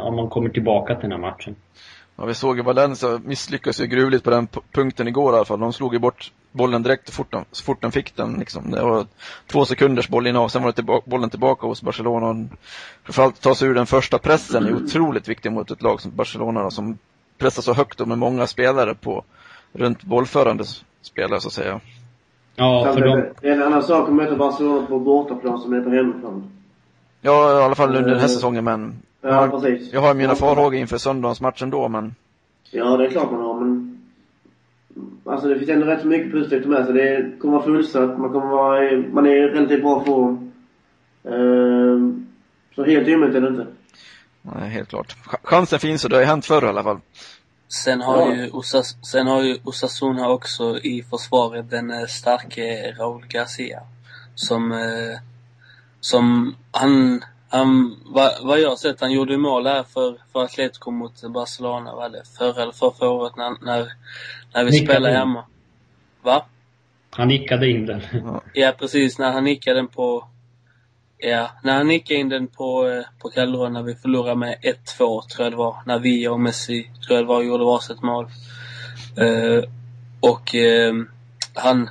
om 0.00 0.16
man 0.16 0.28
kommer 0.28 0.48
tillbaka 0.48 0.94
till 0.94 1.10
den 1.10 1.20
här 1.20 1.30
matchen. 1.30 1.54
Ja, 2.20 2.26
vi 2.26 2.34
såg 2.34 2.56
ju 2.56 2.62
Valencia 2.62 3.20
misslyckades 3.24 3.80
ju 3.80 3.86
gruvligt 3.86 4.24
på 4.24 4.30
den 4.30 4.48
punkten 4.72 5.08
igår 5.08 5.32
i 5.32 5.36
alla 5.36 5.44
fall. 5.44 5.60
De 5.60 5.72
slog 5.72 5.92
ju 5.92 5.98
bort 5.98 6.32
bollen 6.52 6.82
direkt 6.82 7.06
så 7.06 7.12
fort 7.12 7.32
de, 7.32 7.44
så 7.52 7.64
fort 7.64 7.82
de 7.82 7.92
fick 7.92 8.16
den. 8.16 8.32
Liksom. 8.32 8.70
Det 8.70 8.82
var 8.82 9.06
två 9.46 9.64
sekunders 9.64 10.08
bollinnehav, 10.08 10.48
sen 10.48 10.62
var 10.62 10.68
det 10.68 10.74
tillbaka, 10.74 11.10
bollen 11.10 11.30
tillbaka 11.30 11.66
hos 11.66 11.82
Barcelona. 11.82 12.48
Framförallt 13.04 13.34
att 13.34 13.40
ta 13.40 13.54
sig 13.54 13.68
ur 13.68 13.74
den 13.74 13.86
första 13.86 14.18
pressen 14.18 14.66
är 14.66 14.74
otroligt 14.74 15.28
viktigt 15.28 15.52
mot 15.52 15.70
ett 15.70 15.82
lag 15.82 16.00
som 16.00 16.16
Barcelona 16.16 16.62
då, 16.62 16.70
som 16.70 16.98
pressar 17.38 17.62
så 17.62 17.72
högt 17.72 18.00
och 18.00 18.08
med 18.08 18.18
många 18.18 18.46
spelare 18.46 18.94
på 18.94 19.24
runt 19.72 20.02
bollförande 20.02 20.64
spelare 21.02 21.40
så 21.40 21.48
att 21.48 21.54
säga. 21.54 21.80
Ja, 22.56 22.92
för 22.94 23.00
de... 23.00 23.24
Det 23.40 23.48
är 23.48 23.52
en 23.52 23.62
annan 23.62 23.82
sak 23.82 24.08
att 24.08 24.14
möta 24.14 24.36
Barcelona 24.36 24.86
på 24.86 24.98
bortaplan 24.98 25.60
som 25.60 25.74
heter 25.74 25.90
hemmaplan. 25.90 26.50
Ja, 27.20 27.60
i 27.60 27.62
alla 27.62 27.74
fall 27.74 27.96
under 27.96 28.10
den 28.10 28.20
här 28.20 28.26
eh, 28.26 28.32
säsongen 28.32 28.64
men 28.64 29.02
Ja, 29.20 29.48
precis. 29.50 29.92
Jag 29.92 30.00
har 30.00 30.14
mina 30.14 30.34
farhågor 30.34 30.74
inför 30.74 30.98
söndagsmatchen 30.98 31.70
då, 31.70 31.88
men... 31.88 32.14
Ja, 32.70 32.96
det 32.96 33.06
är 33.06 33.10
klart 33.10 33.30
man 33.30 33.40
har, 33.40 33.60
men... 33.60 33.86
Alltså 35.24 35.48
det 35.48 35.58
finns 35.58 35.70
ändå 35.70 35.86
rätt 35.86 36.00
så 36.00 36.06
mycket 36.06 36.32
positivt 36.32 36.66
med 36.66 36.86
sig. 36.86 36.94
Det 36.94 37.32
kommer 37.40 37.54
vara 37.54 37.64
fullsatt, 37.64 38.18
man 38.18 38.32
kommer 38.32 38.46
vara... 38.46 39.02
Man 39.12 39.26
är 39.26 39.30
i 39.30 39.40
relativt 39.40 39.82
bra 39.82 40.04
form. 40.04 40.52
Ehm, 41.24 42.26
så 42.74 42.84
helt 42.84 43.08
omöjligt 43.08 43.36
är 43.36 43.40
det 43.40 43.48
inte. 43.48 43.66
Nej, 44.42 44.68
helt 44.68 44.88
klart. 44.88 45.16
Chansen 45.42 45.78
finns 45.78 46.04
och 46.04 46.10
det 46.10 46.16
har 46.16 46.24
hänt 46.24 46.46
förr 46.46 46.64
i 46.64 46.68
alla 46.68 46.82
fall. 46.82 47.00
Sen 47.68 48.00
har, 48.00 48.20
ja. 48.20 48.34
ju, 48.34 48.50
Osas, 48.50 48.96
sen 49.10 49.26
har 49.26 49.42
ju 49.42 49.58
Osasuna 49.64 50.28
också 50.28 50.78
i 50.78 51.04
försvaret 51.10 51.70
den 51.70 51.90
eh, 51.90 52.06
starke 52.06 52.94
Raúl 52.98 53.26
Garcia. 53.28 53.80
Som, 54.34 54.72
eh, 54.72 55.18
som 56.00 56.54
han 56.70 57.24
han, 57.52 57.96
vad, 58.04 58.32
vad 58.42 58.60
jag 58.60 58.78
sett, 58.78 59.00
han 59.00 59.12
gjorde 59.12 59.36
mål 59.36 59.66
här 59.66 59.82
för, 59.82 60.16
för 60.32 60.44
Atletico 60.44 60.90
mot 60.90 61.22
Barcelona, 61.22 61.94
var 61.94 62.08
det 62.08 62.22
förra 62.38 62.62
eller 62.62 62.72
förra, 62.72 62.90
förra 62.90 63.08
året 63.08 63.36
när, 63.36 63.50
när, 63.64 63.92
när 64.54 64.64
vi 64.64 64.70
nickade 64.70 64.92
spelade 64.92 65.14
hemma. 65.14 65.44
Va? 66.22 66.44
Han 67.10 67.28
nickade 67.28 67.70
in 67.70 67.86
den. 67.86 68.02
ja, 68.54 68.72
precis. 68.78 69.18
När 69.18 69.32
han 69.32 69.44
nickade 69.44 69.76
den 69.76 69.88
på, 69.88 70.28
ja, 71.18 71.50
när 71.62 71.76
han 71.76 71.86
nickade 71.86 72.20
in 72.20 72.28
den 72.28 72.46
på, 72.46 72.88
eh, 72.88 73.04
på 73.18 73.30
Calderon 73.30 73.72
när 73.72 73.82
vi 73.82 73.94
förlorade 73.94 74.36
med 74.36 74.58
1-2, 74.98 75.28
tror 75.28 75.44
jag 75.44 75.52
det 75.52 75.56
var. 75.56 75.76
När 75.86 75.98
vi 75.98 76.28
och 76.28 76.40
Messi, 76.40 76.90
tror 77.06 77.16
jag 77.16 77.24
det 77.24 77.28
var, 77.28 77.42
gjorde 77.42 77.64
varsitt 77.64 78.02
mål. 78.02 78.26
Uh, 79.20 79.64
och 80.20 80.54
uh, 80.54 81.04
han, 81.54 81.90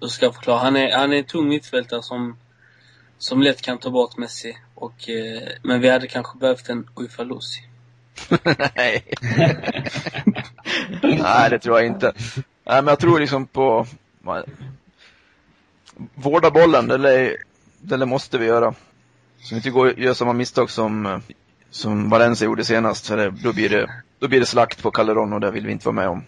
hur 0.00 0.08
ska 0.08 0.26
jag 0.26 0.34
förklara? 0.34 0.58
Han 0.58 0.76
är, 0.76 0.92
han 0.96 1.12
är 1.12 1.16
en 1.16 1.24
tung 1.24 1.48
mittfältare 1.48 2.02
som, 2.02 2.36
som 3.18 3.42
lätt 3.42 3.62
kan 3.62 3.78
ta 3.78 3.90
bort 3.90 4.16
Messi. 4.16 4.56
Och, 4.82 5.08
eh, 5.08 5.48
men 5.62 5.80
vi 5.80 5.90
hade 5.90 6.06
kanske 6.06 6.38
behövt 6.38 6.68
en 6.68 6.88
Uifalusi. 6.96 7.60
Nej. 8.76 9.04
Nej, 11.02 11.50
det 11.50 11.58
tror 11.58 11.78
jag 11.78 11.86
inte. 11.86 12.12
Nej, 12.64 12.82
men 12.82 12.86
jag 12.86 12.98
tror 12.98 13.20
liksom 13.20 13.46
på 13.46 13.86
vårda 16.14 16.50
bollen, 16.50 16.88
det, 16.88 16.98
lär, 16.98 17.36
det 17.80 18.06
måste 18.06 18.38
vi 18.38 18.46
göra. 18.46 18.74
Så 19.38 19.54
vi 19.54 19.56
inte 19.56 19.70
går, 19.70 20.00
gör 20.00 20.14
samma 20.14 20.32
misstag 20.32 20.70
som, 20.70 21.22
som 21.70 22.08
Valencia 22.08 22.44
gjorde 22.44 22.64
senast, 22.64 23.06
för 23.06 23.16
det, 23.16 23.30
då, 23.30 23.52
blir 23.52 23.68
det, 23.68 23.90
då 24.18 24.28
blir 24.28 24.40
det 24.40 24.46
slakt 24.46 24.82
på 24.82 24.90
Calderon 24.90 25.32
och 25.32 25.40
det 25.40 25.50
vill 25.50 25.66
vi 25.66 25.72
inte 25.72 25.86
vara 25.86 25.96
med 25.96 26.08
om. 26.08 26.24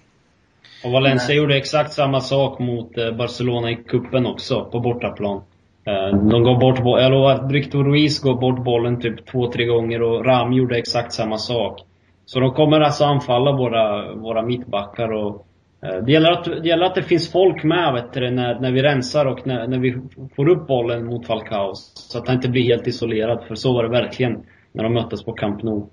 Och 0.85 0.93
Valencia 0.93 1.29
Nej. 1.29 1.37
gjorde 1.37 1.57
exakt 1.57 1.93
samma 1.93 2.21
sak 2.21 2.59
mot 2.59 2.99
eh, 2.99 3.13
Barcelona 3.13 3.71
i 3.71 3.77
kuppen 3.77 4.27
också, 4.27 4.65
på 4.65 4.81
bortaplan. 4.81 5.43
Eh, 5.87 6.17
de 6.17 6.45
gav 6.45 6.59
bort 6.59 6.83
bollen, 6.83 7.03
jag 7.03 7.13
lovar 7.13 7.33
att 7.33 7.53
Victor 7.53 7.85
Ruiz 7.85 8.21
gav 8.21 8.41
bort 8.41 8.65
bollen 8.65 9.01
typ 9.01 9.27
två, 9.27 9.53
tre 9.53 9.65
gånger 9.65 10.03
och 10.03 10.25
Ram 10.25 10.53
gjorde 10.53 10.79
exakt 10.79 11.13
samma 11.13 11.39
sak. 11.39 11.81
Så 12.27 12.41
de 12.41 12.51
kommer 12.51 12.81
alltså 12.81 13.05
anfalla 13.05 13.53
våra, 13.53 14.15
våra 14.15 14.43
mittbackar 14.43 15.13
och 15.13 15.47
eh, 15.83 15.97
det 15.97 16.13
gäller, 16.13 16.31
att, 16.31 16.45
det 16.45 16.69
gäller 16.69 16.87
att 16.87 16.95
det 16.95 17.03
finns 17.03 17.33
folk 17.33 17.65
med 17.65 17.93
vet 17.93 18.13
du, 18.13 18.31
när, 18.31 18.61
när 18.61 18.73
vi 18.73 18.83
rensar 18.83 19.27
och 19.27 19.47
när, 19.47 19.67
när 19.67 19.79
vi 19.79 20.01
får 20.37 20.49
upp 20.49 20.67
bollen 20.67 21.07
mot 21.07 21.27
Falcao. 21.27 21.75
Så 21.75 22.19
att 22.19 22.27
han 22.27 22.37
inte 22.37 22.49
blir 22.49 22.63
helt 22.63 22.87
isolerad, 22.87 23.45
för 23.49 23.55
så 23.55 23.73
var 23.73 23.83
det 23.83 23.89
verkligen 23.89 24.47
när 24.73 24.85
de 24.85 24.95
möttes 24.95 25.25
på 25.25 25.33
Camp 25.33 25.63
Nou. 25.63 25.87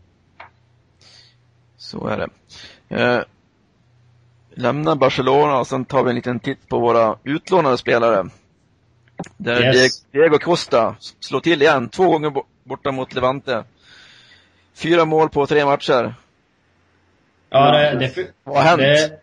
Så 1.77 2.07
är 2.07 2.17
det. 2.17 2.27
Eh, 2.95 3.21
lämnar 4.55 4.95
Barcelona 4.95 5.59
och 5.59 5.67
sen 5.67 5.85
tar 5.85 6.03
vi 6.03 6.09
en 6.09 6.15
liten 6.15 6.39
titt 6.39 6.69
på 6.69 6.79
våra 6.79 7.15
utlånade 7.23 7.77
spelare. 7.77 8.25
Där 9.37 9.75
yes. 9.75 10.05
Diego 10.11 10.37
Costa 10.37 10.95
slår 11.19 11.39
till 11.39 11.61
igen, 11.61 11.89
två 11.89 12.09
gånger 12.09 12.33
borta 12.63 12.91
mot 12.91 13.15
Levante. 13.15 13.63
Fyra 14.75 15.05
mål 15.05 15.29
på 15.29 15.47
tre 15.47 15.65
matcher. 15.65 16.13
Ja, 17.49 17.71
det, 17.71 17.99
det, 18.15 18.27
Vad 18.43 18.57
har 18.57 18.63
hänt? 18.63 18.79
Det, 18.81 19.19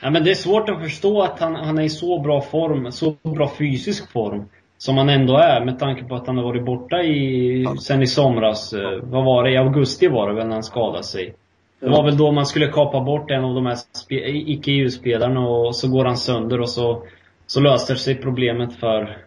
ja, 0.00 0.10
men 0.10 0.24
det 0.24 0.30
är 0.30 0.34
svårt 0.34 0.68
att 0.68 0.82
förstå 0.82 1.22
att 1.22 1.40
han, 1.40 1.54
han 1.54 1.78
är 1.78 1.82
i 1.82 1.88
så 1.88 2.18
bra 2.18 2.40
form, 2.40 2.92
så 2.92 3.16
bra 3.22 3.50
fysisk 3.58 4.12
form. 4.12 4.48
Som 4.78 4.98
han 4.98 5.08
ändå 5.08 5.36
är 5.36 5.64
med 5.64 5.78
tanke 5.78 6.04
på 6.04 6.14
att 6.14 6.26
han 6.26 6.36
har 6.36 6.44
varit 6.44 6.64
borta 6.64 7.02
i, 7.02 7.62
ja. 7.62 7.76
sen 7.76 8.02
i 8.02 8.06
somras. 8.06 8.72
Eh, 8.72 8.98
vad 9.02 9.24
var 9.24 9.44
det? 9.44 9.50
I 9.50 9.56
augusti 9.56 10.08
var 10.08 10.28
det 10.28 10.34
väl 10.34 10.46
när 10.46 10.54
han 10.54 10.62
skadade 10.62 11.04
sig. 11.04 11.34
Det 11.80 11.88
var 11.88 12.04
väl 12.04 12.16
då 12.16 12.32
man 12.32 12.46
skulle 12.46 12.66
kapa 12.66 13.00
bort 13.00 13.30
en 13.30 13.44
av 13.44 13.54
de 13.54 13.66
här 13.66 13.76
icke-EU-spelarna 14.08 15.40
och 15.40 15.76
så 15.76 15.88
går 15.88 16.04
han 16.04 16.16
sönder 16.16 16.60
och 16.60 16.70
så, 16.70 17.02
så 17.46 17.60
löser 17.60 17.94
sig 17.94 18.14
problemet 18.14 18.74
för 18.80 19.18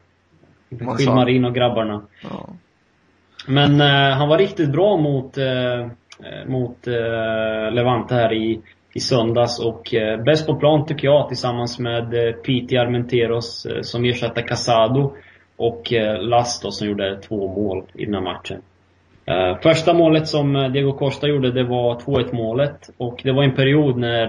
Skilmarin 0.80 1.45
och 1.45 1.55
grabbarna. 1.55 2.01
Ja. 2.24 2.49
Men 3.47 3.82
eh, 3.82 4.17
han 4.17 4.30
var 4.30 4.38
riktigt 4.38 4.71
bra 4.71 4.97
mot, 4.97 5.38
eh, 5.38 5.88
mot 6.47 6.88
eh, 6.88 7.71
Levante 7.71 8.15
här 8.15 8.34
i, 8.34 8.61
i 8.93 8.99
söndags 8.99 9.59
och 9.59 9.93
eh, 9.93 10.24
bäst 10.24 10.47
på 10.47 10.55
plan 10.55 10.86
tycker 10.86 11.07
jag 11.07 11.28
tillsammans 11.28 11.80
med 11.80 12.28
eh, 12.28 12.34
Piti 12.34 12.78
Armenteros 12.78 13.65
eh, 13.65 13.82
som 13.82 14.05
ersatte 14.05 14.41
Casado 14.41 15.13
och 15.57 15.93
eh, 15.93 16.21
Lasto 16.21 16.71
som 16.71 16.88
gjorde 16.88 17.21
två 17.21 17.47
mål 17.47 17.84
i 17.93 18.05
den 18.05 18.13
här 18.13 18.21
matchen. 18.21 18.61
Eh, 19.26 19.57
första 19.61 19.93
målet 19.93 20.28
som 20.28 20.55
eh, 20.55 20.71
Diego 20.71 20.93
Costa 20.93 21.28
gjorde 21.28 21.51
det 21.51 21.63
var 21.63 21.95
2-1 21.95 22.36
målet 22.36 22.89
och 22.97 23.21
det 23.24 23.32
var 23.32 23.43
en 23.43 23.55
period 23.55 23.97
när, 23.97 24.28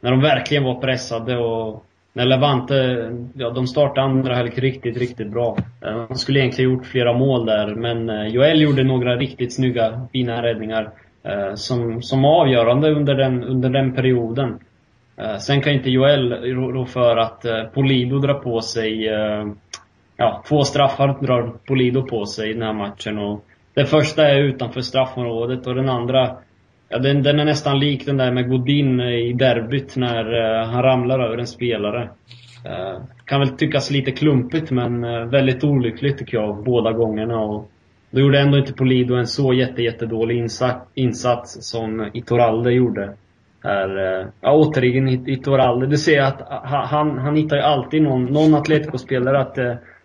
när 0.00 0.10
de 0.10 0.20
verkligen 0.20 0.64
var 0.64 0.74
pressade 0.74 1.36
och 1.38 1.84
när 2.12 2.24
Levante, 2.24 3.10
ja 3.34 3.50
de 3.50 3.66
startade 3.66 4.06
andra 4.06 4.34
halvlek 4.34 4.58
riktigt, 4.58 4.96
riktigt 4.96 5.30
bra. 5.30 5.56
Eh, 5.80 6.06
de 6.08 6.14
skulle 6.14 6.40
egentligen 6.40 6.72
gjort 6.72 6.86
flera 6.86 7.12
mål 7.12 7.46
där, 7.46 7.74
men 7.74 8.10
eh, 8.10 8.26
Joel 8.26 8.60
gjorde 8.60 8.84
några 8.84 9.16
riktigt 9.16 9.54
snygga, 9.54 10.06
fina 10.12 10.42
räddningar. 10.42 10.90
Eh, 11.22 11.54
som, 11.54 12.02
som 12.02 12.24
avgörande 12.24 12.90
under 12.90 13.14
den, 13.14 13.44
under 13.44 13.68
den 13.68 13.94
perioden. 13.94 14.58
Sen 15.40 15.62
kan 15.62 15.72
inte 15.72 15.90
Joel 15.90 16.32
rå 16.54 16.84
för 16.84 17.16
att 17.16 17.44
Polido 17.74 18.18
drar 18.18 18.34
på 18.34 18.60
sig, 18.60 19.04
ja, 20.16 20.42
två 20.48 20.62
straffar 20.62 21.16
drar 21.20 21.52
Polido 21.66 22.02
på 22.02 22.26
sig 22.26 22.50
i 22.50 22.52
den 22.52 22.62
här 22.62 22.72
matchen. 22.72 23.18
Och 23.18 23.44
den 23.74 23.86
första 23.86 24.28
är 24.28 24.38
utanför 24.38 24.80
straffområdet 24.80 25.66
och 25.66 25.74
den 25.74 25.88
andra 25.88 26.36
Ja, 26.88 26.98
den, 26.98 27.22
den 27.22 27.40
är 27.40 27.44
nästan 27.44 27.78
lik 27.78 28.06
den 28.06 28.16
där 28.16 28.32
med 28.32 28.48
Godin 28.48 29.00
i 29.00 29.32
derbyt 29.32 29.96
när 29.96 30.34
uh, 30.34 30.66
han 30.66 30.82
ramlar 30.82 31.20
över 31.20 31.38
en 31.38 31.46
spelare. 31.46 32.02
Uh, 32.66 33.00
kan 33.24 33.40
väl 33.40 33.48
tyckas 33.48 33.90
lite 33.90 34.10
klumpigt 34.10 34.70
men 34.70 35.04
uh, 35.04 35.26
väldigt 35.26 35.64
olyckligt 35.64 36.18
tycker 36.18 36.36
jag 36.36 36.64
båda 36.64 36.92
gångerna. 36.92 37.40
Och 37.40 37.70
då 38.10 38.20
gjorde 38.20 38.40
ändå 38.40 38.58
inte 38.58 38.72
Polido 38.72 39.14
en 39.14 39.26
så 39.26 39.52
jätte, 39.52 39.82
jättedålig 39.82 40.36
insats, 40.38 40.90
insats 40.94 41.70
som 41.70 42.10
Itoralde 42.12 42.72
gjorde. 42.72 43.14
Här, 43.64 43.88
ja, 44.40 44.52
återigen 44.52 45.28
Itoralde. 45.28 45.86
Du 45.86 45.96
ser 45.96 46.22
att 46.22 46.42
han, 46.64 47.18
han 47.18 47.36
hittar 47.36 47.56
ju 47.56 47.62
alltid 47.62 48.02
någon, 48.02 48.24
någon 48.24 48.54
Atletico-spelare 48.54 49.40
att 49.40 49.58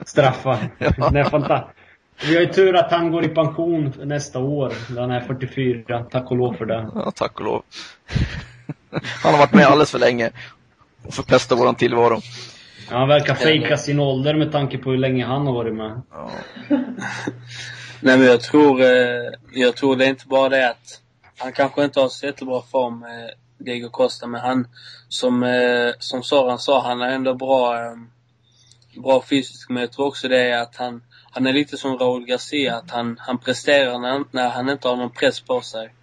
straffa. 0.08 0.58
Ja. 0.98 1.10
Det 1.10 1.20
är 1.20 1.24
fantastiskt. 1.24 1.83
Vi 2.28 2.36
har 2.36 2.42
ju 2.42 2.48
tur 2.48 2.76
att 2.76 2.92
han 2.92 3.12
går 3.12 3.26
i 3.26 3.30
pension 3.30 3.94
nästa 4.04 4.40
år, 4.40 4.74
när 4.90 5.02
han 5.02 5.12
är 5.12 5.22
44. 5.22 6.04
Tack 6.12 6.32
och 6.32 6.38
lov 6.38 6.54
för 6.54 6.66
det. 6.66 6.90
Ja, 6.96 7.12
tack 7.12 7.40
och 7.40 7.46
lov. 7.46 7.64
Han 9.24 9.34
har 9.34 9.40
varit 9.40 9.54
med 9.54 9.66
alldeles 9.66 9.92
för 9.92 10.00
länge 10.00 10.32
och 11.08 11.14
förpestat 11.14 11.60
våran 11.60 11.76
tillvaro. 11.76 12.22
Ja, 12.90 12.98
han 12.98 13.08
verkar 13.08 13.36
fejka 13.36 13.78
sin 13.78 14.00
ålder 14.00 14.34
med 14.34 14.52
tanke 14.52 14.78
på 14.78 14.92
hur 14.92 14.98
länge 14.98 15.26
han 15.26 15.48
har 15.48 15.54
varit 15.54 15.74
med. 15.74 16.02
Ja. 16.12 16.32
Nej 18.02 18.18
men 18.18 18.28
jag 18.28 18.42
tror, 18.42 18.82
eh, 18.82 19.32
jag 19.54 19.76
tror 19.76 19.96
det 19.96 20.06
är 20.06 20.10
inte 20.10 20.28
bara 20.28 20.50
det 20.50 20.70
att 20.70 21.02
han 21.38 21.52
kanske 21.52 21.84
inte 21.84 22.00
har 22.00 22.10
så 22.10 22.26
jättebra 22.26 22.62
form, 22.62 23.04
eh, 23.04 23.66
Diego 23.66 23.90
Costa, 23.90 24.28
men 24.28 24.42
han, 24.42 24.68
som, 25.10 25.44
eh, 25.44 25.92
som 26.00 26.24
Soran 26.24 26.60
sa, 26.60 26.82
han 26.82 27.02
är 27.02 27.10
ändå 27.10 27.34
bra, 27.34 27.76
bra 29.04 29.24
fysiskt. 29.30 29.70
Men 29.70 29.82
jag 29.82 29.92
tror 29.92 30.06
också 30.06 30.28
det 30.28 30.50
är 30.50 30.62
att 30.62 30.76
han, 30.76 31.04
han 31.34 31.48
är 31.48 31.54
lite 31.54 31.78
som 31.78 31.98
Raúl 31.98 32.26
Garcia, 32.26 32.76
att 32.76 32.92
han, 32.92 33.18
han 33.20 33.38
presterar 33.38 34.00
när, 34.00 34.24
när 34.32 34.50
han 34.50 34.70
inte 34.70 34.88
har 34.88 34.96
någon 34.96 35.12
press 35.12 35.40
på 35.40 35.62
sig. 35.62 35.94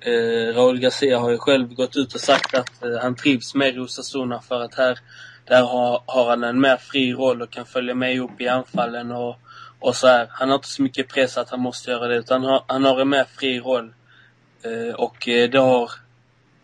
Eh, 0.00 0.54
Raúl 0.54 0.78
Garcia 0.78 1.18
har 1.18 1.30
ju 1.30 1.38
själv 1.38 1.74
gått 1.74 1.96
ut 1.96 2.14
och 2.14 2.20
sagt 2.20 2.54
att 2.54 2.84
eh, 2.84 2.98
han 3.02 3.14
trivs 3.14 3.54
med 3.54 3.76
Rosasuna 3.76 4.40
för 4.40 4.60
att 4.60 4.74
här, 4.74 4.98
där 5.44 5.62
har, 5.62 6.02
har 6.06 6.30
han 6.30 6.44
en 6.44 6.60
mer 6.60 6.76
fri 6.76 7.12
roll 7.12 7.42
och 7.42 7.50
kan 7.50 7.66
följa 7.66 7.94
med 7.94 8.20
upp 8.20 8.40
i 8.40 8.48
anfallen 8.48 9.12
och, 9.12 9.36
och 9.80 9.96
så 9.96 10.06
här. 10.06 10.28
Han 10.30 10.48
har 10.48 10.56
inte 10.56 10.68
så 10.68 10.82
mycket 10.82 11.08
press 11.08 11.38
att 11.38 11.50
han 11.50 11.60
måste 11.60 11.90
göra 11.90 12.08
det, 12.08 12.16
utan 12.16 12.42
han 12.42 12.52
har, 12.52 12.64
han 12.66 12.84
har 12.84 13.00
en 13.00 13.08
mer 13.08 13.24
fri 13.24 13.60
roll. 13.60 13.94
Eh, 14.62 14.94
och 14.94 15.28
eh, 15.28 15.50
det 15.50 15.58
har 15.58 15.90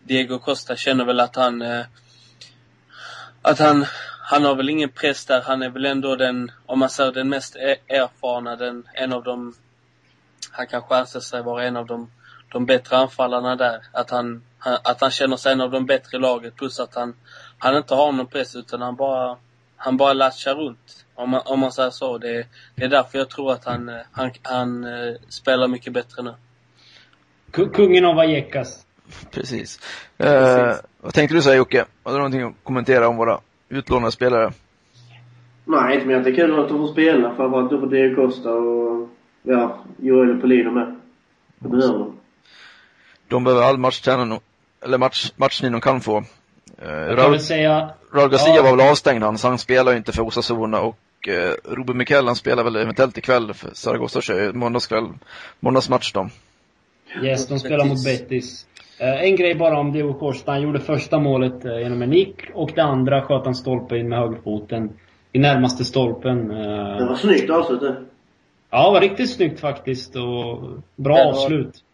Diego 0.02 0.38
Costa 0.38 0.76
känner 0.76 1.04
väl 1.04 1.20
att 1.20 1.36
han 1.36 1.62
eh, 1.62 1.84
att 3.42 3.58
han 3.58 3.86
han 4.30 4.44
har 4.44 4.54
väl 4.54 4.68
ingen 4.68 4.88
press 4.88 5.24
där. 5.24 5.40
Han 5.40 5.62
är 5.62 5.70
väl 5.70 5.84
ändå 5.84 6.16
den, 6.16 6.50
om 6.66 6.78
man 6.78 6.90
säger 6.90 7.12
den 7.12 7.28
mest 7.28 7.56
e- 7.56 7.76
erfarna, 7.88 8.56
den, 8.56 8.88
en 8.94 9.12
av 9.12 9.24
de, 9.24 9.54
han 10.50 10.66
kanske 10.66 10.94
anser 10.94 11.20
sig 11.20 11.42
vara 11.42 11.64
en 11.64 11.76
av 11.76 11.86
de, 11.86 12.10
de 12.52 12.66
bättre 12.66 12.96
anfallarna 12.96 13.56
där. 13.56 13.80
Att 13.92 14.10
han, 14.10 14.42
han, 14.58 14.78
att 14.84 15.00
han 15.00 15.10
känner 15.10 15.36
sig 15.36 15.52
en 15.52 15.60
av 15.60 15.70
de 15.70 15.86
bättre 15.86 16.18
laget 16.18 16.56
plus 16.56 16.80
att 16.80 16.94
han, 16.94 17.14
han 17.58 17.76
inte 17.76 17.94
har 17.94 18.12
någon 18.12 18.26
press 18.26 18.56
utan 18.56 18.82
han 18.82 18.96
bara, 18.96 19.36
han 19.76 19.96
bara 19.96 20.12
latchar 20.12 20.54
runt. 20.54 21.04
Om 21.14 21.30
man, 21.30 21.42
om 21.44 21.60
man 21.60 21.72
säger 21.72 21.90
så. 21.90 22.18
Det, 22.18 22.46
det 22.74 22.84
är 22.84 22.88
därför 22.88 23.18
jag 23.18 23.30
tror 23.30 23.52
att 23.52 23.64
han, 23.64 24.00
han, 24.12 24.30
han 24.42 24.84
uh, 24.84 25.16
spelar 25.28 25.68
mycket 25.68 25.92
bättre 25.92 26.22
nu. 26.22 26.34
Kungen 27.50 28.04
av 28.04 28.14
Vallecas. 28.14 28.86
Precis. 29.30 29.80
Eh, 30.18 30.74
vad 31.00 31.14
tänkte 31.14 31.34
du 31.34 31.42
säga 31.42 31.56
Jocke? 31.56 31.84
Har 32.02 32.12
du 32.12 32.18
någonting 32.18 32.42
att 32.42 32.54
kommentera 32.62 33.08
om 33.08 33.16
våra 33.16 33.40
utlånade 33.68 34.12
spelare? 34.12 34.52
Nej, 35.64 35.94
inte 35.94 36.06
mer 36.06 36.16
att 36.16 36.24
det 36.24 36.30
är 36.30 36.34
kul 36.34 36.60
att 36.60 36.68
de 36.68 36.78
får 36.78 36.92
spela. 36.92 37.34
Framförallt 37.34 37.70
då 37.70 37.80
på 37.80 37.86
Diego 37.86 38.14
Costa 38.14 38.52
och 38.52 39.08
ja, 39.42 39.78
Joel 39.96 40.40
Polino 40.40 40.70
med. 40.70 40.96
Det 41.58 41.68
behöver 41.68 41.98
de. 41.98 42.12
De 43.28 43.44
behöver 43.44 43.62
all 43.62 43.78
matchträning, 43.78 44.40
eller 44.84 44.98
match, 44.98 45.32
matchning 45.36 45.72
de 45.72 45.80
kan 45.80 46.00
få. 46.00 46.24
Eh, 46.82 46.90
jag 46.90 47.18
kan 47.18 47.30
väl 47.30 47.40
säga... 47.40 47.90
Raul 48.12 48.30
Garcia 48.30 48.56
ja. 48.56 48.62
var 48.62 48.76
väl 48.76 48.90
avstängd 48.90 49.22
han, 49.22 49.38
så 49.38 49.48
han 49.48 49.58
spelar 49.58 49.92
ju 49.92 49.98
inte 49.98 50.12
för 50.12 50.22
Osasuna 50.22 50.80
och 50.80 51.28
eh, 51.28 51.52
Ruben 51.64 51.96
Miquel 51.96 52.26
han 52.26 52.36
spelar 52.36 52.64
väl 52.64 52.76
eventuellt 52.76 53.18
ikväll 53.18 53.54
för 53.54 53.70
Zaragoza 53.74 54.20
kör 54.20 54.52
måndagskväll, 54.52 55.08
måndagsmatch 55.60 56.12
då. 56.12 56.28
Yes, 57.22 57.48
de 57.48 57.58
spelar 57.58 57.84
mot 57.84 58.04
Betis. 58.04 58.66
Eh, 59.00 59.22
en 59.22 59.36
grej 59.36 59.54
bara 59.54 59.78
om 59.78 59.92
Diego 59.92 60.14
Costa. 60.14 60.52
Han 60.52 60.62
gjorde 60.62 60.80
första 60.80 61.18
målet 61.18 61.64
eh, 61.64 61.78
genom 61.78 62.02
en 62.02 62.10
nick 62.10 62.34
och 62.54 62.70
det 62.74 62.82
andra 62.82 63.22
sköt 63.22 63.44
han 63.44 63.54
stolpe 63.54 63.98
in 63.98 64.08
med 64.08 64.18
högerfoten. 64.18 64.90
I 65.32 65.38
närmaste 65.38 65.84
stolpen. 65.84 66.50
Eh. 66.50 66.96
Det 66.96 67.06
var 67.06 67.14
snyggt 67.14 67.50
avslut 67.50 67.80
det. 67.80 67.96
Ja, 68.70 68.86
det 68.86 68.92
var 68.92 69.00
riktigt 69.00 69.30
snyggt 69.30 69.60
faktiskt 69.60 70.16
och 70.16 70.60
bra 70.96 71.14
var... 71.14 71.28
avslut. 71.28 71.84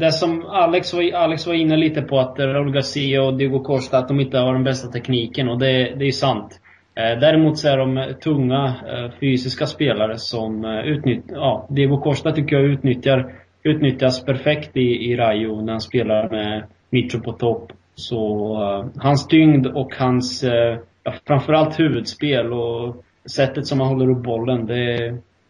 Det 0.00 0.12
som 0.12 0.46
Alex 0.46 0.94
var, 0.94 1.14
Alex 1.14 1.46
var 1.46 1.54
inne 1.54 1.76
lite 1.76 2.02
på 2.02 2.18
att 2.18 2.38
Raul 2.38 2.72
Garcia 2.72 3.22
och 3.22 3.34
Diego 3.34 3.60
Costa, 3.60 3.98
att 3.98 4.08
de 4.08 4.20
inte 4.20 4.38
har 4.38 4.52
den 4.52 4.64
bästa 4.64 4.88
tekniken 4.88 5.48
och 5.48 5.58
det, 5.58 5.94
det 5.96 6.04
är 6.04 6.12
sant. 6.12 6.60
Däremot 6.94 7.58
så 7.58 7.68
är 7.68 7.76
de 7.76 8.14
tunga 8.22 8.74
fysiska 9.20 9.66
spelare 9.66 10.18
som 10.18 10.64
utnyttjar, 10.64 11.36
ja, 11.36 11.66
Diego 11.70 12.00
Costa 12.00 12.32
tycker 12.32 12.56
jag 12.56 12.64
utnyttjar 12.64 13.32
utnyttjas 13.66 14.24
perfekt 14.24 14.76
i, 14.76 15.10
i 15.10 15.16
Rayo 15.16 15.60
när 15.60 15.72
han 15.72 15.80
spelar 15.80 16.30
med 16.30 16.64
Mitro 16.90 17.20
på 17.20 17.32
topp. 17.32 17.72
Så 17.94 18.52
uh, 18.62 19.02
hans 19.02 19.26
tyngd 19.26 19.66
och 19.66 19.94
hans, 19.94 20.44
uh, 20.44 20.78
framförallt 21.26 21.80
huvudspel 21.80 22.52
och 22.52 23.04
sättet 23.30 23.66
som 23.66 23.80
han 23.80 23.88
håller 23.88 24.10
upp 24.10 24.22
bollen, 24.22 24.66
det, 24.66 24.96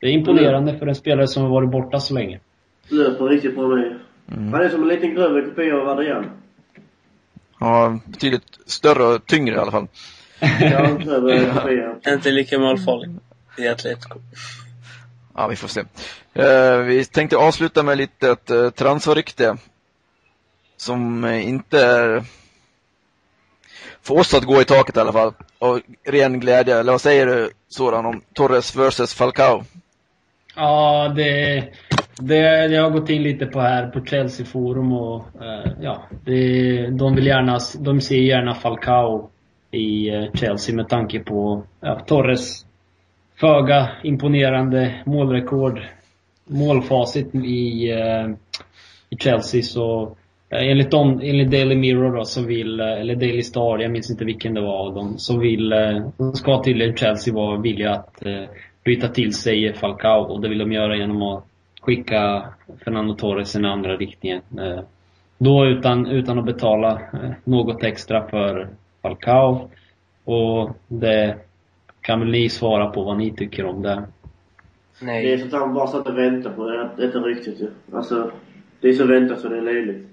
det 0.01 0.07
är 0.07 0.11
imponerande 0.11 0.71
mm. 0.71 0.79
för 0.79 0.87
en 0.87 0.95
spelare 0.95 1.27
som 1.27 1.43
har 1.43 1.51
varit 1.51 1.71
borta 1.71 2.01
så 2.01 2.15
länge. 2.15 2.41
Löper 2.89 3.25
riktigt 3.25 3.55
bra 3.55 3.69
med. 3.69 3.99
Mm. 4.33 4.53
Han 4.53 4.63
är 4.63 4.69
som 4.69 4.83
en 4.83 4.89
liten 4.89 5.15
grövre 5.15 5.43
kopia 5.43 5.77
av 5.77 5.89
Adrian. 5.89 6.31
Ja, 7.61 7.99
betydligt 8.07 8.59
större 8.67 9.15
och 9.15 9.27
tyngre 9.27 9.55
i 9.55 9.59
alla 9.59 9.71
fall. 9.71 9.87
ja. 10.61 12.13
Inte 12.13 12.31
lika 12.31 12.59
målfarlig 12.59 13.11
i 13.59 13.69
Atletico. 13.69 14.19
Ja, 15.37 15.47
vi 15.47 15.57
får 15.57 15.69
se. 15.69 15.81
Eh, 16.35 16.79
vi 16.79 17.05
tänkte 17.05 17.37
avsluta 17.37 17.83
med 17.83 17.99
lite 17.99 18.31
ett 18.31 18.51
eh, 18.51 18.71
transferrykte 18.71 19.57
som 20.77 21.25
eh, 21.25 21.49
inte 21.49 21.81
är 21.81 22.25
för 24.03 24.19
oss 24.19 24.35
att 24.35 24.45
gå 24.45 24.61
i 24.61 24.65
taket 24.65 24.97
i 24.97 25.01
alla 25.01 25.13
fall. 25.13 25.33
Och 25.59 25.81
ren 26.05 26.41
glädje. 26.41 26.79
Eller 26.79 26.93
vad 26.93 27.01
säger 27.01 27.27
du 27.27 27.51
Soran 27.69 28.07
om 28.07 28.23
Torres 28.33 28.77
versus 28.77 29.15
Falcao? 29.15 29.65
Ja, 30.57 31.13
det, 31.17 31.65
det, 32.17 32.67
jag 32.67 32.83
har 32.83 32.91
gått 32.91 33.11
in 33.11 33.23
lite 33.23 33.47
på 33.47 33.61
här 33.61 33.87
på 33.87 34.05
Chelsea 34.05 34.47
Forum 34.47 34.93
och 34.93 35.25
eh, 35.43 35.73
ja, 35.81 36.03
det, 36.25 36.91
de 36.91 37.15
vill 37.15 37.27
gärna, 37.27 37.61
de 37.79 38.01
ser 38.01 38.17
gärna 38.17 38.55
Falcao 38.55 39.31
i 39.71 40.09
eh, 40.09 40.33
Chelsea 40.35 40.75
med 40.75 40.89
tanke 40.89 41.21
på 41.21 41.63
ja, 41.81 42.01
Torres 42.07 42.66
föga 43.41 43.89
imponerande 44.03 44.95
målrekord 45.07 45.81
målfacit 46.45 47.35
i, 47.35 47.91
eh, 47.91 48.29
i 49.11 49.17
Chelsea 49.19 49.63
så 49.63 50.17
eh, 50.51 50.71
enligt, 50.71 50.91
dem, 50.91 51.21
enligt 51.23 51.51
Daily 51.51 51.75
Mirror 51.75 52.17
då 52.17 52.25
så 52.25 52.43
vill, 52.43 52.81
eh, 52.81 53.01
eller 53.01 53.15
Daily 53.15 53.43
Star, 53.43 53.79
jag 53.79 53.91
minns 53.91 54.11
inte 54.11 54.25
vilken 54.25 54.55
det 54.55 54.61
var 54.61 54.87
av 54.87 54.95
dem, 54.95 55.19
så 55.19 55.39
vill, 55.39 55.75
ska 56.35 56.63
tydligen 56.63 56.97
Chelsea 56.97 57.35
vara 57.35 57.57
villiga 57.57 57.93
att 57.93 58.23
byta 58.85 59.09
till 59.09 59.35
sig 59.35 59.75
Falcao 59.75 60.21
och 60.21 60.41
det 60.41 60.49
vill 60.49 60.59
de 60.59 60.73
göra 60.73 60.97
genom 60.97 61.23
att 61.23 61.45
skicka 61.81 62.45
Fernando 62.85 63.15
Torres 63.15 63.55
i 63.55 63.59
den 63.59 63.71
andra 63.71 63.97
riktningen. 63.97 64.43
Då 65.39 65.67
utan, 65.67 66.07
utan 66.07 66.39
att 66.39 66.45
betala 66.45 67.01
något 67.45 67.85
extra 67.85 68.29
för 68.29 68.69
Falcao. 69.03 69.71
Och 70.25 70.71
det 70.89 71.37
kan 72.07 72.21
väl 72.21 72.31
ni 72.31 72.49
svara 72.49 72.87
på 72.91 73.03
vad 73.03 73.17
ni 73.19 73.37
tycker 73.37 73.65
om 73.65 73.83
det. 73.83 74.03
Nej. 75.01 75.27
Det 75.27 75.33
är 75.33 75.39
sånt 75.39 75.53
han 75.53 75.75
bara 75.75 75.87
satt 75.87 76.07
och 76.07 76.19
väntade 76.19 76.55
på. 76.55 76.65
Det 76.69 77.03
är 77.03 77.07
inte 77.07 77.19
riktigt 77.19 77.61
ju. 77.61 77.71
Alltså, 77.93 78.31
det 78.81 78.89
är 78.89 78.93
så 78.93 79.07
väntat 79.07 79.41
så 79.41 79.49
det 79.49 79.59
är 79.59 79.63
löjligt. 79.63 80.07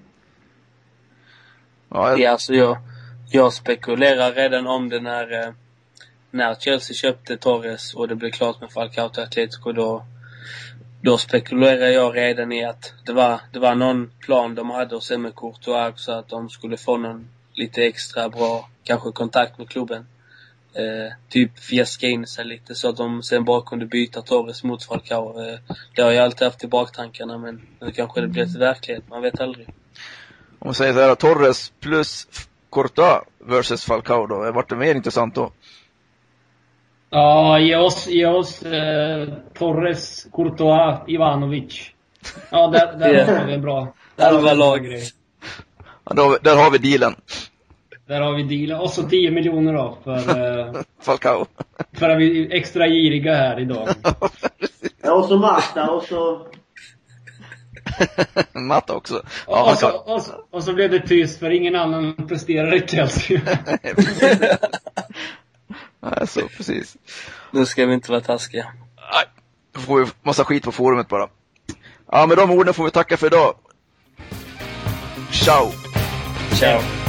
Ja, 1.88 2.10
jag... 2.10 2.24
alltså 2.24 2.54
jag, 2.54 2.76
jag 3.32 3.52
spekulerar 3.52 4.32
redan 4.32 4.66
om 4.66 4.88
det 4.88 5.00
när, 5.00 5.32
eh, 5.32 5.52
när 6.30 6.54
Chelsea 6.54 6.94
köpte 6.94 7.36
Torres 7.36 7.94
och 7.94 8.08
det 8.08 8.14
blev 8.14 8.30
klart 8.30 8.60
med 8.60 8.72
Falcao 8.72 9.08
till 9.08 9.22
Atletico 9.22 9.72
då, 9.72 10.04
då 11.00 11.18
spekulerar 11.18 11.88
jag 11.88 12.16
redan 12.16 12.52
i 12.52 12.64
att 12.64 12.94
det 13.06 13.12
var, 13.12 13.40
det 13.52 13.58
var 13.58 13.74
någon 13.74 14.10
plan 14.20 14.54
de 14.54 14.70
hade 14.70 14.96
och 14.96 15.02
sen 15.02 15.22
med 15.22 15.34
Courtois 15.34 15.94
så 15.96 16.12
att 16.12 16.28
de 16.28 16.50
skulle 16.50 16.76
få 16.76 16.96
någon 16.96 17.28
lite 17.52 17.84
extra 17.84 18.28
bra, 18.28 18.68
kanske 18.84 19.12
kontakt 19.12 19.58
med 19.58 19.68
klubben. 19.68 20.06
Eh, 20.74 21.12
typ 21.28 21.58
fjäska 21.58 22.06
in 22.06 22.26
sig 22.26 22.44
lite 22.44 22.74
så 22.74 22.88
att 22.88 22.96
de 22.96 23.22
sen 23.22 23.44
bara 23.44 23.62
kunde 23.62 23.86
byta 23.86 24.22
Torres 24.22 24.64
mot 24.64 24.84
Falcao. 24.84 25.40
Eh, 25.40 25.58
det 25.96 26.02
har 26.02 26.10
jag 26.10 26.24
alltid 26.24 26.46
haft 26.46 26.64
i 26.64 26.66
baktankarna 26.66 27.38
men 27.38 27.62
nu 27.80 27.92
kanske 27.92 28.20
det 28.20 28.28
blir 28.28 28.46
till 28.46 28.58
verklighet, 28.58 29.04
man 29.10 29.22
vet 29.22 29.40
aldrig. 29.40 29.68
Om 30.58 30.66
man 30.66 30.74
säger 30.74 30.92
så 30.92 31.00
här, 31.00 31.14
Torres 31.14 31.72
plus 31.80 32.26
Courtois 32.72 33.22
versus 33.38 33.84
Falcao 33.84 34.26
då, 34.26 34.52
vart 34.52 34.68
det 34.68 34.76
mer 34.76 34.94
intressant 34.94 35.34
då? 35.34 35.52
Ja, 37.10 37.58
ge 37.58 37.76
oss, 37.76 38.06
ge 38.06 38.26
oss 38.26 38.62
eh, 38.62 39.28
Torres, 39.54 40.26
Courtois, 40.32 40.98
Ivanovic. 41.06 41.90
Ja, 42.50 42.66
där, 42.66 42.98
där 42.98 43.38
har 43.38 43.46
vi 43.46 43.54
en 43.54 43.62
bra... 43.62 43.94
Där 44.16 44.32
har 44.32 44.40
vi 44.40 44.48
Halva 44.48 44.50
en 44.50 44.58
bra 44.58 44.66
lag. 44.66 44.84
grej. 44.84 45.02
Ja, 46.04 46.14
då, 46.14 46.38
där 46.42 46.56
har 46.56 46.70
vi 46.70 46.78
dealen. 46.78 47.14
Där 48.06 48.20
har 48.20 48.32
vi 48.32 48.42
dealen. 48.42 48.80
Och 48.80 48.90
så 48.90 49.02
10 49.02 49.30
miljoner 49.30 49.72
då 49.72 49.98
för, 50.04 50.18
eh, 50.76 50.82
Falcao. 51.02 51.46
för 51.92 52.10
att 52.10 52.18
vi 52.18 52.42
är 52.46 52.52
extra 52.56 52.88
giriga 52.88 53.34
här 53.34 53.60
idag. 53.60 53.88
Ja, 55.06 55.12
och 55.12 55.24
så 55.24 55.36
Marta 55.36 55.90
och 55.90 56.02
så... 56.02 56.46
Matta 58.52 58.94
också. 58.94 59.16
Och, 59.16 59.24
Ja, 59.46 59.70
och, 59.72 59.78
så, 59.78 59.86
alltså, 59.86 60.12
och, 60.12 60.22
så, 60.22 60.32
och 60.50 60.64
så 60.64 60.72
blev 60.72 60.90
det 60.90 61.00
tyst 61.00 61.38
för 61.38 61.50
ingen 61.50 61.76
annan 61.76 62.14
presterar 62.28 62.74
i 62.74 62.86
Chelsea. 62.86 63.40
Nej, 66.00 66.26
så 66.26 66.40
precis. 66.56 66.96
Nu 67.50 67.66
ska 67.66 67.86
vi 67.86 67.94
inte 67.94 68.10
vara 68.10 68.20
taskiga. 68.20 68.66
Nej, 68.96 69.24
då 69.72 69.80
får 69.80 70.00
vi 70.04 70.10
massa 70.22 70.44
skit 70.44 70.64
på 70.64 70.72
forumet 70.72 71.08
bara. 71.08 71.28
Ja, 72.12 72.26
med 72.26 72.36
de 72.36 72.50
orden 72.50 72.74
får 72.74 72.84
vi 72.84 72.90
tacka 72.90 73.16
för 73.16 73.26
idag. 73.26 73.54
Ciao! 75.32 75.70
Ciao! 76.58 77.03